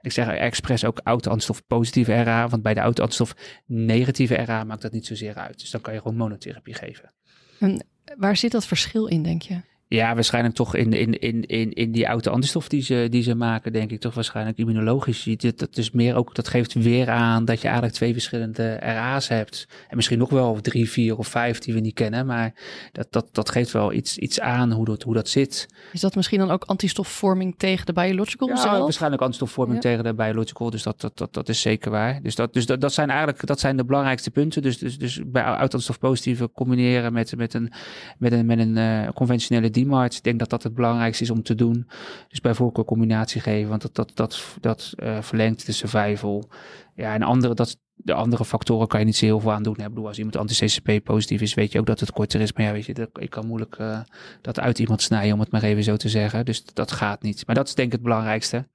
Ik 0.00 0.12
zeg 0.12 0.28
expres 0.28 0.84
ook 0.84 0.98
oude 1.02 1.30
antistofpositieve 1.30 2.22
RA, 2.22 2.48
want 2.48 2.62
bij 2.62 2.74
de 2.74 3.26
negatieve 3.66 4.34
RA 4.34 4.64
maakt 4.64 4.82
dat 4.82 4.92
niet 4.92 5.06
zozeer 5.06 5.34
uit. 5.34 5.58
Dus 5.58 5.70
dan 5.70 5.80
kan 5.80 5.94
je 5.94 6.00
gewoon 6.00 6.16
monotherapie 6.16 6.74
geven. 6.74 7.14
En 7.58 7.86
waar 8.16 8.36
zit 8.36 8.52
dat 8.52 8.66
verschil 8.66 9.06
in, 9.06 9.22
denk 9.22 9.42
je? 9.42 9.60
Ja, 9.92 10.14
waarschijnlijk 10.14 10.54
toch 10.54 10.74
in, 10.74 10.92
in, 10.92 11.18
in, 11.18 11.46
in, 11.46 11.72
in 11.72 11.92
die 11.92 12.08
oude 12.08 12.30
antistof 12.30 12.68
die 12.68 12.82
ze, 12.82 13.06
die 13.10 13.22
ze 13.22 13.34
maken, 13.34 13.72
denk 13.72 13.90
ik 13.90 14.00
toch 14.00 14.14
waarschijnlijk 14.14 14.58
immunologisch. 14.58 15.24
Dat, 15.24 15.58
dat, 15.58 15.76
is 15.76 15.90
meer 15.90 16.14
ook, 16.14 16.34
dat 16.34 16.48
geeft 16.48 16.72
weer 16.72 17.10
aan 17.10 17.44
dat 17.44 17.58
je 17.60 17.64
eigenlijk 17.64 17.96
twee 17.96 18.12
verschillende 18.12 18.74
RA's 18.74 19.28
hebt. 19.28 19.66
En 19.88 19.96
misschien 19.96 20.18
nog 20.18 20.30
wel 20.30 20.60
drie, 20.60 20.90
vier 20.90 21.16
of 21.16 21.28
vijf 21.28 21.58
die 21.58 21.74
we 21.74 21.80
niet 21.80 21.94
kennen. 21.94 22.26
Maar 22.26 22.54
dat, 22.92 23.06
dat, 23.10 23.28
dat 23.32 23.50
geeft 23.50 23.70
wel 23.72 23.92
iets, 23.92 24.18
iets 24.18 24.40
aan 24.40 24.72
hoe 24.72 24.84
dat, 24.84 25.02
hoe 25.02 25.14
dat 25.14 25.28
zit. 25.28 25.68
Is 25.92 26.00
dat 26.00 26.14
misschien 26.14 26.38
dan 26.38 26.50
ook 26.50 26.64
antistofvorming 26.64 27.54
tegen 27.56 27.86
de 27.86 27.92
biological 27.92 28.48
ja, 28.48 28.56
zelf? 28.56 28.78
waarschijnlijk 28.78 29.22
antistofvorming 29.22 29.80
tegen 29.80 30.04
de 30.04 30.14
biological. 30.14 30.70
Dus 30.70 30.82
dat, 30.82 31.00
dat, 31.00 31.18
dat, 31.18 31.34
dat 31.34 31.48
is 31.48 31.60
zeker 31.60 31.90
waar. 31.90 32.22
Dus, 32.22 32.34
dat, 32.34 32.54
dus 32.54 32.66
dat, 32.66 32.80
dat 32.80 32.92
zijn 32.92 33.08
eigenlijk 33.08 33.46
dat 33.46 33.60
zijn 33.60 33.76
de 33.76 33.84
belangrijkste 33.84 34.30
punten. 34.30 34.62
Dus, 34.62 34.78
dus, 34.78 34.98
dus 34.98 35.20
bij 35.26 35.42
oud 35.42 35.60
antistof 35.60 35.98
positieve 35.98 36.50
combineren 36.52 37.12
met, 37.12 37.36
met 37.36 37.54
een, 37.54 37.72
met 38.18 38.32
een, 38.32 38.46
met 38.46 38.58
een 38.58 38.76
uh, 38.76 39.08
conventionele 39.14 39.70
ik 39.90 40.22
denk 40.22 40.38
dat 40.38 40.50
dat 40.50 40.62
het 40.62 40.74
belangrijkste 40.74 41.22
is 41.22 41.30
om 41.30 41.42
te 41.42 41.54
doen. 41.54 41.88
Dus 42.28 42.40
bij 42.40 42.54
voorkeur 42.54 42.84
combinatie 42.84 43.40
geven, 43.40 43.68
want 43.68 43.82
dat, 43.82 43.94
dat, 43.94 44.10
dat, 44.14 44.56
dat 44.60 44.92
uh, 44.96 45.22
verlengt 45.22 45.66
de 45.66 45.72
survival. 45.72 46.48
Ja, 46.94 47.14
en 47.14 47.22
andere, 47.22 47.54
dat, 47.54 47.78
de 47.94 48.14
andere 48.14 48.44
factoren 48.44 48.88
kan 48.88 49.00
je 49.00 49.06
niet 49.06 49.16
zo 49.16 49.24
heel 49.24 49.40
veel 49.40 49.52
aan 49.52 49.62
doen. 49.62 49.76
Ik 49.76 49.88
bedoel, 49.88 50.06
als 50.06 50.18
iemand 50.18 50.36
anti-CCP 50.36 51.04
positief 51.04 51.40
is, 51.40 51.54
weet 51.54 51.72
je 51.72 51.78
ook 51.78 51.86
dat 51.86 52.00
het 52.00 52.12
korter 52.12 52.40
is. 52.40 52.52
Maar 52.52 52.66
ja, 52.66 52.72
weet 52.72 52.86
je, 52.86 52.94
dat, 52.94 53.08
ik 53.12 53.30
kan 53.30 53.46
moeilijk 53.46 53.76
uh, 53.80 54.00
dat 54.40 54.60
uit 54.60 54.78
iemand 54.78 55.02
snijden, 55.02 55.32
om 55.32 55.40
het 55.40 55.50
maar 55.50 55.62
even 55.62 55.82
zo 55.82 55.96
te 55.96 56.08
zeggen. 56.08 56.44
Dus 56.44 56.64
dat 56.64 56.92
gaat 56.92 57.22
niet. 57.22 57.46
Maar 57.46 57.54
dat 57.54 57.68
is 57.68 57.74
denk 57.74 57.86
ik 57.86 57.92
het 57.92 58.02
belangrijkste. 58.02 58.68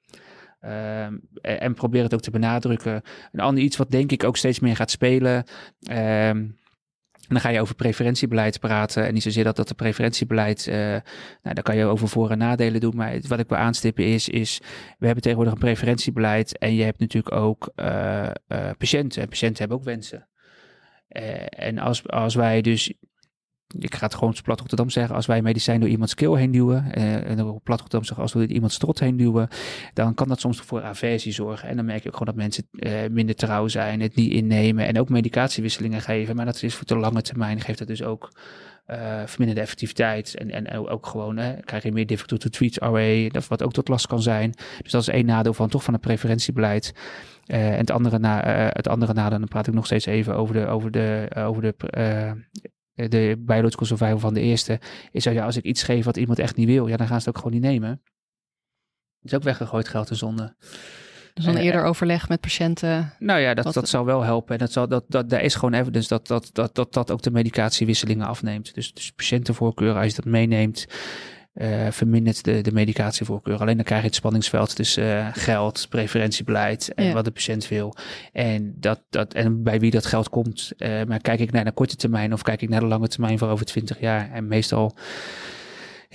Um, 0.62 1.22
en 1.42 1.74
probeer 1.74 2.04
het 2.04 2.14
ook 2.14 2.22
te 2.22 2.32
benadrukken. 2.32 3.02
Een 3.32 3.40
ander 3.40 3.64
iets 3.64 3.78
wat 3.78 3.92
denk 3.92 4.12
ik 4.12 4.24
ook 4.24 4.38
steeds 4.38 4.60
meer 4.60 4.76
gaat 4.76 4.92
spelen. 4.92 5.44
Um, 5.92 6.58
en 7.28 7.34
dan 7.34 7.40
ga 7.40 7.50
je 7.50 7.62
over 7.62 7.76
preferentiebeleid 7.76 8.60
praten. 8.60 9.06
En 9.06 9.14
niet 9.14 9.24
zozeer 9.24 9.44
dat 9.44 9.56
dat 9.56 9.68
de 9.68 9.74
preferentiebeleid. 9.74 10.68
Uh, 10.68 10.76
nou, 10.76 11.02
daar 11.42 11.64
kan 11.64 11.78
je 11.78 11.86
over 11.86 12.08
voor- 12.08 12.32
en 12.32 12.38
nadelen 12.38 12.82
doen. 12.82 12.96
Maar 12.96 13.20
wat 13.28 13.40
ik 13.40 13.50
wil 13.50 13.58
aanstippen 13.58 14.06
is, 14.06 14.30
is. 14.30 14.60
We 15.00 15.06
hebben 15.06 15.24
tegenwoordig 15.24 15.54
een 15.54 15.60
preferentiebeleid. 15.60 16.58
En 16.58 16.76
je 16.76 16.84
hebt 16.84 17.00
natuurlijk 17.00 17.36
ook 17.36 17.72
uh, 17.76 18.30
uh, 18.48 18.70
patiënten. 18.78 19.22
En 19.22 19.30
patiënten 19.30 19.60
hebben 19.60 19.78
ook 19.78 19.84
wensen. 19.84 20.28
en 21.50 21.78
als, 21.78 22.08
als 22.08 22.36
wij 22.36 22.62
dus 22.62 22.94
ik 23.80 23.96
ga 23.96 24.06
het 24.06 24.16
gewoon 24.16 24.36
plat 24.44 24.60
Rotterdam 24.60 24.90
zeggen, 24.90 25.16
als 25.16 25.26
wij 25.26 25.42
medicijn 25.42 25.80
door 25.80 25.90
iemands 25.90 26.14
keel 26.14 26.36
heen 26.36 26.52
duwen, 26.52 26.92
uh, 26.98 27.30
en 27.30 27.44
op 27.44 27.64
plat 27.64 27.80
Rotterdam 27.80 28.04
zeggen, 28.04 28.24
als 28.24 28.34
we 28.34 28.48
iemands 28.48 28.76
strot 28.76 29.00
heen 29.00 29.18
duwen, 29.18 29.48
dan 29.94 30.14
kan 30.14 30.28
dat 30.28 30.40
soms 30.40 30.60
voor 30.60 30.84
aversie 30.84 31.32
zorgen. 31.32 31.70
En 31.70 31.76
dan 31.76 31.86
merk 31.86 32.04
je 32.04 32.10
ook 32.10 32.18
gewoon 32.18 32.34
dat 32.36 32.44
mensen 32.44 32.68
uh, 32.72 32.92
minder 33.12 33.36
trouw 33.36 33.68
zijn, 33.68 34.02
het 34.02 34.16
niet 34.16 34.32
innemen 34.32 34.86
en 34.86 35.00
ook 35.00 35.10
medicatiewisselingen 35.10 36.02
geven. 36.02 36.36
Maar 36.36 36.46
dat 36.46 36.64
is 36.64 36.76
voor 36.76 36.86
de 36.86 36.98
lange 36.98 37.22
termijn, 37.22 37.62
geeft 37.62 37.80
dat 37.80 37.88
dus 37.88 38.04
ook 38.04 38.32
uh, 38.88 39.22
verminderde 39.26 39.62
effectiviteit. 39.62 40.36
En, 40.36 40.52
en 40.52 40.88
ook 40.88 41.06
gewoon, 41.06 41.40
krijg 41.66 41.84
je 41.84 41.92
meer 41.92 42.08
difficult 42.08 42.42
to 42.42 42.50
treat 42.50 42.76
RA, 42.76 43.30
dat 43.30 43.48
wat 43.48 43.64
ook 43.64 43.74
tot 43.74 43.88
last 43.88 44.08
kan 44.08 44.22
zijn. 44.22 44.54
Dus 44.82 44.92
dat 44.92 45.02
is 45.02 45.08
één 45.08 45.26
nadeel 45.26 45.54
van 45.54 45.70
toch 45.70 45.84
van 45.84 45.94
het 45.94 46.02
preferentiebeleid. 46.02 46.94
Uh, 47.48 47.72
en 47.72 47.78
het 47.78 47.92
andere, 47.92 48.20
na, 48.20 48.60
uh, 48.60 48.68
het 48.70 48.88
andere 48.88 49.14
nadeel, 49.14 49.40
dan 49.40 49.48
praat 49.48 49.68
ik 49.68 49.74
nog 49.74 49.86
steeds 49.86 50.06
even 50.06 50.36
over 50.36 50.54
de, 50.54 50.66
over 50.68 50.92
de, 50.92 51.30
over 51.36 51.62
de 51.62 51.74
eh, 51.78 52.32
de 52.98 53.36
biological 53.40 53.86
survival 53.86 54.20
van 54.20 54.34
de 54.34 54.42
eerste, 54.42 54.80
is 55.12 55.24
dat 55.24 55.34
ja, 55.34 55.46
als 55.46 55.58
ik 55.58 55.64
iets 55.64 55.84
geef 55.84 56.06
wat 56.06 56.18
iemand 56.18 56.40
echt 56.40 56.56
niet 56.56 56.68
wil, 56.68 56.88
ja, 56.88 56.98
dan 56.98 57.08
gaan 57.08 57.22
ze 57.22 57.28
het 57.28 57.38
ook 57.38 57.44
gewoon 57.44 57.62
niet 57.62 57.70
nemen. 57.72 58.02
Is 59.22 59.34
ook 59.34 59.44
weggegooid 59.44 59.88
geld 59.88 60.10
en 60.10 60.16
zonde. 60.16 60.56
Dus 61.34 61.46
dan 61.46 61.56
Eh, 61.56 61.64
eerder 61.64 61.84
overleg 61.84 62.30
met 62.30 62.42
patiënten. 62.42 63.14
Nou 63.20 63.40
ja, 63.40 63.54
dat, 63.54 63.74
dat 63.74 63.90
zal 63.90 64.06
wel 64.06 64.22
helpen. 64.22 64.54
En 64.54 64.60
dat 64.60 64.72
zal, 64.72 64.88
dat, 64.88 65.04
dat, 65.08 65.30
daar 65.30 65.42
is 65.42 65.56
gewoon 65.56 65.74
evidence 65.74 66.08
dat 66.08 66.28
dat, 66.28 66.50
dat, 66.54 66.76
dat, 66.76 66.94
dat 66.94 67.12
ook 67.12 67.22
de 67.22 67.32
medicatiewisselingen 67.32 68.28
afneemt. 68.28 68.74
Dus, 68.76 68.94
dus 68.94 69.12
patiëntenvoorkeur, 69.12 69.96
als 69.96 70.06
je 70.06 70.16
dat 70.16 70.26
meeneemt, 70.26 70.86
eh, 71.58 71.88
vermindert 71.92 72.44
de, 72.44 72.62
de 72.62 72.72
medicatievoorkeur. 72.72 73.60
Alleen 73.60 73.76
dan 73.76 73.86
krijg 73.86 74.02
je 74.02 74.08
het 74.08 74.16
spanningsveld 74.16 74.76
tussen 74.76 75.18
eh, 75.18 75.28
geld, 75.32 75.86
preferentiebeleid 75.90 76.94
en 76.94 77.06
Ja. 77.06 77.14
wat 77.14 77.26
de 77.26 77.32
patiënt 77.32 77.68
wil. 77.68 77.96
En, 78.34 78.74
dat, 78.80 79.02
dat, 79.10 79.34
en 79.34 79.64
bij 79.64 79.80
wie 79.80 79.92
dat 79.92 80.06
geld 80.06 80.30
komt. 80.30 80.72
Eh, 80.78 81.04
maar 81.08 81.20
kijk 81.22 81.40
ik 81.40 81.52
naar 81.52 81.66
de 81.66 81.72
korte 81.72 81.96
termijn 81.96 82.34
of 82.34 82.42
kijk 82.42 82.62
ik 82.62 82.70
naar 82.70 82.80
de 82.80 82.86
lange 82.86 83.08
termijn 83.08 83.38
voor 83.38 83.48
over 83.50 83.66
20 83.66 84.00
jaar. 84.00 84.32
En 84.32 84.48
meestal 84.48 84.96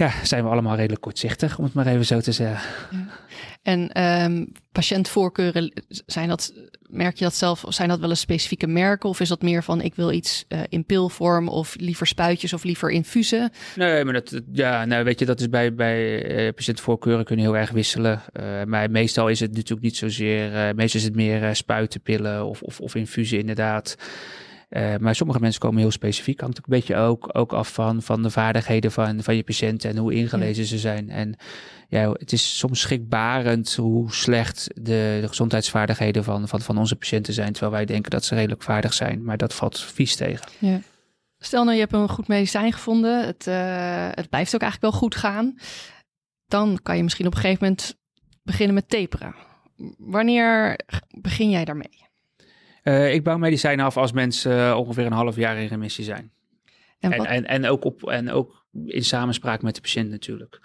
ja, 0.03 0.25
zijn 0.25 0.45
we 0.45 0.51
allemaal 0.51 0.77
redelijk 0.77 1.01
kortzichtig, 1.01 1.59
om 1.59 1.65
het 1.65 1.75
maar 1.75 1.87
even 1.87 2.05
zo 2.05 2.21
te 2.21 2.33
zeggen. 2.33 2.61
En 3.63 3.93
ehm 3.93 4.45
patiëntvoorkeuren, 4.73 5.73
zijn 6.07 6.29
dat, 6.29 6.53
merk 6.89 7.17
je 7.17 7.25
dat 7.25 7.35
zelf, 7.35 7.65
of 7.65 7.75
zijn 7.75 7.89
dat 7.89 8.01
wel 8.01 8.09
eens 8.09 8.21
specifieke 8.21 8.67
merken? 8.67 9.09
Of 9.09 9.21
is 9.21 9.29
dat 9.29 9.43
meer 9.43 9.63
van 9.63 9.81
ik 9.81 9.95
wil 9.95 10.13
iets 10.13 10.45
eh, 10.49 10.61
in 10.69 10.85
pilvorm 10.85 11.49
of 11.49 11.75
liever 11.79 12.07
spuitjes 12.07 12.53
of 12.53 12.65
liever 12.65 12.91
infusen? 12.91 13.51
Nee, 13.77 14.05
maar 14.05 14.13
dat, 14.13 14.41
ja, 14.53 14.85
nou 14.85 15.05
weet 15.05 15.19
je, 15.19 15.25
dat 15.25 15.41
is 15.41 15.49
bij, 15.49 15.75
bij 15.75 16.25
eh, 16.25 16.55
patiëntvoorkeuren 16.55 17.25
kunnen 17.25 17.45
heel 17.45 17.57
erg 17.57 17.71
wisselen. 17.71 18.23
Eh, 18.33 18.45
maar 18.67 18.91
meestal 18.91 19.29
is 19.29 19.41
het 19.41 19.55
natuurlijk 19.55 19.83
niet 19.83 19.97
zozeer, 19.97 20.75
meestal 20.75 21.01
is 21.01 21.07
het 21.07 21.17
meer 21.17 21.57
spuiten, 21.57 22.01
pillen 22.01 22.45
of, 22.45 22.63
of, 22.63 22.81
of 22.81 22.95
infusie 22.95 23.39
inderdaad. 23.39 23.97
Eh, 24.73 24.97
maar 24.97 25.15
sommige 25.15 25.41
mensen 25.41 25.61
komen 25.61 25.81
heel 25.81 25.91
specifiek. 25.91 26.41
Hangt 26.41 26.59
ook 26.59 26.65
een 26.65 26.79
beetje 26.79 26.97
ook, 26.97 27.29
ook 27.33 27.53
af 27.53 27.73
van, 27.73 28.03
van 28.03 28.23
de 28.23 28.31
vaardigheden 28.31 28.93
van, 28.93 29.23
van 29.23 29.37
je 29.37 29.43
patiënten 29.43 29.91
en 29.91 29.97
hoe 29.97 30.15
ingelezen 30.15 30.65
ze 30.65 30.79
zijn. 30.79 31.11
En 31.11 31.37
ja, 31.89 32.11
het 32.11 32.33
is 32.33 32.59
soms 32.59 32.81
schrikbarend 32.81 33.75
hoe 33.75 34.13
slecht 34.13 34.69
de, 34.75 35.19
de 35.21 35.29
gezondheidsvaardigheden 35.29 36.25
van, 36.25 36.49
van, 36.49 36.61
van 36.61 36.79
onze 36.79 36.97
patiënten 36.97 37.33
zijn. 37.33 37.53
Terwijl 37.53 37.73
wij 37.73 37.85
denken 37.85 38.11
dat 38.11 38.25
ze 38.25 38.35
redelijk 38.35 38.63
vaardig 38.63 38.93
zijn. 38.93 39.25
Maar 39.25 39.37
dat 39.37 39.55
valt 39.55 39.81
vies 39.81 40.17
tegen. 40.17 40.47
Stel 41.39 41.63
nou, 41.65 41.75
je 41.75 41.81
hebt 41.81 41.93
een 41.93 42.09
goed 42.09 42.29
medicijn 42.29 42.73
gevonden. 42.73 43.27
Het, 43.27 43.47
eh, 43.47 44.09
het 44.11 44.29
blijft 44.29 44.55
ook 44.55 44.63
eigenlijk 44.63 44.93
wel 44.93 45.01
goed 45.01 45.15
gaan. 45.15 45.59
Dan 46.47 46.79
kan 46.83 46.97
je 46.97 47.03
misschien 47.03 47.27
op 47.27 47.35
een 47.35 47.41
gegeven 47.41 47.65
moment 47.65 47.99
beginnen 48.43 48.75
met 48.75 48.89
taperen. 48.89 49.35
Wanneer 49.99 50.79
begin 51.21 51.51
jij 51.51 51.65
daarmee? 51.65 52.02
Eh, 52.83 53.15
ik 53.15 53.23
bouw 53.23 53.39
medicijnen 53.39 53.85
af 53.85 53.97
als 53.97 54.13
mensen 54.13 54.59
eh, 54.59 54.77
ongeveer 54.79 55.07
een 55.07 55.13
half 55.13 55.37
jaar 55.37 55.57
in 55.57 55.67
remissie 55.67 56.05
zijn. 56.05 56.31
En 57.01 57.13
En, 57.13 57.25
en, 57.27 57.45
en, 57.47 57.67
ook 57.67 57.85
op, 57.85 58.09
en 58.09 58.31
ook 58.31 58.65
in 58.85 59.05
samenspraak 59.05 59.63
met 59.63 59.75
de 59.75 59.81
patiënt 59.81 60.11
natuurlijk. 60.11 60.61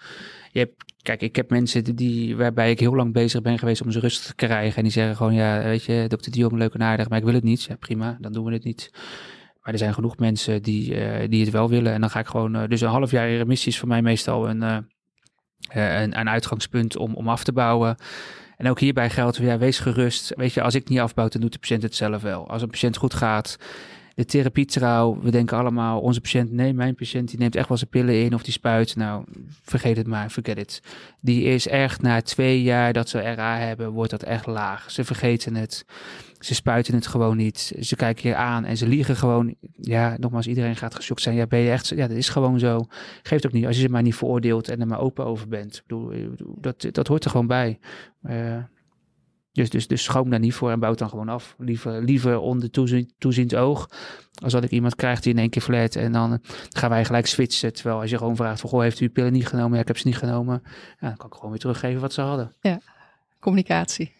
Je 0.52 0.58
hebt, 0.58 0.74
kijk, 1.02 1.22
ik 1.22 1.36
heb 1.36 1.50
mensen 1.50 1.96
die- 1.96 2.36
waarbij 2.36 2.70
ik 2.70 2.80
heel 2.80 2.94
lang 2.94 3.12
bezig 3.12 3.42
ben 3.42 3.58
geweest 3.58 3.82
om 3.82 3.90
ze 3.90 4.00
rustig 4.00 4.26
te 4.26 4.34
krijgen. 4.34 4.76
En 4.76 4.82
die 4.82 4.92
zeggen 4.92 5.16
gewoon, 5.16 5.34
ja, 5.34 5.62
weet 5.62 5.84
je, 5.84 6.04
dokter 6.08 6.32
Dion, 6.32 6.56
leuk 6.56 6.74
en 6.74 6.82
aardig, 6.82 7.08
maar 7.08 7.18
ik 7.18 7.24
wil 7.24 7.34
het 7.34 7.42
niet. 7.44 7.62
Ja, 7.62 7.76
prima, 7.76 8.16
dan 8.20 8.32
doen 8.32 8.44
we 8.44 8.52
het 8.52 8.64
niet. 8.64 8.90
Maar 9.62 9.72
er 9.72 9.78
zijn 9.78 9.94
genoeg 9.94 10.16
mensen 10.18 10.62
die, 10.62 10.94
eh, 10.94 11.28
die 11.28 11.40
het 11.40 11.50
wel 11.50 11.68
willen. 11.68 11.92
En 11.92 12.00
dan 12.00 12.10
ga 12.10 12.18
ik 12.20 12.26
gewoon, 12.26 12.66
dus 12.68 12.80
een 12.80 12.88
half 12.88 13.10
jaar 13.10 13.28
in 13.28 13.36
remissie 13.36 13.72
is 13.72 13.78
voor 13.78 13.88
mij 13.88 14.02
meestal 14.02 14.48
een, 14.48 14.62
een, 14.62 16.18
een 16.18 16.28
uitgangspunt 16.28 16.96
om, 16.96 17.14
om 17.14 17.28
af 17.28 17.44
te 17.44 17.52
bouwen. 17.52 17.96
En 18.58 18.68
ook 18.68 18.80
hierbij 18.80 19.10
geldt, 19.10 19.36
ja, 19.36 19.58
wees 19.58 19.78
gerust. 19.78 20.32
Weet 20.36 20.52
je, 20.52 20.62
als 20.62 20.74
ik 20.74 20.88
niet 20.88 21.00
afbouw, 21.00 21.28
dan 21.28 21.40
doet 21.40 21.52
de 21.52 21.58
patiënt 21.58 21.82
het 21.82 21.94
zelf 21.94 22.22
wel. 22.22 22.48
Als 22.48 22.62
een 22.62 22.70
patiënt 22.70 22.96
goed 22.96 23.14
gaat, 23.14 23.58
de 24.18 24.24
therapietrouw, 24.24 25.18
we 25.20 25.30
denken 25.30 25.56
allemaal, 25.56 26.00
onze 26.00 26.20
patiënt, 26.20 26.52
nee, 26.52 26.72
mijn 26.72 26.94
patiënt, 26.94 27.28
die 27.28 27.38
neemt 27.38 27.56
echt 27.56 27.68
wel 27.68 27.76
zijn 27.76 27.90
pillen 27.90 28.22
in 28.22 28.34
of 28.34 28.42
die 28.42 28.52
spuit. 28.52 28.96
Nou, 28.96 29.24
vergeet 29.62 29.96
het 29.96 30.06
maar, 30.06 30.30
forget 30.30 30.58
it. 30.58 30.82
Die 31.20 31.44
is 31.44 31.68
echt 31.68 32.02
na 32.02 32.20
twee 32.22 32.62
jaar 32.62 32.92
dat 32.92 33.08
ze 33.08 33.18
RA 33.18 33.58
hebben, 33.58 33.90
wordt 33.90 34.10
dat 34.10 34.22
echt 34.22 34.46
laag. 34.46 34.90
Ze 34.90 35.04
vergeten 35.04 35.54
het. 35.54 35.84
Ze 36.38 36.54
spuiten 36.54 36.94
het 36.94 37.06
gewoon 37.06 37.36
niet. 37.36 37.72
Ze 37.80 37.96
kijken 37.96 38.28
je 38.28 38.36
aan 38.36 38.64
en 38.64 38.76
ze 38.76 38.86
liegen 38.86 39.16
gewoon. 39.16 39.54
Ja, 39.80 40.16
nogmaals, 40.20 40.46
iedereen 40.46 40.76
gaat 40.76 40.94
geschokt 40.94 41.22
zijn. 41.22 41.34
Ja, 41.34 41.46
ben 41.46 41.58
je 41.58 41.70
echt? 41.70 41.88
Ja, 41.88 42.06
dat 42.06 42.16
is 42.16 42.28
gewoon 42.28 42.58
zo. 42.58 42.86
Geeft 43.22 43.46
ook 43.46 43.52
niet 43.52 43.66
als 43.66 43.76
je 43.76 43.82
ze 43.82 43.88
maar 43.88 44.02
niet 44.02 44.16
veroordeelt 44.16 44.68
en 44.68 44.80
er 44.80 44.86
maar 44.86 45.00
open 45.00 45.24
over 45.24 45.48
bent. 45.48 45.76
Ik 45.76 45.82
bedoel, 45.86 46.08
bedoel, 46.08 46.56
dat, 46.60 46.86
dat 46.92 47.06
hoort 47.06 47.24
er 47.24 47.30
gewoon 47.30 47.46
bij. 47.46 47.78
Eh, 48.22 48.56
dus, 49.58 49.70
dus, 49.70 49.86
dus 49.86 50.02
schoon 50.02 50.30
daar 50.30 50.38
niet 50.38 50.54
voor 50.54 50.70
en 50.70 50.80
bouw 50.80 50.90
het 50.90 50.98
dan 50.98 51.08
gewoon 51.08 51.28
af. 51.28 51.54
Liever, 51.58 52.02
liever 52.02 52.38
onder 52.38 52.70
toezien, 52.70 53.12
toeziend 53.18 53.54
oog. 53.54 53.90
Als 54.42 54.52
dat 54.52 54.64
ik 54.64 54.70
iemand 54.70 54.94
krijg 54.94 55.20
die 55.20 55.32
in 55.32 55.38
één 55.38 55.50
keer 55.50 55.62
flat 55.62 55.96
en 55.96 56.12
dan 56.12 56.32
eh, 56.32 56.38
gaan 56.68 56.90
wij 56.90 57.04
gelijk 57.04 57.26
switchen. 57.26 57.72
Terwijl 57.72 58.00
als 58.00 58.10
je 58.10 58.18
gewoon 58.18 58.36
vraagt 58.36 58.60
van, 58.60 58.70
goh, 58.70 58.80
heeft 58.80 59.00
u 59.00 59.08
pillen 59.08 59.32
niet 59.32 59.46
genomen? 59.46 59.74
Ja, 59.74 59.80
ik 59.80 59.86
heb 59.86 59.98
ze 59.98 60.06
niet 60.06 60.16
genomen. 60.16 60.62
Ja, 61.00 61.08
dan 61.08 61.16
kan 61.16 61.26
ik 61.26 61.34
gewoon 61.34 61.50
weer 61.50 61.60
teruggeven 61.60 62.00
wat 62.00 62.12
ze 62.12 62.20
hadden. 62.20 62.52
communicatie. 63.40 64.17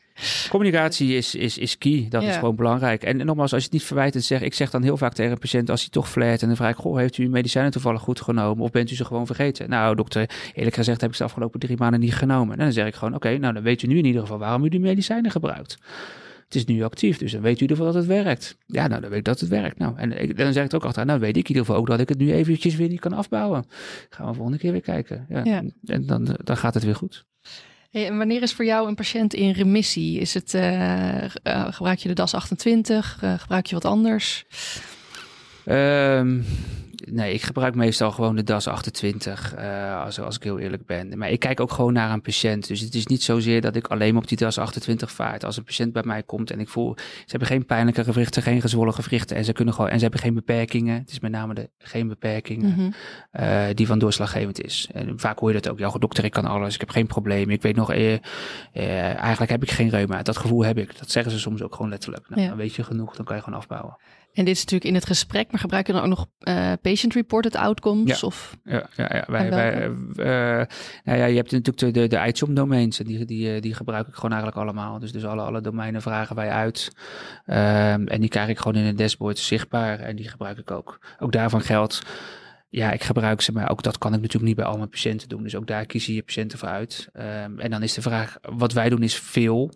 Communicatie 0.49 1.17
is, 1.17 1.35
is, 1.35 1.59
is 1.59 1.79
key. 1.79 2.07
Dat 2.09 2.23
is 2.23 2.29
gewoon 2.39 2.57
belangrijk. 2.57 3.03
En 3.03 3.17
nogmaals, 3.17 3.53
als 3.53 3.61
je 3.61 3.65
het 3.69 3.73
niet 3.73 3.83
verwijtend 3.87 4.25
zegt, 4.25 4.43
ik 4.43 4.55
zeg 4.55 4.71
dan 4.71 4.83
heel 4.83 4.97
vaak 4.97 5.13
tegen 5.15 5.33
een 5.33 5.39
patiënt, 5.39 5.71
als 5.71 5.81
hij 5.81 5.91
toch 5.91 6.11
flat 6.11 6.43
en 6.43 6.47
dan 6.49 6.57
vraag 6.57 6.71
ik, 6.71 6.77
goh, 6.77 6.97
heeft 6.99 7.19
u 7.19 7.25
uw 7.25 7.31
medicijnen 7.31 7.71
toevallig 7.73 8.01
goed 8.01 8.21
genomen? 8.21 8.65
Of 8.65 8.71
bent 8.71 8.91
u 8.91 8.95
ze 8.95 9.05
gewoon 9.05 9.27
vergeten? 9.27 9.69
Nou, 9.71 9.95
dokter, 9.97 10.31
eerlijk 10.55 10.77
gezegd 10.77 11.01
heb 11.01 11.11
ik 11.11 11.17
ze 11.17 11.23
de 11.23 11.29
afgelopen 11.29 11.61
drie 11.61 11.77
maanden 11.77 12.01
niet 12.01 12.15
genomen. 12.15 12.57
En 12.59 12.65
dan 12.65 12.73
zeg 12.73 12.87
ik 12.87 12.95
gewoon, 12.95 13.15
oké, 13.15 13.39
nou 13.39 13.55
dan 13.55 13.63
weet 13.63 13.83
u 13.83 13.87
nu 13.87 13.99
in 13.99 14.05
ieder 14.05 14.21
geval 14.21 14.39
waarom 14.39 14.65
u 14.65 14.69
die 14.69 14.81
medicijnen 14.81 15.31
gebruikt. 15.31 15.79
Het 16.45 16.57
is 16.57 16.65
nu 16.65 16.83
actief, 16.83 17.19
dus 17.19 17.33
dan 17.33 17.41
weet 17.41 17.53
u 17.53 17.55
in 17.55 17.61
ieder 17.71 17.77
geval 17.77 17.93
dat 17.93 18.03
het 18.03 18.13
werkt. 18.25 18.57
Ja, 18.67 18.87
nou 18.87 19.01
dan 19.01 19.11
weet 19.11 19.19
ik 19.19 19.25
dat 19.25 19.41
het 19.41 19.49
werkt. 19.49 19.79
Nou, 19.79 19.97
en 19.97 20.23
ik- 20.23 20.37
dan 20.39 20.47
zeg 20.53 20.65
ik 20.65 20.71
het 20.71 20.75
ook 20.75 20.85
achteraan, 20.85 21.07
nou 21.07 21.21
weet 21.21 21.37
ik 21.37 21.43
in 21.43 21.49
ieder 21.49 21.65
geval 21.65 21.81
ook 21.81 21.87
dat 21.87 22.01
ik 22.01 22.09
het 22.09 22.19
nu 22.19 22.33
eventjes 22.33 22.77
weer 22.77 22.89
niet 22.89 23.01
kan 23.01 23.13
afbouwen. 23.13 23.65
Gaan 24.11 24.27
we 24.29 24.35
volgende 24.35 24.59
keer 24.59 24.73
weer 24.73 24.81
kijken. 24.81 25.27
Ja. 25.29 25.41
Ja. 25.45 25.63
En 25.85 26.07
dan, 26.07 26.37
dan 26.45 26.57
gaat 26.57 26.75
het 26.75 26.85
weer 26.85 26.95
goed. 26.95 27.25
En 27.91 28.17
wanneer 28.17 28.43
is 28.43 28.53
voor 28.53 28.65
jou 28.65 28.89
een 28.89 28.95
patiënt 28.95 29.35
in 29.35 29.51
remissie? 29.51 30.21
Is 30.21 30.35
het, 30.35 30.55
eh, 30.55 31.25
eh, 31.25 31.31
gebruik 31.71 31.99
je 31.99 32.09
de 32.09 32.15
DAS 32.15 32.35
28? 32.35 33.19
Eh, 33.21 33.39
gebruik 33.39 33.67
je 33.67 33.75
wat 33.75 33.85
anders? 33.85 34.45
Ehm, 35.65 36.41
nee, 37.13 37.35
ik 37.35 37.43
gebruik 37.43 37.75
meestal 37.75 38.11
gewoon 38.11 38.37
de 38.37 38.43
DAS 38.43 38.67
28, 38.67 39.55
eh, 39.55 40.03
als, 40.05 40.21
als 40.21 40.37
ik 40.37 40.43
heel 40.43 40.59
eerlijk 40.59 40.87
ben. 40.87 41.19
Maar 41.19 41.31
ik 41.31 41.41
kijk 41.41 41.61
ook 41.61 41.73
gewoon 41.73 41.93
naar 41.93 42.11
een 42.13 42.21
patiënt. 42.21 42.67
Dus 42.67 42.81
het 42.81 42.95
is 42.95 43.07
niet 43.07 43.23
zozeer 43.23 43.61
dat 43.61 43.77
ik 43.77 43.87
alleen 43.87 44.17
op 44.17 44.29
die 44.29 44.37
DAS 44.37 44.59
28 44.59 45.11
vaart. 45.13 45.45
Als 45.45 45.57
een 45.57 45.65
patiënt 45.65 45.93
bij 45.93 46.03
mij 46.05 46.23
komt 46.23 46.51
en 46.51 46.61
ik 46.61 46.69
voel, 46.69 46.95
ze 46.97 47.03
hebben 47.27 47.49
geen 47.49 47.67
pijnlijke 47.67 48.05
gewrichten, 48.05 48.43
geen 48.43 48.61
gezwollen 48.61 48.95
gewrichten 48.95 49.37
en 49.37 49.45
ze 49.45 49.53
kunnen 49.53 49.75
gewoon, 49.75 49.91
en 49.91 49.97
ze 49.97 50.03
hebben 50.03 50.21
geen 50.21 50.35
beperkingen. 50.35 50.99
Het 50.99 51.11
is 51.11 51.21
met 51.21 51.31
name 51.31 51.55
de 51.55 51.71
geen 51.79 52.09
beperkingen 52.09 52.67
Mhm. 52.69 52.91
eh, 53.31 53.65
die 53.75 53.87
van 53.87 53.99
doorslaggevend 53.99 54.63
is. 54.65 54.89
En 54.93 55.19
vaak 55.19 55.39
hoor 55.39 55.49
je 55.53 55.61
dat 55.61 55.71
ook. 55.73 55.79
Ja, 55.79 55.91
dokter, 55.99 56.25
ik 56.25 56.31
kan 56.33 56.45
alles. 56.45 56.75
Ik 56.75 56.81
heb 56.81 56.91
geen 56.91 57.07
probleem. 57.07 57.51
Ik 57.51 57.63
weet 57.63 57.77
nog, 57.77 57.93
eh, 57.93 58.13
eh, 58.15 58.21
eigenlijk 59.17 59.51
heb 59.51 59.63
ik 59.63 59.71
geen 59.71 59.89
reuma. 59.89 60.23
Dat 60.23 60.37
gevoel 60.37 60.65
heb 60.65 60.79
ik. 60.79 60.99
Dat 60.99 61.11
zeggen 61.11 61.33
ze 61.33 61.39
soms 61.39 61.63
ook 61.63 61.75
gewoon 61.75 61.91
letterlijk. 61.91 62.29
Nou, 62.29 62.41
Ja. 62.43 62.49
Dan 62.49 62.57
weet 62.57 62.75
je 62.75 62.83
genoeg, 62.85 63.17
dan 63.17 63.25
kan 63.25 63.37
je 63.37 63.43
gewoon 63.43 63.59
afbouwen. 63.59 63.97
En 64.39 64.45
dit 64.45 64.55
is 64.55 64.61
natuurlijk 64.61 64.91
in 64.91 64.95
het 64.95 65.07
gesprek, 65.07 65.51
maar 65.51 65.61
gebruik 65.61 65.87
je 65.87 65.93
dan 65.93 66.03
ook 66.03 66.09
nog 66.09 66.27
eh, 66.39 66.73
patient-reported 66.83 67.57
outcomes? 67.57 68.21
Ja. 68.21 68.27
Of, 68.27 68.57
Ja, 68.65 68.89
ja, 68.97 69.11
ja. 69.13 69.25
Wij, 69.27 69.51
wij, 69.51 69.83
eh, 70.17 70.67
nou 71.05 71.19
ja, 71.19 71.25
je 71.25 71.37
hebt 71.37 71.51
natuurlijk 71.51 71.79
de, 71.79 71.91
de, 71.91 72.07
de 72.07 72.27
ITSOM 72.27 72.55
domains 72.55 72.99
en 72.99 73.07
die, 73.07 73.25
die, 73.25 73.55
eh, 73.55 73.61
die 73.61 73.75
gebruik 73.75 74.07
ik 74.07 74.15
gewoon 74.15 74.33
eigenlijk 74.33 74.63
allemaal. 74.63 74.99
Dus, 74.99 75.13
dus 75.13 75.25
alle, 75.25 75.43
alle 75.43 75.61
domeinen 75.61 76.03
vragen 76.03 76.37
wij 76.37 76.51
uit. 76.51 76.93
Ehm, 77.47 78.07
en 78.07 78.21
die 78.21 78.29
krijg 78.29 78.49
ik 78.49 78.59
gewoon 78.59 78.77
in 78.77 78.85
een 78.85 78.97
dashboard 78.97 79.39
zichtbaar 79.39 80.01
en 80.01 80.17
die 80.17 80.29
gebruik 80.29 80.59
ik 80.59 80.71
ook. 80.71 80.99
Ook 81.19 81.33
daarvan 81.33 81.61
geldt, 81.61 82.03
ja, 82.71 82.93
ik 82.93 83.03
gebruik 83.03 83.41
ze, 83.41 83.53
maar 83.53 83.71
ook 83.71 83.83
dat 83.83 83.99
kan 83.99 84.15
ik 84.15 84.21
natuurlijk 84.21 84.47
niet 84.47 84.57
bij 84.57 84.65
al 84.65 84.77
mijn 84.77 84.89
patiënten 84.89 85.29
doen. 85.29 85.43
Dus 85.43 85.55
ook 85.57 85.67
daar 85.67 85.87
kies 85.87 86.07
je 86.07 86.15
je 86.15 86.23
patiënten 86.23 86.59
voor 86.59 86.69
uit. 86.69 87.09
Ehm, 87.13 87.59
en 87.59 87.71
dan 87.71 87.83
is 87.83 87.95
de 87.95 88.03
vraag, 88.03 88.37
wat 88.43 88.73
wij 88.73 88.89
doen 88.89 89.03
is 89.03 89.15
veel, 89.19 89.71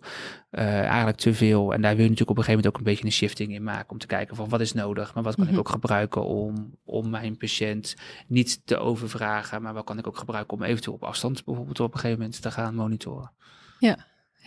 eh, 0.49 0.79
eigenlijk 0.79 1.17
te 1.17 1.33
veel. 1.33 1.73
En 1.73 1.81
daar 1.81 1.95
wil 1.95 2.03
je 2.03 2.09
natuurlijk 2.09 2.29
op 2.29 2.37
een 2.37 2.43
gegeven 2.43 2.51
moment 2.55 2.67
ook 2.67 2.77
een 2.77 2.83
beetje 2.93 3.05
een 3.05 3.11
shifting 3.11 3.53
in 3.53 3.63
maken. 3.63 3.89
Om 3.91 3.97
te 3.97 4.07
kijken 4.07 4.35
van 4.35 4.49
wat 4.49 4.61
is 4.61 4.73
nodig, 4.73 5.13
maar 5.13 5.23
wat 5.23 5.35
kan 5.35 5.43
Mhm. 5.43 5.53
ik 5.53 5.59
ook 5.59 5.69
gebruiken 5.69 6.25
om, 6.25 6.75
om 6.83 7.09
mijn 7.09 7.37
patiënt 7.37 7.95
niet 8.27 8.61
te 8.65 8.77
overvragen. 8.77 9.61
Maar 9.61 9.73
wat 9.73 9.83
kan 9.85 9.97
ik 9.97 10.07
ook 10.07 10.17
gebruiken 10.17 10.57
om 10.57 10.63
eventueel 10.63 10.95
op 10.95 11.03
afstand 11.03 11.43
bijvoorbeeld 11.45 11.79
op 11.79 11.93
een 11.93 11.99
gegeven 11.99 12.21
moment 12.21 12.41
te 12.41 12.51
gaan 12.51 12.75
monitoren. 12.75 13.31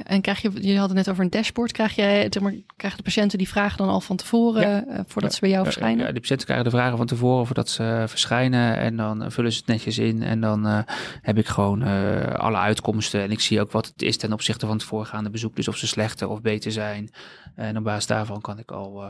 En 0.04 0.20
krijg 0.20 0.42
je, 0.42 0.50
je 0.60 0.78
had 0.78 0.88
het 0.88 0.96
net 0.96 1.10
over 1.10 1.24
een 1.24 1.30
dashboard. 1.30 1.72
Krijg 1.72 1.96
maar, 2.40 2.54
krijgen 2.76 2.98
de 2.98 3.04
patiënten 3.04 3.38
die 3.38 3.48
vragen 3.48 3.78
dan 3.78 3.88
al 3.88 4.00
van 4.00 4.16
tevoren, 4.16 4.88
eh, 4.88 5.00
voordat 5.06 5.34
ze 5.34 5.40
bij 5.40 5.50
jou 5.50 5.64
verschijnen? 5.64 6.06
Ja, 6.06 6.12
de 6.12 6.20
patiënten 6.20 6.46
krijgen 6.46 6.70
de 6.70 6.76
vragen 6.76 6.96
van 6.96 7.06
tevoren 7.06 7.46
voordat 7.46 7.68
ze 7.68 8.04
verschijnen. 8.06 8.76
En 8.76 8.96
dan 8.96 9.32
vullen 9.32 9.52
ze 9.52 9.58
het 9.58 9.66
netjes 9.66 9.98
in. 9.98 10.22
En 10.22 10.40
dan 10.40 10.66
eh, 10.66 10.78
heb 11.22 11.38
ik 11.38 11.46
gewoon 11.46 11.82
eh, 11.82 12.34
alle 12.34 12.56
uitkomsten. 12.56 13.22
En 13.22 13.30
ik 13.30 13.40
zie 13.40 13.60
ook 13.60 13.72
wat 13.72 13.86
het 13.86 14.02
is 14.02 14.16
ten 14.16 14.32
opzichte 14.32 14.66
van 14.66 14.74
het 14.74 14.84
voorgaande 14.84 15.30
bezoek. 15.30 15.56
Dus 15.56 15.68
of 15.68 15.76
ze 15.76 15.86
slechter 15.86 16.28
of 16.28 16.40
beter 16.40 16.72
zijn. 16.72 17.10
En 17.54 17.76
op 17.76 17.84
basis 17.84 18.06
daarvan 18.06 18.40
kan 18.40 18.58
ik 18.58 18.70
al, 18.70 19.04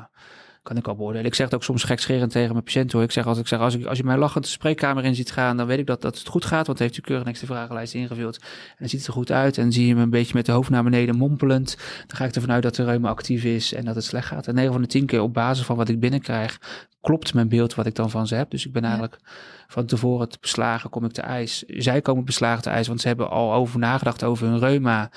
kan 0.66 0.76
ik 0.76 0.88
al 0.88 0.96
beoordelen. 0.96 1.26
Ik 1.26 1.34
zeg 1.34 1.46
het 1.46 1.54
ook 1.54 1.64
soms 1.64 1.84
gekscherend 1.84 2.30
tegen 2.30 2.52
mijn 2.52 2.64
patiënt 2.64 2.92
hoor. 2.92 3.02
Ik 3.02 3.10
zeg 3.10 3.26
altijd, 3.26 3.44
ik 3.44 3.50
zeg, 3.50 3.60
als, 3.60 3.74
ik, 3.74 3.86
als 3.86 3.98
je 3.98 4.04
mij 4.04 4.16
lachend 4.16 4.44
de 4.44 4.50
spreekkamer 4.50 5.04
in 5.04 5.14
ziet 5.14 5.30
gaan, 5.30 5.56
dan 5.56 5.66
weet 5.66 5.78
ik 5.78 5.86
dat, 5.86 6.02
dat 6.02 6.18
het 6.18 6.28
goed 6.28 6.44
gaat. 6.44 6.66
Want 6.66 6.78
heeft 6.78 6.96
u 6.96 7.00
keurig 7.00 7.24
niks 7.24 7.40
de 7.40 7.46
vragenlijst 7.46 7.94
ingevuld. 7.94 8.36
En 8.36 8.76
dan 8.78 8.88
ziet 8.88 8.98
het 8.98 9.08
er 9.08 9.14
goed 9.14 9.32
uit. 9.32 9.58
En 9.58 9.72
zie 9.72 9.86
je 9.86 9.92
hem 9.92 10.02
een 10.02 10.10
beetje 10.10 10.34
met 10.34 10.46
de 10.46 10.52
hoofd 10.52 10.70
naar 10.70 10.82
beneden 10.82 11.16
mompelend. 11.16 11.76
Dan 12.06 12.16
ga 12.16 12.24
ik 12.24 12.34
ervan 12.34 12.52
uit 12.52 12.62
dat 12.62 12.74
de 12.74 12.84
reuma 12.84 13.08
actief 13.08 13.44
is 13.44 13.72
en 13.72 13.84
dat 13.84 13.94
het 13.94 14.04
slecht 14.04 14.26
gaat. 14.26 14.46
En 14.46 14.54
9 14.54 14.72
van 14.72 14.82
de 14.82 14.88
10 14.88 15.06
keer 15.06 15.22
op 15.22 15.34
basis 15.34 15.64
van 15.64 15.76
wat 15.76 15.88
ik 15.88 16.00
binnenkrijg, 16.00 16.58
klopt 17.00 17.34
mijn 17.34 17.48
beeld 17.48 17.74
wat 17.74 17.86
ik 17.86 17.94
dan 17.94 18.10
van 18.10 18.26
ze 18.26 18.34
heb. 18.34 18.50
Dus 18.50 18.66
ik 18.66 18.72
ben 18.72 18.84
eigenlijk 18.84 19.18
van 19.66 19.86
tevoren 19.86 20.28
te 20.28 20.38
beslagen, 20.40 20.90
kom 20.90 21.04
ik 21.04 21.12
te 21.12 21.22
ijs. 21.22 21.64
Zij 21.66 22.00
komen 22.00 22.24
beslagen 22.24 22.62
te 22.62 22.70
ijs, 22.70 22.86
want 22.86 23.00
ze 23.00 23.08
hebben 23.08 23.30
al 23.30 23.52
over 23.52 23.78
nagedacht 23.78 24.24
over 24.24 24.46
hun 24.46 24.58
reuma. 24.58 25.10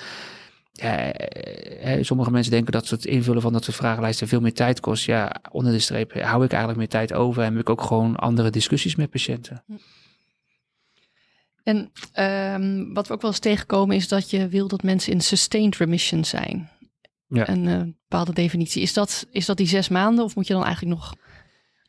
Ja, 0.82 1.12
eh, 1.12 2.04
sommige 2.04 2.32
mensen 2.32 2.52
denken 2.52 2.72
dat 2.72 2.90
het 2.90 3.06
invullen 3.06 3.42
van 3.42 3.54
dat 3.54 3.64
soort 3.64 3.76
vragenlijsten 3.76 4.28
veel 4.28 4.42
meer 4.42 4.54
tijd 4.54 4.80
kost. 4.80 5.06
Ja, 5.06 5.42
onder 5.52 5.72
de 5.72 5.80
streep 5.80 6.14
hou 6.14 6.44
ik 6.44 6.50
eigenlijk 6.50 6.78
meer 6.78 6.88
tijd 6.88 7.14
over 7.14 7.44
en 7.44 7.52
heb 7.52 7.62
ik 7.62 7.70
ook 7.70 7.82
gewoon 7.82 8.16
andere 8.16 8.50
discussies 8.50 8.96
met 8.96 9.10
patiënten. 9.10 9.64
En 11.64 11.92
um, 12.56 12.94
wat 12.94 13.08
we 13.08 13.14
ook 13.14 13.22
wel 13.22 13.32
eens 13.32 13.40
tegenkomen 13.40 13.96
is 13.96 14.08
dat 14.08 14.30
je 14.30 14.48
wil 14.48 14.68
dat 14.68 14.84
mensen 14.84 15.14
in 15.14 15.22
sustained 15.22 15.78
remission 15.78 16.26
zijn. 16.26 16.70
Ja. 17.28 17.50
Een 17.50 17.66
uh, 17.66 17.82
bepaalde 17.82 18.34
definitie. 18.34 18.82
Is 18.82 18.94
dat, 18.94 19.28
is 19.32 19.46
dat 19.46 19.58
die 19.58 19.68
zes 19.68 19.90
maanden 19.90 20.24
of 20.24 20.36
moet 20.36 20.48
je 20.48 20.54
dan 20.54 20.64
eigenlijk 20.64 20.96
nog 20.96 21.14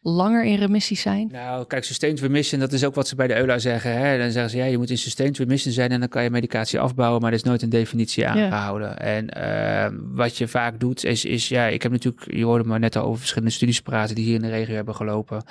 langer 0.02 0.44
in 0.44 0.58
remissie 0.58 0.96
zijn? 0.96 1.28
Nou, 1.32 1.66
kijk, 1.66 1.84
sustained 1.84 2.20
remission, 2.20 2.60
dat 2.60 2.72
is 2.72 2.84
ook 2.84 2.94
wat 2.94 3.08
ze 3.08 3.14
bij 3.14 3.26
de 3.26 3.36
EULA 3.36 3.58
zeggen. 3.58 3.92
Hè? 3.98 4.18
Dan 4.18 4.30
zeggen 4.30 4.50
ze, 4.50 4.56
ja, 4.56 4.64
je 4.64 4.78
moet 4.78 4.90
in 4.90 4.98
sustained 4.98 5.38
remission 5.38 5.74
zijn 5.74 5.90
en 5.90 6.00
dan 6.00 6.08
kan 6.08 6.22
je 6.22 6.30
medicatie 6.30 6.80
afbouwen, 6.80 7.20
maar 7.20 7.30
er 7.30 7.36
is 7.36 7.42
nooit 7.42 7.62
een 7.62 7.68
definitie 7.68 8.26
aangehouden. 8.26 8.88
Ja. 8.88 8.98
En 8.98 9.28
uh, 9.38 9.98
wat 10.12 10.36
je 10.36 10.48
vaak 10.48 10.80
doet, 10.80 11.04
is, 11.04 11.24
is, 11.24 11.48
ja, 11.48 11.66
ik 11.66 11.82
heb 11.82 11.92
natuurlijk, 11.92 12.34
je 12.34 12.44
hoorde 12.44 12.64
maar 12.64 12.78
net 12.78 12.96
al 12.96 13.04
over 13.04 13.18
verschillende 13.18 13.54
studies 13.54 13.80
praten 13.80 14.14
die 14.14 14.24
hier 14.24 14.34
in 14.34 14.42
de 14.42 14.48
regio 14.48 14.74
hebben 14.74 14.94
gelopen. 14.94 15.42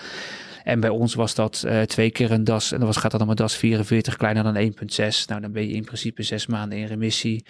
En 0.64 0.80
bij 0.80 0.89
ons 0.89 1.14
was 1.14 1.36
dat 1.36 1.64
uh, 1.66 1.82
twee 1.82 2.12
keer 2.12 2.32
een 2.32 2.43
DAS. 2.43 2.72
En 2.72 2.78
dan 2.78 2.88
was, 2.88 2.97
gaat 2.97 3.12
dat 3.12 3.22
om 3.22 3.30
een 3.30 3.36
DAS 3.36 3.55
44 3.55 4.16
kleiner 4.16 4.43
dan 4.43 4.55
1,6. 4.55 5.26
Nou, 5.28 5.41
dan 5.41 5.51
ben 5.51 5.68
je 5.68 5.74
in 5.74 5.84
principe 5.84 6.24
zes 6.24 6.47
maanden 6.47 6.78
in 6.78 6.86
remissie. 6.86 7.45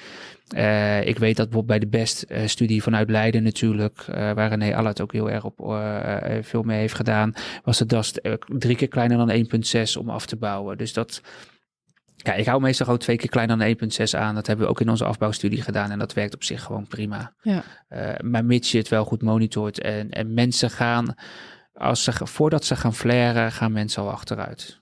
Uh, 0.55 1.05
ik 1.05 1.18
weet 1.18 1.36
dat 1.36 1.49
bijvoorbeeld 1.49 1.80
bij 1.80 1.89
de 1.89 1.97
BEST-studie 1.97 2.78
uh, 2.78 2.84
vanuit 2.84 3.10
Leiden 3.10 3.43
natuurlijk, 3.43 4.05
waar 4.05 4.49
René 4.49 4.76
Allard 4.76 5.01
ook 5.01 5.12
heel 5.12 5.30
erg 5.30 5.43
op 5.43 5.55
veel 6.41 6.64
mee 6.64 6.80
heeft 6.80 6.93
gedaan, 6.93 7.34
was 7.64 7.78
de 7.78 7.86
DAS 7.86 8.14
drie 8.47 8.76
keer 8.76 8.88
kleiner 8.88 9.18
dan 9.18 9.64
1,6 9.86 9.97
om 9.99 10.10
af 10.10 10.26
te 10.26 10.36
bouwen. 10.36 10.78
Dus 10.78 10.93
dat, 10.93 11.22
ja, 12.16 12.34
ik 12.34 12.45
hou 12.45 12.62
meestal 12.62 12.86
gewoon 12.86 13.01
twee 13.01 13.18
keer 13.18 13.30
kleiner 13.30 13.57
dan 13.57 13.89
1,6 13.89 14.20
aan. 14.20 14.36
Dat 14.36 14.47
hebben 14.47 14.66
we 14.66 14.72
ook 14.72 14.82
in 14.82 14.89
onze 14.89 15.05
afbouwstudie 15.05 15.62
gedaan 15.62 15.91
en 15.91 15.99
dat 15.99 16.14
werkt 16.14 16.34
op 16.34 16.43
zich 16.43 16.64
gewoon 16.64 16.88
prima. 16.88 17.34
Ja. 17.41 17.64
maar 18.24 18.45
mits 18.45 18.72
je 18.72 18.78
het 18.78 18.89
wel 18.89 19.05
goed 19.05 19.22
monitort 19.22 19.82
en, 19.82 20.10
en 20.10 20.34
mensen 20.34 20.70
gaan 20.70 21.16
als 21.80 22.03
ze, 22.03 22.11
voordat 22.13 22.65
ze 22.65 22.75
gaan 22.75 22.95
flaren, 22.95 23.51
gaan 23.51 23.71
mensen 23.71 24.01
al 24.01 24.11
achteruit. 24.11 24.82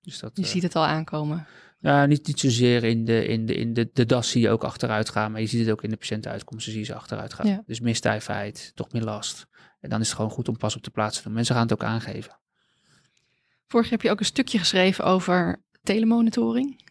Dus 0.00 0.18
dat, 0.18 0.30
je 0.34 0.42
uh, 0.42 0.48
ziet 0.48 0.62
het 0.62 0.76
al 0.76 0.86
aankomen. 0.86 1.46
Nou, 1.80 2.08
niet, 2.08 2.26
niet 2.26 2.40
zozeer 2.40 2.84
in 2.84 3.04
de, 3.04 3.26
in, 3.26 3.46
de, 3.46 3.54
in 3.54 3.72
de, 3.72 3.90
de 3.92 4.06
DAS 4.06 4.30
zie 4.30 4.40
je 4.40 4.50
ook 4.50 4.64
achteruit 4.64 5.08
gaan, 5.08 5.32
maar 5.32 5.40
je 5.40 5.46
ziet 5.46 5.60
het 5.60 5.70
ook 5.70 5.82
in 5.82 5.90
de 5.90 5.96
patiëntenuitkomsten, 5.96 6.72
zie 6.72 6.80
je 6.80 6.86
ze 6.86 6.94
achteruit 6.94 7.34
gaan. 7.34 7.46
Ja. 7.46 7.62
Dus 7.66 7.80
meer 7.80 7.94
stijfheid, 7.94 8.72
toch 8.74 8.92
meer 8.92 9.02
last. 9.02 9.46
En 9.80 9.90
dan 9.90 10.00
is 10.00 10.06
het 10.06 10.16
gewoon 10.16 10.30
goed 10.30 10.48
om 10.48 10.56
pas 10.56 10.76
op 10.76 10.82
de 10.82 10.90
plaats 10.90 11.16
te 11.16 11.22
doen. 11.22 11.32
Mensen 11.32 11.54
gaan 11.54 11.64
het 11.64 11.72
ook 11.72 11.84
aangeven. 11.84 12.38
Vorig 13.66 13.90
heb 13.90 14.02
je 14.02 14.10
ook 14.10 14.18
een 14.18 14.24
stukje 14.24 14.58
geschreven 14.58 15.04
over 15.04 15.62
telemonitoring. 15.82 16.84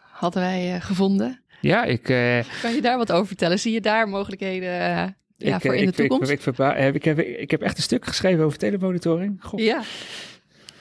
Hadden 0.00 0.42
wij 0.42 0.74
uh, 0.74 0.80
gevonden. 0.80 1.42
Ja, 1.60 1.84
ik... 1.84 2.08
Uh, 2.08 2.44
kan 2.62 2.74
je 2.74 2.80
daar 2.80 2.98
wat 2.98 3.12
over 3.12 3.26
vertellen? 3.26 3.58
Zie 3.58 3.72
je 3.72 3.80
daar 3.80 4.08
mogelijkheden 4.08 5.16
ja, 5.36 5.56
ik, 5.56 5.62
voor 5.62 5.74
in 5.74 5.82
ik, 5.82 5.86
de 5.86 5.94
toekomst? 5.94 6.30
Ik, 6.30 6.46
ik, 6.46 6.56
heb, 6.56 6.94
ik, 6.94 7.04
heb, 7.04 7.18
ik 7.18 7.50
heb 7.50 7.62
echt 7.62 7.76
een 7.76 7.82
stuk 7.82 8.06
geschreven 8.06 8.44
over 8.44 8.58
telemonitoring. 8.58 9.36
God. 9.40 9.60
Ja. 9.60 9.82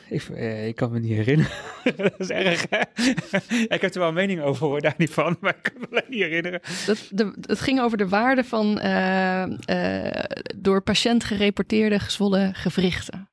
Ik, 0.09 0.29
eh, 0.29 0.67
ik 0.67 0.75
kan 0.75 0.91
me 0.91 0.99
niet 0.99 1.11
herinneren. 1.11 1.51
dat 1.97 2.13
is 2.17 2.29
erg. 2.29 2.65
Hè? 2.69 2.79
ik 3.75 3.81
heb 3.81 3.93
er 3.93 3.99
wel 3.99 4.07
een 4.07 4.13
mening 4.13 4.41
over, 4.41 4.67
hoor, 4.67 4.81
daar 4.81 4.93
niet 4.97 5.09
van, 5.09 5.37
maar 5.41 5.55
ik 5.55 5.71
kan 5.71 5.73
me 5.79 5.87
alleen 5.89 6.09
niet 6.09 6.21
herinneren. 6.21 6.61
Dat, 6.85 7.07
de, 7.09 7.33
het 7.41 7.61
ging 7.61 7.81
over 7.81 7.97
de 7.97 8.07
waarde 8.07 8.43
van 8.43 8.79
uh, 8.83 9.45
uh, 9.69 10.23
door 10.55 10.81
patiënt 10.81 11.23
gerapporteerde 11.23 11.99
gezwollen 11.99 12.55
gewrichten. 12.55 13.27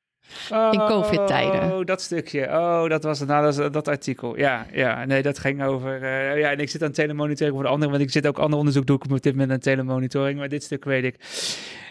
In 0.50 0.80
COVID-tijden. 0.86 1.72
Oh, 1.72 1.84
dat 1.84 2.00
stukje. 2.00 2.46
Oh, 2.48 2.88
dat 2.88 3.02
was 3.02 3.18
het. 3.18 3.28
Nou, 3.28 3.52
dat, 3.52 3.72
dat 3.72 3.88
artikel. 3.88 4.38
Ja, 4.38 4.66
ja, 4.72 5.04
nee, 5.04 5.22
dat 5.22 5.38
ging 5.38 5.62
over. 5.62 6.02
Uh, 6.02 6.38
ja, 6.38 6.50
en 6.50 6.58
ik 6.58 6.70
zit 6.70 6.82
aan 6.82 6.92
telemonitoring 6.92 7.54
voor 7.54 7.64
de 7.64 7.70
andere, 7.70 7.90
want 7.90 8.02
ik 8.02 8.10
zit 8.10 8.26
ook 8.26 8.38
ander 8.38 8.58
onderzoek 8.58 8.86
doe 8.86 8.96
ik 8.96 9.10
op 9.10 9.22
dit 9.22 9.32
moment 9.32 9.50
aan 9.52 9.58
telemonitoring, 9.58 10.38
maar 10.38 10.48
dit 10.48 10.62
stuk 10.62 10.84
weet 10.84 11.04
ik. 11.04 11.14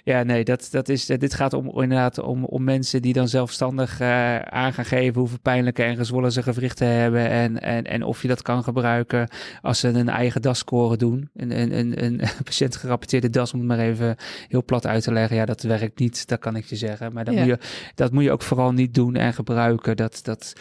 Ja, 0.03 0.23
nee, 0.23 0.43
dat, 0.43 0.67
dat 0.71 0.89
is, 0.89 1.05
dit 1.05 1.33
gaat 1.33 1.53
om, 1.53 1.81
inderdaad 1.81 2.17
om, 2.17 2.45
om 2.45 2.63
mensen 2.63 3.01
die 3.01 3.13
dan 3.13 3.27
zelfstandig 3.27 4.01
uh, 4.01 4.39
aan 4.39 4.73
gaan 4.73 4.85
geven 4.85 5.19
hoeveel 5.19 5.39
pijnlijke 5.41 5.83
en 5.83 5.95
gezwollen 5.95 6.31
ze 6.31 6.43
gewrichten 6.43 6.87
hebben. 6.87 7.29
En, 7.29 7.61
en, 7.61 7.83
en 7.83 8.03
of 8.03 8.21
je 8.21 8.27
dat 8.27 8.41
kan 8.41 8.63
gebruiken 8.63 9.29
als 9.61 9.79
ze 9.79 9.87
een 9.87 10.09
eigen 10.09 10.41
DAS-score 10.41 10.97
doen. 10.97 11.29
Een, 11.35 11.59
een, 11.59 11.77
een, 11.79 12.03
een 12.03 12.21
patiënt 12.43 12.75
gerapporteerde 12.75 13.29
DAS, 13.29 13.53
om 13.53 13.59
het 13.59 13.67
maar 13.67 13.79
even 13.79 14.15
heel 14.47 14.63
plat 14.63 14.85
uit 14.85 15.03
te 15.03 15.13
leggen. 15.13 15.35
Ja, 15.35 15.45
dat 15.45 15.61
werkt 15.61 15.99
niet, 15.99 16.27
dat 16.27 16.39
kan 16.39 16.55
ik 16.55 16.65
je 16.65 16.75
zeggen. 16.75 17.13
Maar 17.13 17.25
dat, 17.25 17.33
ja. 17.33 17.39
moet, 17.39 17.49
je, 17.49 17.59
dat 17.95 18.11
moet 18.11 18.23
je 18.23 18.31
ook 18.31 18.41
vooral 18.41 18.71
niet 18.71 18.93
doen 18.93 19.15
en 19.15 19.33
gebruiken. 19.33 19.97
Dat, 19.97 20.19
dat, 20.23 20.53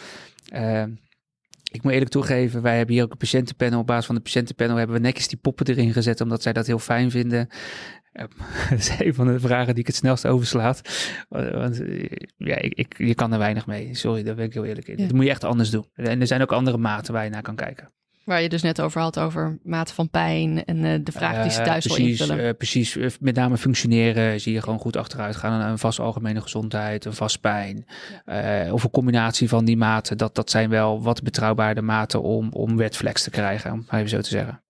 uh, 0.53 0.83
ik 1.71 1.83
moet 1.83 1.91
eerlijk 1.91 2.11
toegeven, 2.11 2.61
wij 2.61 2.77
hebben 2.77 2.95
hier 2.95 3.03
ook 3.03 3.11
een 3.11 3.17
patiëntenpanel. 3.17 3.79
Op 3.79 3.87
basis 3.87 4.05
van 4.05 4.15
de 4.15 4.21
patiëntenpanel 4.21 4.75
hebben 4.75 4.95
we 4.95 5.01
netjes 5.01 5.27
die 5.27 5.37
poppen 5.37 5.67
erin 5.67 5.93
gezet, 5.93 6.21
omdat 6.21 6.41
zij 6.41 6.53
dat 6.53 6.67
heel 6.67 6.79
fijn 6.79 7.11
vinden. 7.11 7.49
dat 8.69 8.79
is 8.79 8.99
een 8.99 9.13
van 9.13 9.27
de 9.27 9.39
vragen 9.39 9.73
die 9.73 9.81
ik 9.81 9.87
het 9.87 9.95
snelst 9.95 10.27
overslaat. 10.27 10.81
Want 11.29 11.81
ja, 12.37 12.55
ik, 12.55 12.73
ik, 12.73 12.97
je 12.97 13.15
kan 13.15 13.33
er 13.33 13.39
weinig 13.39 13.67
mee. 13.67 13.95
Sorry, 13.95 14.23
daar 14.23 14.35
ben 14.35 14.45
ik 14.45 14.53
heel 14.53 14.65
eerlijk 14.65 14.87
in. 14.87 14.97
Ja. 14.97 15.03
Dat 15.03 15.15
moet 15.15 15.23
je 15.23 15.29
echt 15.29 15.43
anders 15.43 15.69
doen. 15.69 15.85
En 15.93 16.21
er 16.21 16.27
zijn 16.27 16.41
ook 16.41 16.51
andere 16.51 16.77
maten 16.77 17.13
waar 17.13 17.23
je 17.23 17.29
naar 17.29 17.41
kan 17.41 17.55
kijken. 17.55 17.89
Waar 18.29 18.41
je 18.41 18.49
dus 18.49 18.61
net 18.61 18.81
over 18.81 19.01
had, 19.01 19.19
over 19.19 19.59
mate 19.63 19.93
van 19.93 20.09
pijn 20.09 20.65
en 20.65 20.77
uh, 20.77 20.99
de 21.03 21.11
vraag 21.11 21.41
die 21.41 21.51
ze 21.51 21.61
thuis 21.61 21.85
uh, 21.85 21.93
precies, 21.93 22.19
wil 22.19 22.27
invullen. 22.27 22.51
Uh, 22.51 22.57
precies, 22.57 23.17
met 23.19 23.35
name 23.35 23.57
functioneren 23.57 24.39
zie 24.39 24.53
je 24.53 24.61
gewoon 24.61 24.79
goed 24.79 24.95
achteruit 24.95 25.35
gaan. 25.35 25.61
Een 25.61 25.77
vast 25.77 25.99
algemene 25.99 26.41
gezondheid, 26.41 27.05
een 27.05 27.13
vast 27.13 27.41
pijn. 27.41 27.85
Ja. 28.25 28.71
of 28.71 28.83
een 28.83 28.89
combinatie 28.89 29.49
van 29.49 29.65
die 29.65 29.77
maten. 29.77 30.17
Dat, 30.17 30.35
dat 30.35 30.49
zijn 30.49 30.69
wel 30.69 31.01
wat 31.01 31.23
betrouwbare 31.23 31.81
maten 31.81 32.21
om, 32.21 32.49
om 32.51 32.77
wetflex 32.77 33.23
te 33.23 33.29
krijgen, 33.29 33.71
om 33.71 33.85
even 33.91 34.09
zo 34.09 34.21
te 34.21 34.29
zeggen. 34.29 34.63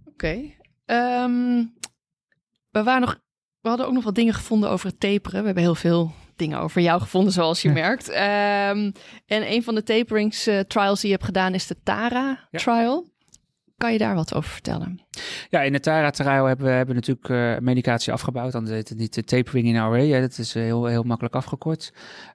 Oké. 0.00 0.10
Okay. 0.12 0.57
Um, 0.90 1.74
we, 2.70 2.82
waren 2.82 3.00
nog, 3.00 3.20
we 3.60 3.68
hadden 3.68 3.86
ook 3.86 3.92
nog 3.92 4.04
wat 4.04 4.14
dingen 4.14 4.34
gevonden 4.34 4.70
over 4.70 4.86
het 4.86 5.00
taperen. 5.00 5.40
We 5.40 5.46
hebben 5.46 5.62
heel 5.62 5.74
veel 5.74 6.12
dingen 6.36 6.58
over 6.58 6.80
jou 6.80 7.00
gevonden, 7.00 7.32
zoals 7.32 7.62
je 7.62 7.70
merkt. 7.70 8.08
Um, 8.08 8.92
en 9.26 9.52
een 9.52 9.62
van 9.62 9.74
de 9.74 9.82
taperings 9.82 10.48
uh, 10.48 10.60
trials 10.60 11.00
die 11.00 11.08
je 11.08 11.14
hebt 11.14 11.26
gedaan 11.26 11.54
is 11.54 11.66
de 11.66 11.82
TARA 11.82 12.48
ja. 12.50 12.58
trial. 12.58 13.16
Kan 13.78 13.92
je 13.92 13.98
daar 13.98 14.14
wat 14.14 14.34
over 14.34 14.50
vertellen? 14.50 15.00
Ja, 15.50 15.62
in 15.62 15.72
de 15.72 15.80
TARA-trial 15.80 16.44
hebben 16.44 16.66
we 16.66 16.72
hebben 16.72 16.94
natuurlijk 16.94 17.28
uh, 17.28 17.58
medicatie 17.58 18.12
afgebouwd. 18.12 18.52
Dan 18.52 18.66
heet 18.66 18.88
het 18.88 18.98
niet 18.98 19.14
de 19.14 19.24
tapering 19.24 19.66
in 19.66 19.76
RA. 19.76 19.96
Ja, 19.96 20.20
dat 20.20 20.38
is 20.38 20.56
uh, 20.56 20.62
heel, 20.62 20.84
heel 20.84 21.02
makkelijk 21.02 21.34
afgekort. 21.34 21.92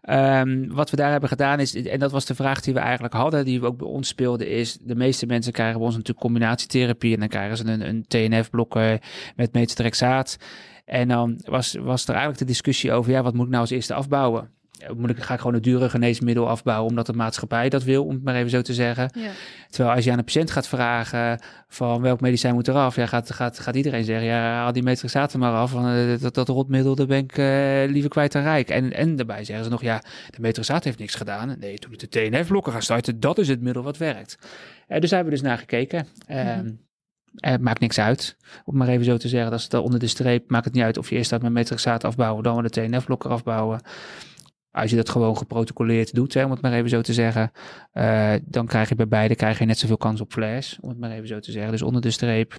Um, 0.10 0.74
wat 0.74 0.89
we 0.89 0.96
daar 0.96 1.12
hebben 1.12 1.30
gedaan 1.30 1.60
is, 1.60 1.76
en 1.76 2.00
dat 2.00 2.12
was 2.12 2.26
de 2.26 2.36
vraag 2.36 2.62
die 2.62 2.74
we 2.74 2.80
eigenlijk 2.80 3.14
hadden, 3.14 3.46
die 3.46 3.60
we 3.60 3.66
ook 3.66 3.78
bij 3.78 3.88
ons 3.88 4.08
speelden, 4.08 4.50
is 4.50 4.78
de 4.82 4.96
meeste 4.96 5.26
mensen 5.26 5.54
krijgen 5.54 5.78
bij 5.78 5.86
ons 5.86 5.96
natuurlijk 5.96 6.26
combinatietherapie 6.26 7.14
en 7.14 7.20
dan 7.20 7.30
krijgen 7.30 7.58
ze 7.58 7.66
een, 7.66 7.88
een 7.88 8.06
TNF-blokker 8.08 9.02
met 9.36 9.54
metotrexaat. 9.54 10.38
En 10.86 11.08
dan 11.08 11.39
was, 11.46 11.76
was 11.76 12.04
er 12.04 12.10
eigenlijk 12.10 12.39
de 12.39 12.46
discussie 12.46 12.91
over, 12.91 13.12
ja, 13.12 13.24
wat 13.24 13.34
moet 13.34 13.46
ik 13.46 13.52
nou 13.52 13.62
als 13.62 13.72
eerste 13.72 13.94
afbouwen? 13.94 14.50
Moet 14.97 15.09
ik, 15.09 15.24
ga 15.24 15.34
ik 15.34 15.39
gewoon 15.39 15.55
een 15.55 15.61
dure 15.61 15.89
geneesmiddel 15.89 16.49
afbouwen 16.49 16.89
omdat 16.89 17.05
de 17.05 17.13
maatschappij 17.13 17.69
dat 17.69 17.84
wil, 17.84 18.05
om 18.05 18.13
het 18.13 18.24
maar 18.24 18.36
even 18.36 18.49
zo 18.49 18.61
te 18.61 18.74
zeggen. 18.74 19.09
Ja. 19.15 19.30
Terwijl 19.69 19.95
als 19.95 20.05
je 20.05 20.11
aan 20.11 20.17
een 20.17 20.24
patiënt 20.24 20.51
gaat 20.51 20.67
vragen 20.67 21.39
van 21.67 22.01
welk 22.01 22.21
medicijn 22.21 22.53
moet 22.53 22.67
eraf, 22.67 22.95
ja, 22.95 23.05
gaat, 23.05 23.32
gaat, 23.32 23.59
gaat 23.59 23.76
iedereen 23.76 24.03
zeggen, 24.03 24.26
ja, 24.26 24.39
haal 24.39 24.71
die 24.71 24.84
metrixaten 24.84 25.39
maar 25.39 25.53
af, 25.53 25.71
van 25.71 25.89
uh, 25.89 26.19
dat, 26.19 26.34
dat 26.34 26.47
rotmiddel, 26.47 26.95
daar 26.95 27.07
ben 27.07 27.17
ik 27.17 27.38
uh, 27.38 27.45
liever 27.91 28.09
kwijt 28.09 28.32
dan 28.32 28.43
rijk. 28.43 28.69
En, 28.69 28.93
en 28.93 29.15
daarbij 29.15 29.43
zeggen 29.43 29.65
ze 29.65 29.71
nog, 29.71 29.82
ja, 29.82 30.03
de 30.30 30.41
metrixaat 30.41 30.84
heeft 30.84 30.99
niks 30.99 31.15
gedaan. 31.15 31.55
Nee, 31.59 31.78
toen 31.78 31.93
ik 31.93 31.99
de 31.99 32.09
TNF-blokken 32.09 32.71
gaan 32.71 32.82
starten, 32.82 33.19
dat 33.19 33.38
is 33.38 33.47
het 33.47 33.61
middel 33.61 33.84
wat 33.84 33.97
werkt. 33.97 34.38
Uh, 34.39 34.99
dus 34.99 35.09
daar 35.09 35.19
hebben 35.19 35.34
we 35.34 35.41
dus 35.41 35.49
naar 35.49 35.57
gekeken. 35.57 36.07
Mm. 36.28 36.82
Het 37.36 37.61
maakt 37.61 37.80
niks 37.80 37.99
uit, 37.99 38.38
om 38.65 38.78
maar 38.78 38.88
even 38.88 39.05
zo 39.05 39.17
te 39.17 39.28
zeggen. 39.28 39.51
Dat 39.51 39.59
is 39.59 39.80
onder 39.80 39.99
de 39.99 40.07
streep, 40.07 40.49
maakt 40.49 40.65
het 40.65 40.74
niet 40.74 40.84
uit 40.84 40.97
of 40.97 41.09
je 41.09 41.15
eerst 41.15 41.32
uit 41.32 41.41
met 41.41 41.51
metrixaat 41.51 42.03
afbouwen, 42.03 42.43
dan 42.43 42.55
we 42.55 42.61
de 42.61 42.69
TNF-blokker 42.69 43.30
afbouwen. 43.32 43.82
Als 44.74 44.89
je 44.89 44.95
dat 44.95 45.09
gewoon 45.09 45.38
geprotocoleerd 45.38 46.13
doet, 46.13 46.34
hè, 46.34 46.45
om 46.45 46.51
het 46.51 46.61
maar 46.61 46.74
even 46.74 46.89
zo 46.89 47.01
te 47.01 47.13
zeggen, 47.13 47.51
uh, 47.93 48.34
dan 48.45 48.65
krijg 48.65 48.89
je 48.89 48.95
bij 48.95 49.07
beide 49.07 49.36
krijg 49.36 49.59
je 49.59 49.65
net 49.65 49.78
zoveel 49.78 49.97
kans 49.97 50.21
op 50.21 50.32
flash, 50.32 50.78
om 50.82 50.89
het 50.89 50.99
maar 50.99 51.11
even 51.11 51.28
zo 51.28 51.39
te 51.39 51.51
zeggen. 51.51 51.71
Dus 51.71 51.82
onder 51.82 52.01
de 52.01 52.11
streep 52.11 52.57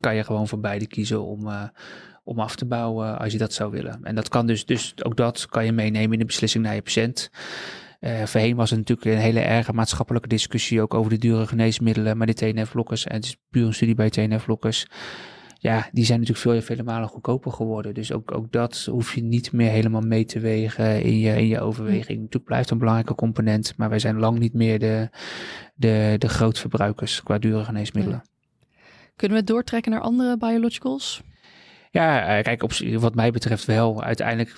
kan 0.00 0.14
je 0.14 0.24
gewoon 0.24 0.48
voor 0.48 0.60
beide 0.60 0.86
kiezen 0.86 1.24
om, 1.24 1.46
uh, 1.46 1.62
om 2.24 2.38
af 2.38 2.56
te 2.56 2.66
bouwen 2.66 3.18
als 3.18 3.32
je 3.32 3.38
dat 3.38 3.52
zou 3.52 3.70
willen. 3.70 3.98
En 4.02 4.14
dat 4.14 4.28
kan 4.28 4.46
dus, 4.46 4.66
dus 4.66 5.04
ook 5.04 5.16
dat 5.16 5.46
kan 5.46 5.64
je 5.64 5.72
meenemen 5.72 6.12
in 6.12 6.18
de 6.18 6.24
beslissing 6.24 6.64
naar 6.64 6.74
je 6.74 6.82
patiënt. 6.82 7.30
Uh, 8.00 8.22
voorheen 8.22 8.56
was 8.56 8.70
het 8.70 8.78
natuurlijk 8.78 9.08
een 9.08 9.22
hele 9.22 9.40
erge 9.40 9.72
maatschappelijke 9.72 10.28
discussie 10.28 10.82
ook 10.82 10.94
over 10.94 11.10
de 11.10 11.18
dure 11.18 11.46
geneesmiddelen, 11.46 12.16
maar 12.16 12.26
die 12.26 12.34
TNF-blokkers, 12.34 13.06
en 13.06 13.14
het 13.14 13.24
is 13.24 13.36
puur 13.50 13.66
een 13.66 13.74
studie 13.74 13.94
bij 13.94 14.10
TNF-blokkers 14.10 14.86
ja, 15.60 15.88
die 15.92 16.04
zijn 16.04 16.20
natuurlijk 16.20 16.46
veel, 16.46 16.62
vele 16.62 16.82
malen 16.82 17.08
goedkoper 17.08 17.52
geworden. 17.52 17.94
Dus 17.94 18.12
ook, 18.12 18.32
ook 18.32 18.52
dat 18.52 18.88
hoef 18.90 19.14
je 19.14 19.22
niet 19.22 19.52
meer 19.52 19.70
helemaal 19.70 20.00
mee 20.00 20.24
te 20.24 20.40
wegen 20.40 21.02
in 21.02 21.18
je, 21.18 21.36
in 21.36 21.46
je 21.46 21.60
overweging. 21.60 22.18
Natuurlijk 22.18 22.44
blijft 22.44 22.70
een 22.70 22.78
belangrijke 22.78 23.14
component, 23.14 23.74
maar 23.76 23.88
wij 23.88 23.98
zijn 23.98 24.18
lang 24.18 24.38
niet 24.38 24.54
meer 24.54 24.78
de, 24.78 25.08
de, 25.74 26.14
de 26.18 26.28
grootverbruikers 26.28 27.22
qua 27.22 27.38
dure 27.38 27.64
geneesmiddelen. 27.64 28.22
Kunnen 29.16 29.36
we 29.36 29.42
het 29.42 29.52
doortrekken 29.52 29.92
naar 29.92 30.00
andere 30.00 30.36
biologicals? 30.36 31.22
Ja, 31.90 32.36
eh, 32.36 32.42
kijk, 32.42 32.62
op, 32.62 32.72
wat 32.98 33.14
mij 33.14 33.30
betreft 33.30 33.64
wel. 33.64 34.02
Uiteindelijk 34.02 34.56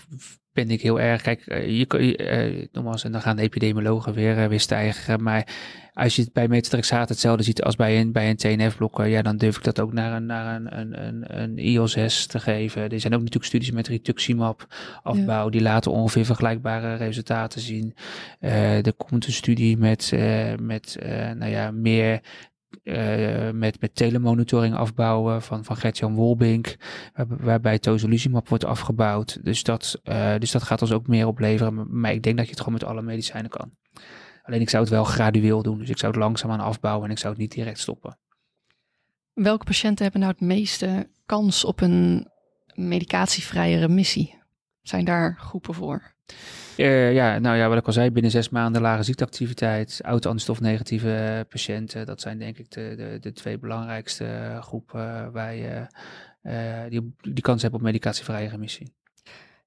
ben 0.52 0.70
ik 0.70 0.82
heel 0.82 1.00
erg. 1.00 1.22
Kijk, 1.22 1.46
eh, 1.46 1.78
je, 1.78 2.16
uh, 2.52 2.66
nogmaals, 2.72 3.04
en 3.04 3.12
dan 3.12 3.20
gaan 3.20 3.36
de 3.36 3.42
epidemiologen 3.42 4.14
weer, 4.14 4.48
weer 4.48 4.60
stijgen. 4.60 5.22
Maar 5.22 5.46
als 5.92 6.16
je 6.16 6.22
het 6.22 6.32
bij 6.32 6.48
metatrexaat 6.48 7.08
hetzelfde 7.08 7.42
ziet 7.42 7.62
als 7.62 7.76
bij 7.76 8.00
een, 8.00 8.12
bij 8.12 8.30
een 8.30 8.36
TNF-blokker, 8.36 9.06
ja, 9.06 9.22
dan 9.22 9.36
durf 9.36 9.56
ik 9.56 9.64
dat 9.64 9.80
ook 9.80 9.92
naar 9.92 10.12
een, 10.12 10.26
naar 10.26 10.56
een, 10.56 10.78
een, 10.78 11.06
een, 11.06 11.40
een 11.42 11.58
IL-6 11.58 12.26
te 12.26 12.40
geven. 12.40 12.82
Er 12.82 13.00
zijn 13.00 13.12
ook 13.12 13.18
natuurlijk 13.18 13.46
studies 13.46 13.70
met 13.70 13.88
rituximab 13.88 14.66
afbouw, 15.02 15.48
die 15.48 15.62
laten 15.62 15.92
ongeveer 15.92 16.24
vergelijkbare 16.24 16.94
resultaten 16.94 17.60
zien. 17.60 17.94
Uh, 18.40 18.86
er 18.86 18.92
komt 18.92 19.26
een 19.26 19.32
studie 19.32 19.76
met, 19.76 20.10
uh, 20.14 20.54
met 20.60 20.98
uh, 21.02 21.30
nou 21.30 21.50
ja, 21.50 21.70
meer 21.70 22.20
uh, 22.82 23.50
met, 23.50 23.80
met 23.80 23.94
telemonitoring 23.94 24.74
afbouwen 24.74 25.42
van, 25.42 25.64
van 25.64 25.76
Gert-Jan 25.76 26.14
Wolbink, 26.14 26.76
waar, 27.14 27.26
waarbij 27.28 27.78
tozolizumab 27.78 28.48
wordt 28.48 28.64
afgebouwd. 28.64 29.44
Dus 29.44 29.62
dat, 29.62 30.00
uh, 30.04 30.34
dus 30.38 30.50
dat 30.50 30.62
gaat 30.62 30.82
ons 30.82 30.92
ook 30.92 31.06
meer 31.06 31.26
opleveren. 31.26 32.00
Maar 32.00 32.12
ik 32.12 32.22
denk 32.22 32.36
dat 32.36 32.44
je 32.44 32.50
het 32.50 32.60
gewoon 32.60 32.78
met 32.78 32.84
alle 32.84 33.02
medicijnen 33.02 33.50
kan. 33.50 33.70
Alleen 34.42 34.60
ik 34.60 34.70
zou 34.70 34.82
het 34.82 34.92
wel 34.92 35.04
gradueel 35.04 35.62
doen. 35.62 35.78
Dus 35.78 35.88
ik 35.88 35.98
zou 35.98 36.12
het 36.12 36.20
langzaam 36.20 36.50
aan 36.50 36.60
afbouwen 36.60 37.04
en 37.04 37.10
ik 37.10 37.18
zou 37.18 37.32
het 37.32 37.42
niet 37.42 37.52
direct 37.52 37.78
stoppen. 37.78 38.18
Welke 39.32 39.64
patiënten 39.64 40.02
hebben 40.02 40.20
nou 40.20 40.32
het 40.32 40.42
meeste 40.42 41.10
kans 41.26 41.64
op 41.64 41.80
een 41.80 42.28
medicatievrije 42.74 43.78
remissie? 43.78 44.38
Zijn 44.82 45.04
daar 45.04 45.36
groepen 45.38 45.74
voor? 45.74 46.14
Uh, 46.80 47.12
ja, 47.12 47.38
nou 47.38 47.56
ja, 47.56 47.68
wat 47.68 47.78
ik 47.78 47.86
al 47.86 47.92
zei, 47.92 48.10
binnen 48.10 48.30
zes 48.30 48.48
maanden 48.48 48.82
lage 48.82 49.02
ziekteactiviteit, 49.02 50.00
auto-antistofnegatieve 50.02 51.46
patiënten. 51.48 52.06
Dat 52.06 52.20
zijn 52.20 52.38
denk 52.38 52.58
ik 52.58 52.70
de, 52.70 52.94
de, 52.96 53.18
de 53.20 53.32
twee 53.32 53.58
belangrijkste 53.58 54.58
groepen 54.60 55.32
waar 55.32 55.54
je 55.54 55.86
uh, 56.42 56.90
die, 56.90 57.14
die 57.20 57.42
kans 57.42 57.62
hebben 57.62 57.80
op 57.80 57.86
medicatievrije 57.86 58.48
remissie. 58.48 58.92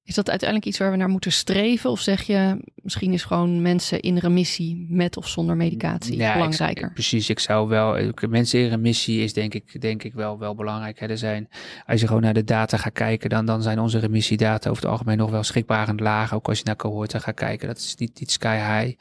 Is 0.05 0.15
dat 0.15 0.29
uiteindelijk 0.29 0.69
iets 0.69 0.77
waar 0.79 0.91
we 0.91 0.97
naar 0.97 1.09
moeten 1.09 1.31
streven? 1.31 1.89
Of 1.89 1.99
zeg 1.99 2.21
je, 2.21 2.57
misschien 2.75 3.13
is 3.13 3.23
gewoon 3.23 3.61
mensen 3.61 3.99
in 3.99 4.17
remissie 4.17 4.85
met 4.89 5.17
of 5.17 5.27
zonder 5.27 5.55
medicatie 5.55 6.17
ja, 6.17 6.33
belangrijker? 6.33 6.87
Ik, 6.87 6.93
precies, 6.93 7.29
ik 7.29 7.39
zou 7.39 7.67
wel, 7.67 8.11
mensen 8.29 8.59
in 8.59 8.69
remissie 8.69 9.23
is 9.23 9.33
denk 9.33 9.53
ik, 9.53 9.81
denk 9.81 10.03
ik 10.03 10.13
wel, 10.13 10.39
wel 10.39 10.55
belangrijk. 10.55 10.99
Hè. 10.99 11.07
Er 11.07 11.17
zijn, 11.17 11.49
als 11.85 12.01
je 12.01 12.07
gewoon 12.07 12.21
naar 12.21 12.33
de 12.33 12.43
data 12.43 12.77
gaat 12.77 12.93
kijken, 12.93 13.29
dan, 13.29 13.45
dan 13.45 13.61
zijn 13.61 13.79
onze 13.79 13.99
remissiedata 13.99 14.69
over 14.69 14.83
het 14.83 14.91
algemeen 14.91 15.17
nog 15.17 15.29
wel 15.29 15.43
schrikbarend 15.43 15.99
laag. 15.99 16.33
Ook 16.33 16.47
als 16.47 16.57
je 16.57 16.63
naar 16.65 16.75
cohorten 16.75 17.21
gaat 17.21 17.35
kijken, 17.35 17.67
dat 17.67 17.77
is 17.77 17.95
niet, 17.95 18.19
niet 18.19 18.31
sky 18.31 18.55
high. 18.55 18.99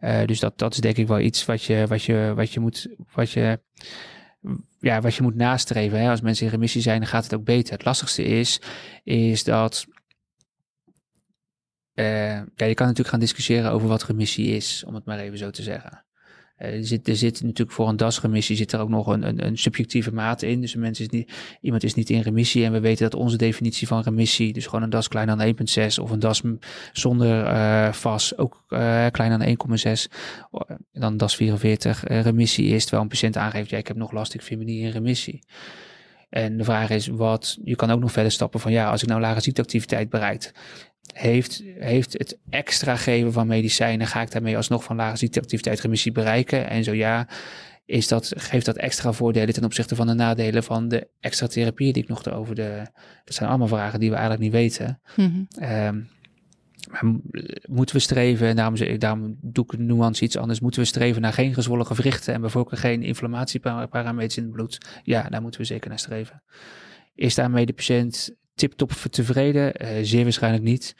Uh, 0.00 0.26
dus 0.26 0.40
dat, 0.40 0.58
dat 0.58 0.72
is 0.72 0.80
denk 0.80 0.96
ik 0.96 1.06
wel 1.06 1.20
iets 1.20 1.44
wat 1.44 1.62
je, 1.62 1.84
wat 1.88 2.02
je, 2.02 2.32
wat 2.36 2.52
je 2.52 2.60
moet, 2.60 2.88
wat 3.12 3.30
je 3.30 3.60
ja, 4.80 5.00
wat 5.00 5.14
je 5.14 5.22
moet 5.22 5.34
nastreven. 5.34 6.00
Hè. 6.00 6.10
Als 6.10 6.20
mensen 6.20 6.46
in 6.46 6.52
remissie 6.52 6.82
zijn, 6.82 6.98
dan 6.98 7.08
gaat 7.08 7.24
het 7.24 7.34
ook 7.34 7.44
beter. 7.44 7.72
Het 7.72 7.84
lastigste 7.84 8.24
is, 8.24 8.60
is 9.04 9.44
dat 9.44 9.86
uh, 12.00 12.34
ja, 12.34 12.66
je 12.66 12.74
kan 12.74 12.86
natuurlijk 12.86 13.08
gaan 13.08 13.20
discussiëren 13.20 13.70
over 13.70 13.88
wat 13.88 14.02
remissie 14.02 14.56
is, 14.56 14.84
om 14.86 14.94
het 14.94 15.04
maar 15.04 15.18
even 15.18 15.38
zo 15.38 15.50
te 15.50 15.62
zeggen. 15.62 16.04
Uh, 16.58 16.74
er, 16.74 16.86
zit, 16.86 17.08
er 17.08 17.16
zit 17.16 17.42
natuurlijk 17.42 17.70
voor 17.70 17.88
een 17.88 17.96
DAS-remissie 17.96 18.56
zit 18.56 18.72
er 18.72 18.80
ook 18.80 18.88
nog 18.88 19.06
een, 19.06 19.22
een, 19.22 19.46
een 19.46 19.58
subjectieve 19.58 20.12
mate 20.12 20.48
in. 20.48 20.60
Dus 20.60 20.74
is 20.74 21.08
niet, 21.08 21.32
iemand 21.60 21.82
is 21.82 21.94
niet 21.94 22.10
in 22.10 22.20
remissie 22.20 22.64
en 22.64 22.72
we 22.72 22.80
weten 22.80 23.10
dat 23.10 23.20
onze 23.20 23.36
definitie 23.36 23.86
van 23.86 24.02
remissie, 24.02 24.52
dus 24.52 24.66
gewoon 24.66 24.82
een 24.82 24.90
DAS 24.90 25.08
kleiner 25.08 25.36
dan 25.36 25.54
1,6 25.90 26.02
of 26.02 26.10
een 26.10 26.18
DAS 26.18 26.42
zonder 26.92 27.46
uh, 27.46 28.20
ook 28.36 28.64
kleiner 29.10 29.38
dan 29.38 29.78
1,6, 29.78 29.84
dan 30.92 31.16
DAS 31.16 31.36
44 31.36 32.02
remissie 32.04 32.66
is, 32.66 32.82
terwijl 32.82 33.02
een 33.02 33.08
patiënt 33.08 33.36
aangeeft, 33.36 33.70
ja 33.70 33.78
ik 33.78 33.88
heb 33.88 33.96
nog 33.96 34.12
last, 34.12 34.34
ik 34.34 34.42
vind 34.42 34.60
me 34.60 34.66
niet 34.66 34.82
in 34.82 34.90
remissie. 34.90 35.44
En 36.30 36.56
de 36.56 36.64
vraag 36.64 36.90
is 36.90 37.06
wat, 37.06 37.58
je 37.64 37.76
kan 37.76 37.90
ook 37.90 38.00
nog 38.00 38.12
verder 38.12 38.32
stappen 38.32 38.60
van 38.60 38.72
ja, 38.72 38.90
als 38.90 39.02
ik 39.02 39.08
nou 39.08 39.20
lage 39.20 39.40
ziekteactiviteit 39.40 40.08
bereid, 40.08 40.52
heeft, 41.12 41.62
heeft 41.78 42.12
het 42.12 42.38
extra 42.50 42.96
geven 42.96 43.32
van 43.32 43.46
medicijnen, 43.46 44.06
ga 44.06 44.22
ik 44.22 44.30
daarmee 44.30 44.56
alsnog 44.56 44.84
van 44.84 44.96
lage 44.96 45.16
ziekteactiviteit 45.16 45.80
remissie 45.80 46.12
bereiken? 46.12 46.68
En 46.68 46.84
zo 46.84 46.92
ja, 46.92 47.28
is 47.84 48.08
dat, 48.08 48.32
geeft 48.36 48.66
dat 48.66 48.76
extra 48.76 49.12
voordelen 49.12 49.54
ten 49.54 49.64
opzichte 49.64 49.96
van 49.96 50.06
de 50.06 50.14
nadelen 50.14 50.62
van 50.62 50.88
de 50.88 51.08
extra 51.20 51.46
therapie 51.46 51.92
die 51.92 52.02
ik 52.02 52.08
nog 52.08 52.30
over 52.30 52.54
de. 52.54 52.86
Dat 53.24 53.34
zijn 53.34 53.48
allemaal 53.48 53.68
vragen 53.68 54.00
die 54.00 54.10
we 54.10 54.16
eigenlijk 54.16 54.44
niet 54.44 54.52
weten. 54.52 55.00
Mm 55.16 55.48
-hmm. 55.56 55.70
um, 55.86 56.08
maar 56.90 57.14
moeten 57.68 57.94
we 57.94 58.00
streven, 58.00 58.46
en 58.46 58.56
daarom, 58.56 58.98
daarom 58.98 59.36
doe 59.40 59.64
ik 59.64 59.70
de 59.70 59.82
nuance 59.82 60.24
iets 60.24 60.36
anders, 60.36 60.60
moeten 60.60 60.80
we 60.80 60.86
streven 60.86 61.22
naar 61.22 61.32
geen 61.32 61.54
gezwollen 61.54 61.86
gewrichten 61.86 62.34
en 62.34 62.40
bijvoorbeeld 62.40 62.78
geen 62.78 63.02
inflammatieparameters 63.02 64.36
in 64.36 64.42
het 64.42 64.52
bloed? 64.52 64.78
Ja, 65.02 65.28
daar 65.28 65.42
moeten 65.42 65.60
we 65.60 65.66
zeker 65.66 65.88
naar 65.88 65.98
streven. 65.98 66.42
Is 67.14 67.34
daarmee 67.34 67.66
de 67.66 67.72
patiënt 67.72 68.34
tip-top 68.60 68.90
tevreden? 68.90 69.82
Uh, 69.82 69.88
zeer 70.02 70.22
waarschijnlijk 70.22 70.64
niet. 70.64 70.94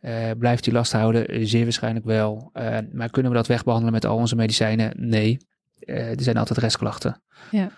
Uh, 0.00 0.30
blijft 0.38 0.64
hij 0.64 0.74
last 0.74 0.92
houden? 0.92 1.46
Zeer 1.48 1.62
waarschijnlijk 1.62 2.04
wel. 2.04 2.50
maar 2.92 3.10
kunnen 3.10 3.30
we 3.30 3.36
dat 3.36 3.46
wegbehandelen 3.46 3.92
met 3.94 4.06
al 4.06 4.16
onze 4.16 4.36
medicijnen? 4.36 4.92
Nee. 4.96 5.38
er 5.86 6.22
zijn 6.22 6.36
altijd 6.36 6.58
restklachten. 6.58 7.22
Ja. 7.50 7.70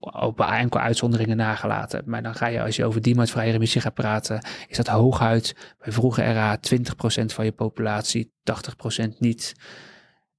Op 0.00 0.40
enkel 0.40 0.80
uitzonderingen 0.80 1.36
nagelaten. 1.36 2.02
Maar 2.06 2.22
dan 2.22 2.34
ga 2.34 2.46
je, 2.46 2.62
als 2.62 2.76
je 2.76 2.84
over 2.84 3.02
diemoutvrije 3.02 3.52
remissie 3.52 3.80
gaat 3.80 3.94
praten, 3.94 4.46
is 4.68 4.76
dat 4.76 4.86
hooguit 4.86 5.74
bij 5.78 5.92
vroege 5.92 6.32
RA 6.32 6.58
20% 6.58 7.24
van 7.24 7.44
je 7.44 7.52
populatie, 7.52 8.32
80% 9.04 9.18
niet 9.18 9.54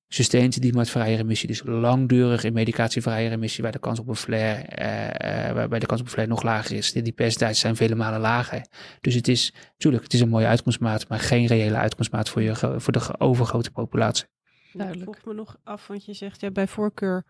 sustained 0.10 0.62
diemoutvrije 0.62 1.16
remissie, 1.16 1.48
dus 1.48 1.62
langdurig 1.66 2.44
in 2.44 2.54
medicatievrije 2.54 3.30
remissie, 3.30 3.64
waar 3.64 3.72
de 3.72 3.80
kans 3.80 4.00
op 4.00 4.08
een 4.08 4.16
flare, 4.16 4.58
uh, 4.60 5.54
waarbij 5.54 5.80
de 5.80 5.86
kans 5.86 6.00
op 6.00 6.06
een 6.06 6.12
flare 6.12 6.30
nog 6.30 6.44
lager 6.44 6.76
is. 6.76 6.92
Die 6.92 7.12
percentages 7.12 7.60
zijn 7.60 7.76
vele 7.76 7.96
malen 7.96 8.20
lager. 8.20 8.66
Dus 9.02 9.14
het 9.14 9.28
is, 9.28 9.54
natuurlijk, 9.72 10.04
het 10.04 10.14
is 10.14 10.22
een 10.22 10.30
mooie 10.30 10.48
uitkomstmaat, 10.48 11.08
maar 11.08 11.20
geen 11.20 11.46
reële 11.46 11.76
uitkomstmaat 11.76 12.30
voor, 12.30 12.42
je, 12.42 12.56
voor 12.56 12.94
de 12.94 13.20
overgrote 13.20 13.72
populatie. 13.72 14.26
Duidelijk. 14.74 15.10
Ik 15.10 15.16
vroeg 15.16 15.34
me 15.34 15.40
nog 15.40 15.58
af, 15.64 15.88
want 15.88 16.06
je 16.06 16.14
zegt 16.14 16.42
ja, 16.42 16.52
bij 16.52 16.68
voorkeur 16.68 17.26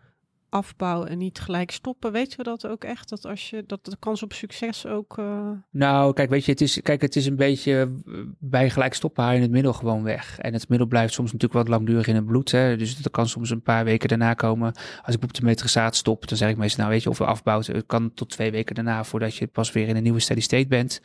afbouwen 0.50 1.08
en 1.08 1.18
niet 1.18 1.40
gelijk 1.40 1.70
stoppen. 1.70 2.12
Weten 2.12 2.38
we 2.38 2.44
dat 2.44 2.66
ook 2.66 2.84
echt? 2.84 3.08
Dat 3.08 3.26
als 3.26 3.50
je 3.50 3.64
dat 3.66 3.84
de 3.84 3.96
kans 3.98 4.22
op 4.22 4.32
succes 4.32 4.86
ook. 4.86 5.18
Uh... 5.18 5.50
Nou, 5.70 6.12
kijk, 6.12 6.30
weet 6.30 6.44
je, 6.44 6.50
het 6.50 6.60
is, 6.60 6.80
kijk, 6.82 7.00
het 7.00 7.16
is 7.16 7.26
een 7.26 7.36
beetje 7.36 8.02
bij 8.38 8.70
gelijk 8.70 8.94
stoppen 8.94 9.24
haal 9.24 9.32
je 9.32 9.40
het 9.40 9.50
middel 9.50 9.72
gewoon 9.72 10.02
weg. 10.02 10.38
En 10.38 10.52
het 10.52 10.68
middel 10.68 10.86
blijft 10.86 11.12
soms 11.12 11.32
natuurlijk 11.32 11.60
wat 11.60 11.68
langdurig 11.68 12.06
in 12.06 12.14
het 12.14 12.26
bloed. 12.26 12.50
Hè? 12.50 12.76
Dus 12.76 13.02
dat 13.02 13.12
kan 13.12 13.28
soms 13.28 13.50
een 13.50 13.62
paar 13.62 13.84
weken 13.84 14.08
daarna 14.08 14.34
komen. 14.34 14.74
Als 15.02 15.14
ik 15.14 15.22
op 15.22 15.34
de 15.34 15.44
metrisaat 15.44 15.96
stop, 15.96 16.28
dan 16.28 16.38
zeg 16.38 16.50
ik 16.50 16.56
meestal, 16.56 16.78
nou 16.78 16.90
weet 16.90 17.02
je, 17.02 17.10
of 17.10 17.18
we 17.18 17.24
afbouwt, 17.24 17.66
het 17.66 17.86
kan 17.86 18.14
tot 18.14 18.30
twee 18.30 18.50
weken 18.50 18.74
daarna 18.74 19.04
voordat 19.04 19.36
je 19.36 19.46
pas 19.46 19.72
weer 19.72 19.88
in 19.88 19.96
een 19.96 20.02
nieuwe 20.02 20.20
steady 20.20 20.40
state 20.40 20.68
bent. 20.68 21.00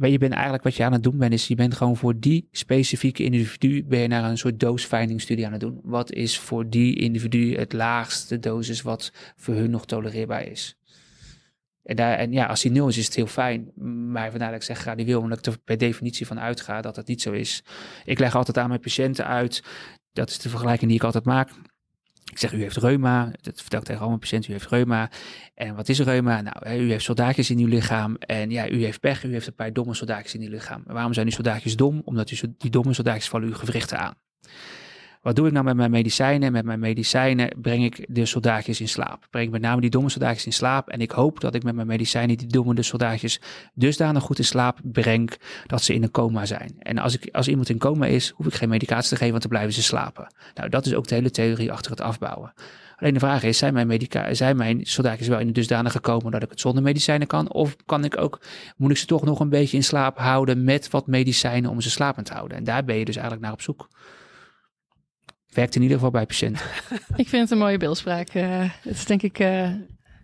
Je 0.00 0.18
bent 0.18 0.32
eigenlijk 0.32 0.62
wat 0.62 0.74
je 0.74 0.84
aan 0.84 0.92
het 0.92 1.02
doen 1.02 1.18
bent, 1.18 1.32
is 1.32 1.48
je 1.48 1.54
bent 1.54 1.74
gewoon 1.74 1.96
voor 1.96 2.18
die 2.18 2.48
specifieke 2.52 3.24
individu 3.24 3.84
ben 3.84 4.00
je 4.00 4.08
naar 4.08 4.30
een 4.30 4.38
soort 4.38 4.60
dose-finding 4.60 5.20
studie 5.20 5.46
aan 5.46 5.52
het 5.52 5.60
doen. 5.60 5.80
Wat 5.82 6.12
is 6.12 6.38
voor 6.38 6.70
die 6.70 6.96
individu 6.96 7.56
het 7.56 7.72
laagste 7.72 8.38
dosis 8.38 8.82
wat 8.82 9.12
voor 9.36 9.54
hun 9.54 9.70
nog 9.70 9.86
tolereerbaar 9.86 10.46
is? 10.46 10.76
En, 11.82 11.96
daar, 11.96 12.18
en 12.18 12.32
ja, 12.32 12.46
als 12.46 12.62
die 12.62 12.70
nul 12.70 12.88
is, 12.88 12.96
is 12.96 13.04
het 13.04 13.14
heel 13.14 13.26
fijn. 13.26 13.70
Maar 14.10 14.30
vandaar 14.30 14.50
dat 14.50 14.60
ik 14.60 14.66
zeg 14.66 14.78
gradueel, 14.78 15.20
omdat 15.20 15.38
ik 15.38 15.46
er 15.46 15.58
per 15.58 15.78
definitie 15.78 16.26
van 16.26 16.40
uitga 16.40 16.80
dat 16.80 16.94
dat 16.94 17.06
niet 17.06 17.22
zo 17.22 17.32
is. 17.32 17.62
Ik 18.04 18.18
leg 18.18 18.34
altijd 18.34 18.58
aan 18.58 18.68
mijn 18.68 18.80
patiënten 18.80 19.26
uit, 19.26 19.62
dat 20.12 20.30
is 20.30 20.38
de 20.38 20.48
vergelijking 20.48 20.90
die 20.90 20.98
ik 20.98 21.04
altijd 21.04 21.24
maak. 21.24 21.50
Ik 22.30 22.38
zeg, 22.38 22.52
u 22.52 22.60
heeft 22.62 22.76
reuma. 22.76 23.30
Dat 23.40 23.60
vertel 23.60 23.78
ik 23.78 23.84
tegen 23.84 24.00
al 24.02 24.08
mijn 24.08 24.20
patiënten. 24.20 24.50
U 24.50 24.52
heeft 24.52 24.68
reuma. 24.68 25.10
En 25.54 25.74
wat 25.74 25.88
is 25.88 26.00
reuma? 26.00 26.40
Nou, 26.40 26.78
u 26.80 26.90
heeft 26.90 27.04
soldaatjes 27.04 27.50
in 27.50 27.58
uw 27.58 27.66
lichaam. 27.66 28.16
En 28.16 28.50
ja, 28.50 28.68
u 28.68 28.84
heeft 28.84 29.00
pech. 29.00 29.24
U 29.24 29.32
heeft 29.32 29.46
een 29.46 29.54
paar 29.54 29.72
domme 29.72 29.94
soldaatjes 29.94 30.34
in 30.34 30.40
uw 30.40 30.50
lichaam. 30.50 30.82
En 30.86 30.94
waarom 30.94 31.12
zijn 31.12 31.26
die 31.26 31.34
soldaatjes 31.34 31.76
dom? 31.76 32.02
Omdat 32.04 32.28
die 32.58 32.70
domme 32.70 32.92
soldaatjes 32.92 33.28
vallen 33.28 33.48
uw 33.48 33.54
gewrichten 33.54 33.98
aan. 33.98 34.14
Wat 35.28 35.36
doe 35.36 35.46
ik 35.46 35.52
nou 35.52 35.64
met 35.64 35.76
mijn 35.76 35.90
medicijnen? 35.90 36.52
Met 36.52 36.64
mijn 36.64 36.78
medicijnen 36.78 37.52
breng 37.60 37.84
ik 37.84 38.06
de 38.08 38.26
soldaatjes 38.26 38.80
in 38.80 38.88
slaap. 38.88 39.26
Breng 39.30 39.46
ik 39.46 39.52
met 39.52 39.60
name 39.60 39.80
die 39.80 39.90
domme 39.90 40.08
soldaatjes 40.08 40.46
in 40.46 40.52
slaap. 40.52 40.88
En 40.88 41.00
ik 41.00 41.10
hoop 41.10 41.40
dat 41.40 41.54
ik 41.54 41.62
met 41.62 41.74
mijn 41.74 41.86
medicijnen 41.86 42.36
die 42.36 42.46
domme 42.46 42.82
soldaatjes 42.82 43.40
dusdanig 43.74 44.22
goed 44.22 44.38
in 44.38 44.44
slaap 44.44 44.78
breng 44.82 45.32
dat 45.66 45.82
ze 45.82 45.94
in 45.94 46.02
een 46.02 46.10
coma 46.10 46.46
zijn. 46.46 46.74
En 46.78 46.98
als, 46.98 47.14
ik, 47.14 47.34
als 47.34 47.48
iemand 47.48 47.68
in 47.68 47.78
coma 47.78 48.06
is, 48.06 48.32
hoef 48.36 48.46
ik 48.46 48.54
geen 48.54 48.68
medicatie 48.68 49.08
te 49.08 49.16
geven, 49.16 49.30
want 49.30 49.42
dan 49.42 49.50
blijven 49.50 49.72
ze 49.72 49.82
slapen. 49.82 50.34
Nou, 50.54 50.68
dat 50.68 50.86
is 50.86 50.94
ook 50.94 51.06
de 51.06 51.14
hele 51.14 51.30
theorie 51.30 51.72
achter 51.72 51.90
het 51.90 52.00
afbouwen. 52.00 52.52
Alleen 52.96 53.14
de 53.14 53.20
vraag 53.20 53.42
is, 53.42 53.58
zijn 53.58 53.74
mijn, 53.74 53.86
medica 53.86 54.34
zijn 54.34 54.56
mijn 54.56 54.80
soldaatjes 54.82 55.28
wel 55.28 55.38
in 55.38 55.46
de 55.46 55.52
dusdanig 55.52 55.92
gekomen 55.92 56.32
dat 56.32 56.42
ik 56.42 56.50
het 56.50 56.60
zonder 56.60 56.82
medicijnen 56.82 57.26
kan? 57.26 57.52
Of 57.52 57.76
kan 57.86 58.04
ik 58.04 58.18
ook, 58.18 58.40
moet 58.76 58.90
ik 58.90 58.96
ze 58.96 59.06
toch 59.06 59.24
nog 59.24 59.40
een 59.40 59.48
beetje 59.48 59.76
in 59.76 59.84
slaap 59.84 60.18
houden 60.18 60.64
met 60.64 60.90
wat 60.90 61.06
medicijnen 61.06 61.70
om 61.70 61.80
ze 61.80 61.90
slapend 61.90 62.26
te 62.26 62.32
houden? 62.32 62.56
En 62.56 62.64
daar 62.64 62.84
ben 62.84 62.96
je 62.96 63.04
dus 63.04 63.16
eigenlijk 63.16 63.44
naar 63.44 63.54
op 63.54 63.62
zoek 63.62 63.88
werkt 65.58 65.74
in 65.74 65.82
ieder 65.82 65.96
geval 65.96 66.12
bij 66.12 66.26
patiënten. 66.26 66.66
ik 67.22 67.28
vind 67.28 67.42
het 67.42 67.50
een 67.50 67.58
mooie 67.58 67.78
beeldspraak. 67.78 68.34
Uh, 68.34 68.70
het 68.82 68.96
is 68.96 69.04
denk 69.04 69.22
ik 69.22 69.38
uh, 69.38 69.70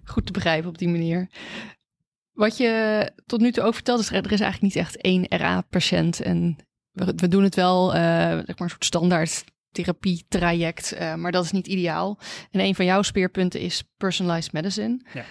goed 0.04 0.26
te 0.26 0.32
begrijpen 0.32 0.68
op 0.68 0.78
die 0.78 0.88
manier. 0.88 1.28
Wat 2.32 2.56
je 2.56 3.10
tot 3.26 3.40
nu 3.40 3.52
toe 3.52 3.64
ook 3.64 3.74
vertelt, 3.74 4.00
is 4.00 4.10
er 4.10 4.32
is 4.32 4.40
eigenlijk 4.40 4.60
niet 4.60 4.76
echt 4.76 4.96
één 4.96 5.26
RA-patiënt. 5.28 6.20
En 6.20 6.56
we, 6.90 7.12
we 7.16 7.28
doen 7.28 7.42
het 7.42 7.54
wel, 7.54 7.94
eh, 7.94 8.00
zeg 8.00 8.46
maar 8.46 8.56
een 8.56 8.68
soort 8.68 8.84
standaard 8.84 9.44
therapietraject, 9.70 10.92
eh, 10.92 11.14
maar 11.14 11.32
dat 11.32 11.44
is 11.44 11.50
niet 11.50 11.66
ideaal. 11.66 12.18
En 12.50 12.60
een 12.60 12.74
van 12.74 12.84
jouw 12.84 13.02
speerpunten 13.02 13.60
is 13.60 13.84
personalized 13.96 14.52
medicine. 14.52 15.00
Ja. 15.14 15.24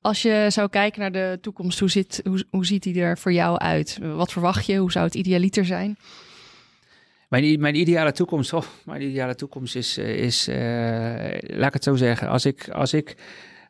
Als 0.00 0.22
je 0.22 0.46
zou 0.48 0.68
kijken 0.68 1.00
naar 1.00 1.12
de 1.12 1.38
toekomst, 1.40 1.78
hoe, 1.78 1.90
zit, 1.90 2.20
hoe, 2.24 2.44
hoe 2.50 2.66
ziet 2.66 2.82
die 2.82 3.00
er 3.00 3.18
voor 3.18 3.32
jou 3.32 3.58
uit? 3.58 3.98
Wat 4.00 4.32
verwacht 4.32 4.66
je? 4.66 4.76
Hoe 4.76 4.92
zou 4.92 5.04
het 5.04 5.14
idealiter 5.14 5.64
zijn? 5.64 5.96
Mijn, 7.32 7.60
mijn 7.60 7.74
ideale 7.74 8.12
toekomst, 8.12 8.52
oh, 8.52 8.62
mijn 8.84 9.02
ideale 9.02 9.34
toekomst 9.34 9.76
is, 9.76 9.98
eh, 9.98 10.16
is 10.16 10.48
eh, 10.48 11.56
laat 11.56 11.66
ik 11.66 11.72
het 11.72 11.84
zo 11.84 11.94
zeggen, 11.94 12.28
als 12.28 12.46
ik, 12.46 12.68
als 12.68 12.94
ik, 12.94 13.14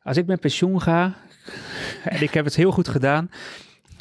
als 0.03 0.17
ik 0.17 0.27
met 0.27 0.41
pensioen 0.41 0.81
ga, 0.81 1.15
en 2.05 2.23
ik 2.23 2.35
heb 2.35 2.45
het 2.45 2.57
heel 2.57 2.71
goed 2.71 2.89
gedaan, 2.89 3.31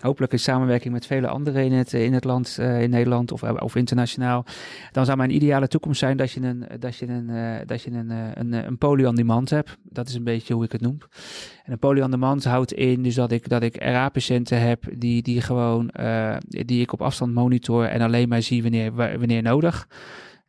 hopelijk 0.01 0.31
in 0.31 0.39
samenwerking 0.39 0.93
met 0.93 1.05
vele 1.05 1.27
anderen 1.27 1.63
in 1.65 1.71
het, 1.71 1.93
in 1.93 2.13
het 2.13 2.23
land, 2.23 2.57
eh, 2.59 2.81
in 2.81 2.89
Nederland 2.89 3.31
of, 3.31 3.43
of 3.43 3.75
internationaal, 3.75 4.45
dan 4.91 5.05
zou 5.05 5.17
mijn 5.17 5.35
ideale 5.35 5.67
toekomst 5.67 5.99
zijn 5.99 6.17
dat 6.17 6.31
je 6.31 6.41
een, 6.41 6.65
dat 6.79 6.95
je 6.95 7.07
een, 7.07 7.29
eh, 7.29 7.65
dat 7.65 7.81
je 7.83 7.91
een, 7.91 8.11
eh, 8.11 8.17
een, 8.33 8.53
eh, 8.53 8.63
een 8.65 8.77
poly 8.77 9.05
on 9.05 9.15
demand 9.15 9.49
hebt. 9.49 9.77
Dat 9.83 10.07
is 10.07 10.13
een 10.13 10.23
beetje 10.23 10.53
hoe 10.53 10.63
ik 10.63 10.71
het 10.71 10.81
noem. 10.81 10.97
En 11.63 11.71
een 11.71 11.79
poly 11.79 12.01
on 12.01 12.11
demand 12.11 12.43
houdt 12.43 12.73
in 12.73 13.03
dus 13.03 13.15
dat 13.15 13.31
ik, 13.31 13.49
dat 13.49 13.63
ik 13.63 13.75
RA-patiënten 13.83 14.61
heb 14.61 14.83
die, 14.97 15.21
die 15.21 15.41
gewoon, 15.41 15.89
eh, 15.89 16.35
die 16.49 16.81
ik 16.81 16.93
op 16.93 17.01
afstand 17.01 17.33
monitor 17.33 17.85
en 17.85 18.01
alleen 18.01 18.29
maar 18.29 18.41
zie 18.41 18.61
wanneer, 18.61 18.93
wa- 18.93 19.17
wanneer 19.17 19.41
nodig. 19.41 19.87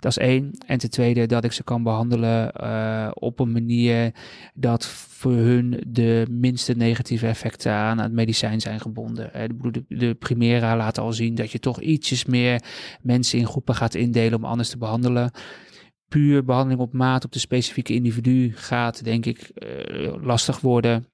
Dat 0.02 0.10
is 0.10 0.18
één. 0.18 0.50
En 0.66 0.78
ten 0.78 0.90
tweede 0.90 1.26
dat 1.26 1.44
ik 1.44 1.52
ze 1.52 1.64
kan 1.64 1.82
behandelen 1.82 2.52
eh, 2.52 3.10
op 3.14 3.40
een 3.40 3.52
manier 3.52 4.14
dat 4.54 4.86
voor 4.86 5.32
hun 5.32 5.82
de 5.86 6.26
minste 6.30 6.72
negatieve 6.76 7.26
effecten 7.26 7.72
aan 7.72 7.98
het 7.98 8.12
medicijn 8.12 8.60
zijn 8.60 8.80
gebonden. 8.80 9.34
Eh, 9.34 9.48
de, 9.70 9.84
de, 9.88 10.14
Primera 10.14 10.76
laat 10.76 10.98
al 10.98 11.12
zien 11.12 11.34
dat 11.34 11.50
je 11.50 11.58
toch 11.58 11.80
ietsjes 11.80 12.24
meer 12.24 12.62
mensen 13.00 13.38
in 13.38 13.46
groepen 13.46 13.74
gaat 13.74 13.94
indelen 13.94 14.38
om 14.38 14.44
anders 14.44 14.68
te 14.68 14.78
behandelen. 14.78 15.30
Puur 16.08 16.44
behandeling 16.44 16.80
op 16.80 16.92
maat 16.92 17.24
op 17.24 17.32
de 17.32 17.38
specifieke 17.38 17.94
individu 17.94 18.52
gaat, 18.54 19.04
denk 19.04 19.26
ik, 19.26 19.38
eh, 19.40 20.14
lastig 20.22 20.60
worden. 20.60 21.06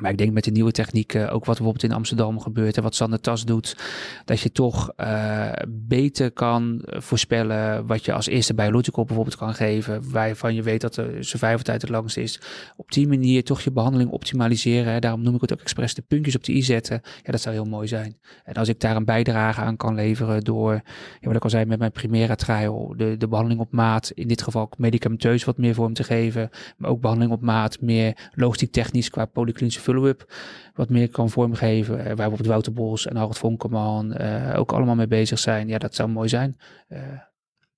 Maar 0.00 0.10
ik 0.10 0.18
denk 0.18 0.32
met 0.32 0.44
de 0.44 0.50
nieuwe 0.50 0.72
technieken, 0.72 1.30
ook 1.30 1.44
wat 1.44 1.56
bijvoorbeeld 1.56 1.84
in 1.84 1.92
Amsterdam 1.92 2.40
gebeurt 2.40 2.76
en 2.76 2.82
wat 2.82 2.94
Sander 2.94 3.20
Tas 3.20 3.44
doet, 3.44 3.76
dat 4.24 4.40
je 4.40 4.52
toch 4.52 4.92
eh, 4.96 5.52
beter 5.68 6.30
kan 6.30 6.82
voorspellen 6.84 7.86
wat 7.86 8.04
je 8.04 8.12
als 8.12 8.26
eerste 8.26 8.54
biological 8.54 9.04
bijvoorbeeld 9.04 9.36
kan 9.36 9.54
geven, 9.54 10.10
waarvan 10.10 10.54
je 10.54 10.62
weet 10.62 10.80
dat 10.80 10.94
de 10.94 11.16
survival-tijd 11.20 11.80
het 11.80 11.90
langst 11.90 12.16
is. 12.16 12.40
Op 12.76 12.92
die 12.92 13.08
manier 13.08 13.44
toch 13.44 13.60
je 13.60 13.72
behandeling 13.72 14.10
optimaliseren. 14.10 14.92
Hè. 14.92 14.98
Daarom 14.98 15.22
noem 15.22 15.34
ik 15.34 15.40
het 15.40 15.52
ook 15.52 15.60
expres 15.60 15.94
de 15.94 16.02
puntjes 16.02 16.36
op 16.36 16.44
de 16.44 16.52
i 16.52 16.62
zetten. 16.62 17.00
Ja, 17.22 17.32
dat 17.32 17.40
zou 17.40 17.54
heel 17.54 17.64
mooi 17.64 17.88
zijn. 17.88 18.18
En 18.44 18.54
als 18.54 18.68
ik 18.68 18.80
daar 18.80 18.96
een 18.96 19.04
bijdrage 19.04 19.60
aan 19.60 19.76
kan 19.76 19.94
leveren 19.94 20.44
door, 20.44 20.72
ja, 21.20 21.26
wat 21.26 21.36
ik 21.36 21.44
al 21.44 21.50
zei 21.50 21.64
met 21.64 21.78
mijn 21.78 21.92
Primera 21.92 22.34
trial, 22.34 22.94
de, 22.96 23.16
de 23.16 23.28
behandeling 23.28 23.60
op 23.60 23.72
maat, 23.72 24.10
in 24.14 24.28
dit 24.28 24.42
geval 24.42 24.70
medicamenteus 24.76 25.44
wat 25.44 25.58
meer 25.58 25.74
vorm 25.74 25.92
te 25.92 26.04
geven, 26.04 26.50
maar 26.76 26.90
ook 26.90 27.00
behandeling 27.00 27.34
op 27.34 27.42
maat, 27.42 27.80
meer 27.80 28.30
logistiek 28.34 28.72
technisch 28.72 29.10
qua 29.10 29.24
polyklinische 29.24 29.80
follow-up, 29.86 30.32
wat 30.74 30.90
meer 30.90 31.08
kan 31.08 31.30
vormgeven. 31.30 31.98
Eh, 31.98 32.04
waar 32.04 32.14
bijvoorbeeld 32.16 32.46
Wouter 32.46 32.72
Bos 32.72 33.06
en 33.06 33.16
Harold 33.16 33.38
Vonkerman 33.38 34.12
eh, 34.12 34.58
ook 34.58 34.72
allemaal 34.72 34.94
mee 34.94 35.06
bezig 35.06 35.38
zijn. 35.38 35.68
Ja, 35.68 35.78
dat 35.78 35.94
zou 35.94 36.08
mooi 36.08 36.28
zijn. 36.28 36.56
Eh, 36.88 37.00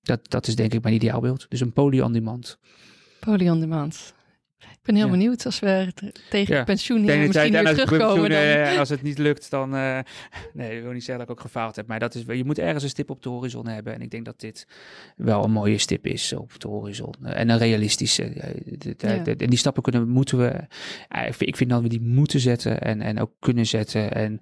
dat, 0.03 0.31
dat 0.31 0.47
is 0.47 0.57
denk 0.57 0.75
ik 0.75 0.83
mijn 0.83 0.95
ideaalbeeld. 0.95 1.47
Dus 1.49 1.61
een 1.61 1.73
poly 1.73 2.01
on 2.01 2.13
demand. 2.13 2.59
Poly 3.21 3.49
on 3.49 3.61
demand. 3.61 4.15
Ik 4.89 4.95
ben 4.95 5.03
heel 5.03 5.12
Ja. 5.12 5.18
benieuwd 5.18 5.45
als 5.47 5.59
we 5.61 5.93
tegen 6.30 6.55
Ja. 6.55 6.64
pensioen 6.64 6.99
hier 7.03 7.18
misschien 7.18 7.53
weer 7.53 7.64
terugkomen. 7.64 7.99
pensioen, 7.99 8.28
Dan... 8.28 8.72
eh, 8.72 8.78
als 8.78 8.89
het 8.89 9.03
niet 9.03 9.18
lukt, 9.18 9.51
dan... 9.51 9.74
eh, 9.74 9.99
nee, 10.55 10.76
ik 10.76 10.82
wil 10.82 10.93
niet 10.93 11.05
zeggen 11.05 11.18
dat 11.18 11.28
ik 11.28 11.30
ook 11.30 11.41
gefaald 11.51 11.76
heb. 11.76 11.86
Maar 11.86 11.99
dat 11.99 12.14
is, 12.14 12.22
je 12.26 12.45
moet 12.45 12.59
ergens 12.59 12.82
een 12.82 12.89
stip 12.89 13.11
op 13.11 13.22
de 13.22 13.28
horizon 13.28 13.66
hebben. 13.68 13.95
En 13.95 14.01
ik 14.03 14.11
denk 14.11 14.24
dat 14.24 14.41
dit 14.41 14.66
wel 15.16 15.45
een 15.45 15.51
mooie 15.51 15.78
stip 15.78 16.07
is 16.07 16.32
op 16.32 16.61
de 16.61 16.68
horizon. 16.68 17.14
Eh, 17.22 17.41
En 17.41 17.49
een 17.49 17.59
realistische. 17.59 18.32
Ja. 18.99 19.24
En 19.24 19.36
die 19.51 19.59
stappen 19.59 19.82
kunnen, 19.82 20.09
moeten 20.09 20.39
we... 20.39 20.47
ik 21.26 21.34
vind- 21.34 21.41
Ik 21.51 21.57
vind 21.57 21.70
dat 21.70 21.82
we 21.82 21.89
die 21.89 22.01
moeten 22.01 22.41
zetten 22.41 22.80
en, 22.80 23.01
en 23.01 23.20
ook 23.20 23.32
kunnen 23.39 23.66
zetten. 23.66 24.12
En 24.12 24.41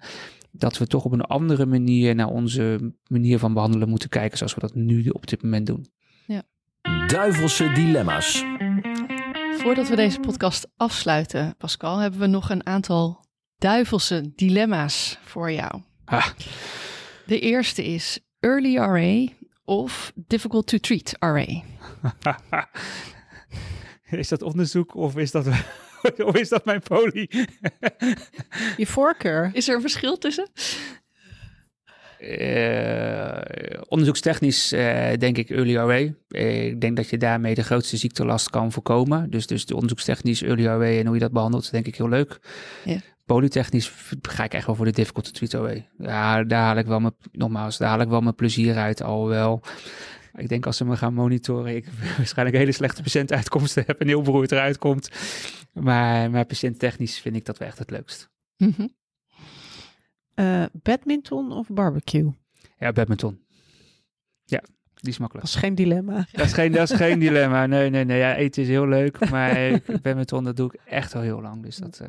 dat 0.51 0.77
we 0.77 0.87
toch 0.87 1.05
op 1.05 1.11
een 1.11 1.21
andere 1.21 1.65
manier 1.65 2.15
naar 2.15 2.27
onze 2.29 2.93
manier 3.07 3.39
van 3.39 3.53
behandelen 3.53 3.89
moeten 3.89 4.09
kijken. 4.09 4.37
Zoals 4.37 4.53
we 4.53 4.59
dat 4.59 4.75
nu 4.75 5.09
op 5.09 5.27
dit 5.27 5.43
moment 5.43 5.65
doen. 5.65 5.85
Duivelse 7.07 7.71
dilemma's. 7.73 8.43
Voordat 9.57 9.87
we 9.87 9.95
deze 9.95 10.19
podcast 10.19 10.67
afsluiten, 10.75 11.55
Pascal, 11.57 11.97
hebben 11.97 12.19
we 12.19 12.27
nog 12.27 12.49
een 12.49 12.65
aantal 12.65 13.25
duivelse 13.57 14.31
dilemma's 14.35 15.17
voor 15.23 15.51
jou. 15.51 15.81
Ah. 16.05 16.27
De 17.25 17.39
eerste 17.39 17.85
is 17.85 18.19
early 18.39 18.77
RA 18.77 19.33
of 19.65 20.11
difficult 20.15 20.67
to 20.67 20.77
treat 20.77 21.15
RA. 21.19 21.45
is 24.19 24.27
dat 24.27 24.41
onderzoek 24.41 24.95
of 24.95 25.15
is 25.15 25.31
dat, 25.31 25.47
of 26.27 26.35
is 26.35 26.49
dat 26.49 26.65
mijn 26.65 26.81
poli? 26.81 27.29
Je 28.77 28.87
voorkeur. 28.87 29.49
Is 29.53 29.67
er 29.67 29.75
een 29.75 29.81
verschil 29.81 30.17
tussen? 30.17 30.49
Eh, 32.19 33.81
onderzoekstechnisch 33.87 34.71
eh, 34.71 35.17
denk 35.17 35.37
ik 35.37 35.49
early 35.49 35.75
RA. 35.75 36.13
Eh, 36.29 36.65
ik 36.65 36.81
denk 36.81 36.95
dat 36.95 37.09
je 37.09 37.17
daarmee 37.17 37.55
de 37.55 37.63
grootste 37.63 37.97
ziektelast 37.97 38.49
kan 38.49 38.71
voorkomen. 38.71 39.29
Dus, 39.29 39.47
dus 39.47 39.65
de 39.65 39.73
onderzoekstechnisch 39.73 40.43
early 40.43 40.65
RA 40.65 40.81
en 40.83 41.05
hoe 41.05 41.15
je 41.15 41.21
dat 41.21 41.31
behandelt, 41.31 41.63
is 41.63 41.69
denk 41.69 41.87
ik 41.87 41.95
heel 41.95 42.09
leuk. 42.09 42.39
Ja. 42.85 42.97
Polytechnisch 43.25 43.91
ga 44.21 44.43
ik 44.43 44.53
echt 44.53 44.65
wel 44.65 44.75
voor 44.75 44.85
de 44.85 44.91
difficult 44.91 45.25
to 45.25 45.31
treat 45.31 45.65
RA. 45.65 45.81
Ja, 45.97 46.43
daar 46.43 46.63
haal 46.63 46.77
ik 46.77 46.85
wel 46.85 46.99
mijn, 46.99 47.15
nogmaals, 47.31 47.77
daar 47.77 47.89
haal 47.89 48.01
ik 48.01 48.07
wel 48.07 48.21
mijn 48.21 48.35
plezier 48.35 48.75
uit, 48.75 49.01
alhoewel... 49.01 49.61
Ik 50.35 50.49
denk 50.49 50.65
als 50.65 50.77
ze 50.77 50.85
me 50.85 50.97
gaan 50.97 51.13
monitoren, 51.13 51.75
ik 51.75 51.87
waarschijnlijk 52.17 52.57
hele 52.57 52.71
slechte 52.71 53.01
patiëntuitkomsten 53.01 53.83
heb 53.87 53.99
en 53.99 54.07
heel 54.07 54.21
beroerd 54.21 54.51
eruit 54.51 54.77
komt. 54.77 55.09
Maar, 55.73 56.31
maar 56.31 56.45
patiënttechnisch 56.45 57.19
vind 57.19 57.35
ik 57.35 57.45
dat 57.45 57.57
wel 57.57 57.67
echt 57.67 57.77
het 57.77 57.89
leukst. 57.89 58.29
Mhm. 58.57 58.87
Eh, 60.37 60.63
badminton 60.73 61.51
of 61.51 61.67
barbecue? 61.69 62.33
Ja, 62.79 62.91
badminton. 62.91 63.41
Ja, 64.45 64.61
die 64.93 65.09
is 65.11 65.17
makkelijk. 65.17 65.45
Dat 65.47 65.55
is 65.55 65.61
geen 65.61 65.75
dilemma. 65.75 66.27
Dat 66.31 66.45
is 66.45 66.53
geen, 66.53 66.71
dat 66.71 66.89
is 66.91 66.97
geen 66.97 67.19
dilemma. 67.27 67.65
Nee, 67.65 67.89
nee, 67.89 68.03
nee. 68.03 68.17
Ja, 68.17 68.35
eten 68.35 68.61
is 68.61 68.67
heel 68.67 68.87
leuk. 68.87 69.29
Maar 69.29 69.57
ik 69.57 70.01
ben 70.01 70.15
met 70.15 70.29
dat 70.29 70.55
doe 70.55 70.73
ik 70.73 70.79
echt 70.85 71.15
al 71.15 71.21
heel 71.21 71.41
lang. 71.41 71.63
Dus 71.63 71.75
dat... 71.75 71.99
eh, 71.99 72.07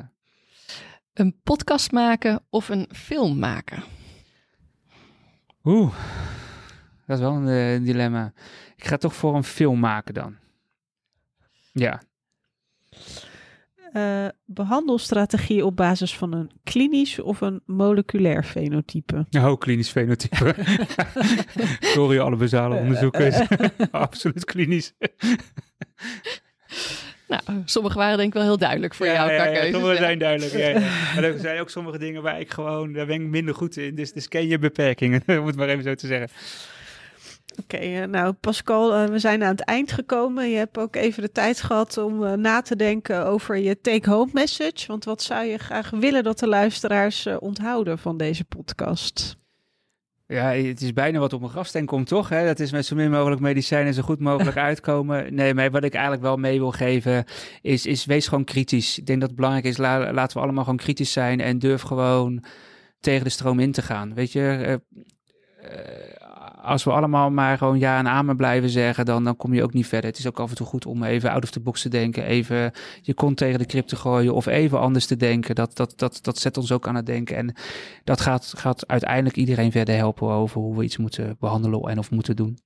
Een 1.12 1.40
podcast 1.42 1.92
maken 1.92 2.42
of 2.50 2.68
een 2.68 2.88
film 2.92 3.38
maken? 3.38 3.82
Oeh, 5.64 5.94
dat 7.06 7.16
is 7.18 7.22
wel 7.24 7.34
een 7.34 7.78
eh, 7.80 7.84
dilemma. 7.86 8.32
Ik 8.76 8.84
ga 8.86 8.96
toch 8.96 9.14
voor 9.14 9.36
een 9.36 9.44
film 9.44 9.78
maken 9.78 10.14
dan. 10.14 10.36
Ja. 11.72 12.02
Eh, 13.92 14.26
behandelstrategie 14.44 15.64
op 15.64 15.76
basis 15.76 16.16
van 16.16 16.32
een 16.32 16.50
klinisch 16.64 17.20
of 17.20 17.40
een 17.40 17.60
moleculair 17.66 18.44
fenotype? 18.44 19.26
Oh, 19.30 19.58
klinisch 19.58 19.90
fenotype. 19.90 20.54
Sorry, 21.80 22.18
alle 22.18 22.36
basale 22.36 22.74
onderzoekers. 22.74 23.38
Absoluut 23.90 24.44
klinisch. 24.44 24.92
Nou, 27.28 27.42
sommige 27.64 27.98
waren 27.98 28.16
denk 28.16 28.28
ik 28.28 28.34
wel 28.34 28.42
heel 28.42 28.58
duidelijk 28.58 28.94
voor 28.94 29.06
jou. 29.06 29.34
qua 29.34 29.44
keuzes, 29.44 29.70
sommige 29.70 29.92
ja. 29.92 29.98
zijn 29.98 30.18
duidelijk. 30.18 30.52
Ja, 30.52 30.68
ja. 30.68 30.78
Maar 31.14 31.24
er 31.24 31.38
zijn 31.38 31.60
ook 31.60 31.70
sommige 31.70 31.98
dingen 31.98 32.22
waar 32.22 32.40
ik 32.40 32.50
gewoon, 32.50 32.92
daar 32.92 33.06
ben 33.06 33.22
ik 33.22 33.28
minder 33.28 33.54
goed 33.54 33.76
in. 33.76 33.94
Dus, 33.94 34.12
dus 34.12 34.28
ken 34.28 34.48
je 34.48 34.58
beperkingen, 34.58 35.22
om 35.26 35.46
het 35.46 35.56
maar 35.56 35.68
even 35.68 35.84
zo 35.84 35.94
te 35.94 36.06
zeggen. 36.06 36.28
Oké, 37.62 37.76
eh, 37.76 38.04
nou 38.04 38.32
Pascal, 38.32 38.94
eh, 38.94 39.04
we 39.04 39.18
zijn 39.18 39.42
aan 39.42 39.50
het 39.50 39.60
eind 39.64 39.92
gekomen. 39.92 40.50
Je 40.50 40.56
hebt 40.56 40.78
ook 40.78 40.96
even 40.96 41.22
de 41.22 41.32
tijd 41.32 41.60
gehad 41.60 41.96
om 41.98 42.24
eh, 42.24 42.32
na 42.32 42.60
te 42.62 42.76
denken 42.76 43.26
over 43.26 43.56
je 43.56 43.80
take-home 43.80 44.30
message. 44.32 44.86
Want 44.86 45.04
wat 45.04 45.22
zou 45.22 45.44
je 45.44 45.58
graag 45.58 45.90
willen 45.90 46.24
dat 46.24 46.38
de 46.38 46.48
luisteraars 46.48 47.26
onthouden 47.38 47.98
van 47.98 48.16
deze 48.16 48.44
podcast? 48.44 49.36
Ja, 50.26 50.50
het 50.52 50.80
is 50.80 50.92
bijna 50.92 51.18
wat 51.18 51.32
op 51.32 51.40
mijn 51.40 51.52
grafsteen 51.52 51.86
komt, 51.86 52.06
toch? 52.06 52.28
Hè? 52.28 52.44
Dat 52.46 52.60
is 52.60 52.72
met 52.72 52.86
zo 52.86 52.94
min 52.96 53.10
mogelijk 53.10 53.40
medicijnen 53.40 53.94
zo 53.94 54.02
goed 54.02 54.20
mogelijk 54.20 54.56
uitkomen. 54.70 55.34
Nee, 55.34 55.54
maar 55.54 55.70
wat 55.70 55.84
ik 55.84 55.92
eigenlijk 55.92 56.22
wel 56.22 56.36
mee 56.36 56.58
wil 56.58 56.70
geven, 56.70 57.24
is, 57.62 57.86
is 57.86 58.04
wees 58.04 58.28
gewoon 58.28 58.44
kritisch. 58.44 58.98
Ik 58.98 59.06
denk 59.06 59.18
dat 59.20 59.28
het 59.28 59.36
belangrijk 59.38 59.66
is, 59.66 59.76
la- 59.76 60.12
laten 60.12 60.36
we 60.36 60.42
allemaal 60.42 60.64
gewoon 60.64 60.78
kritisch 60.78 61.12
zijn 61.12 61.40
en 61.40 61.58
durf 61.58 61.82
gewoon 61.82 62.44
tegen 63.00 63.24
de 63.24 63.30
stroom 63.30 63.58
in 63.60 63.72
te 63.72 63.82
gaan. 63.82 64.14
Weet 64.14 64.32
je, 64.32 64.80
als 66.68 66.84
we 66.84 66.90
allemaal 66.90 67.30
maar 67.30 67.58
gewoon 67.58 67.78
ja 67.78 67.98
en 67.98 68.08
amen 68.08 68.36
blijven 68.36 68.70
zeggen, 68.70 69.04
dan, 69.04 69.24
dan 69.24 69.36
kom 69.36 69.54
je 69.54 69.62
ook 69.62 69.72
niet 69.72 69.86
verder. 69.86 70.10
Het 70.10 70.18
is 70.18 70.26
ook 70.26 70.40
af 70.40 70.50
en 70.50 70.56
toe 70.56 70.66
goed 70.66 70.86
om 70.86 71.02
even 71.02 71.30
out 71.30 71.42
of 71.42 71.50
the 71.50 71.60
box 71.60 71.82
te 71.82 71.88
denken, 71.88 72.24
even 72.24 72.72
je 73.02 73.14
kont 73.14 73.36
tegen 73.36 73.58
de 73.58 73.66
krip 73.66 73.86
te 73.86 73.96
gooien 73.96 74.34
of 74.34 74.46
even 74.46 74.80
anders 74.80 75.06
te 75.06 75.16
denken. 75.16 75.54
Dat, 75.54 75.76
dat, 75.76 75.92
dat, 75.96 76.18
dat 76.22 76.38
zet 76.38 76.56
ons 76.56 76.72
ook 76.72 76.88
aan 76.88 76.94
het 76.94 77.06
denken. 77.06 77.36
En 77.36 77.54
dat 78.04 78.20
gaat, 78.20 78.52
gaat 78.56 78.86
uiteindelijk 78.86 79.36
iedereen 79.36 79.72
verder 79.72 79.94
helpen 79.94 80.28
over 80.28 80.60
hoe 80.60 80.76
we 80.76 80.84
iets 80.84 80.96
moeten 80.96 81.36
behandelen 81.38 81.80
en 81.80 81.98
of 81.98 82.10
moeten 82.10 82.36
doen. 82.36 82.58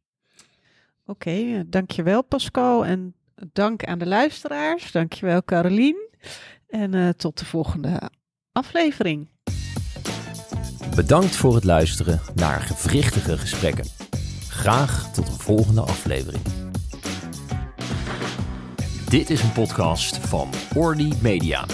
Oké, 1.07 1.64
dankjewel 1.66 2.22
Pascal 2.22 2.86
en 2.86 3.14
dank 3.53 3.84
aan 3.84 3.98
de 3.98 4.07
luisteraars. 4.07 4.92
Dankjewel 4.92 5.44
Carolien. 5.44 6.09
En 6.68 6.94
eh, 6.94 7.09
tot 7.09 7.38
de 7.38 7.44
volgende 7.44 8.11
aflevering. 8.53 9.31
Bedankt 10.95 11.36
voor 11.36 11.55
het 11.55 11.64
luisteren 11.64 12.20
naar 12.34 12.61
gewrichtige 12.61 13.38
gesprekken. 13.38 13.84
Graag 14.49 15.12
tot 15.12 15.28
een 15.28 15.38
volgende 15.38 15.80
aflevering. 15.80 16.43
Dit 19.09 19.30
is 19.30 19.43
een 19.43 19.53
podcast 19.53 20.16
van 20.16 20.49
Orly 20.74 21.12
Media. 21.20 21.64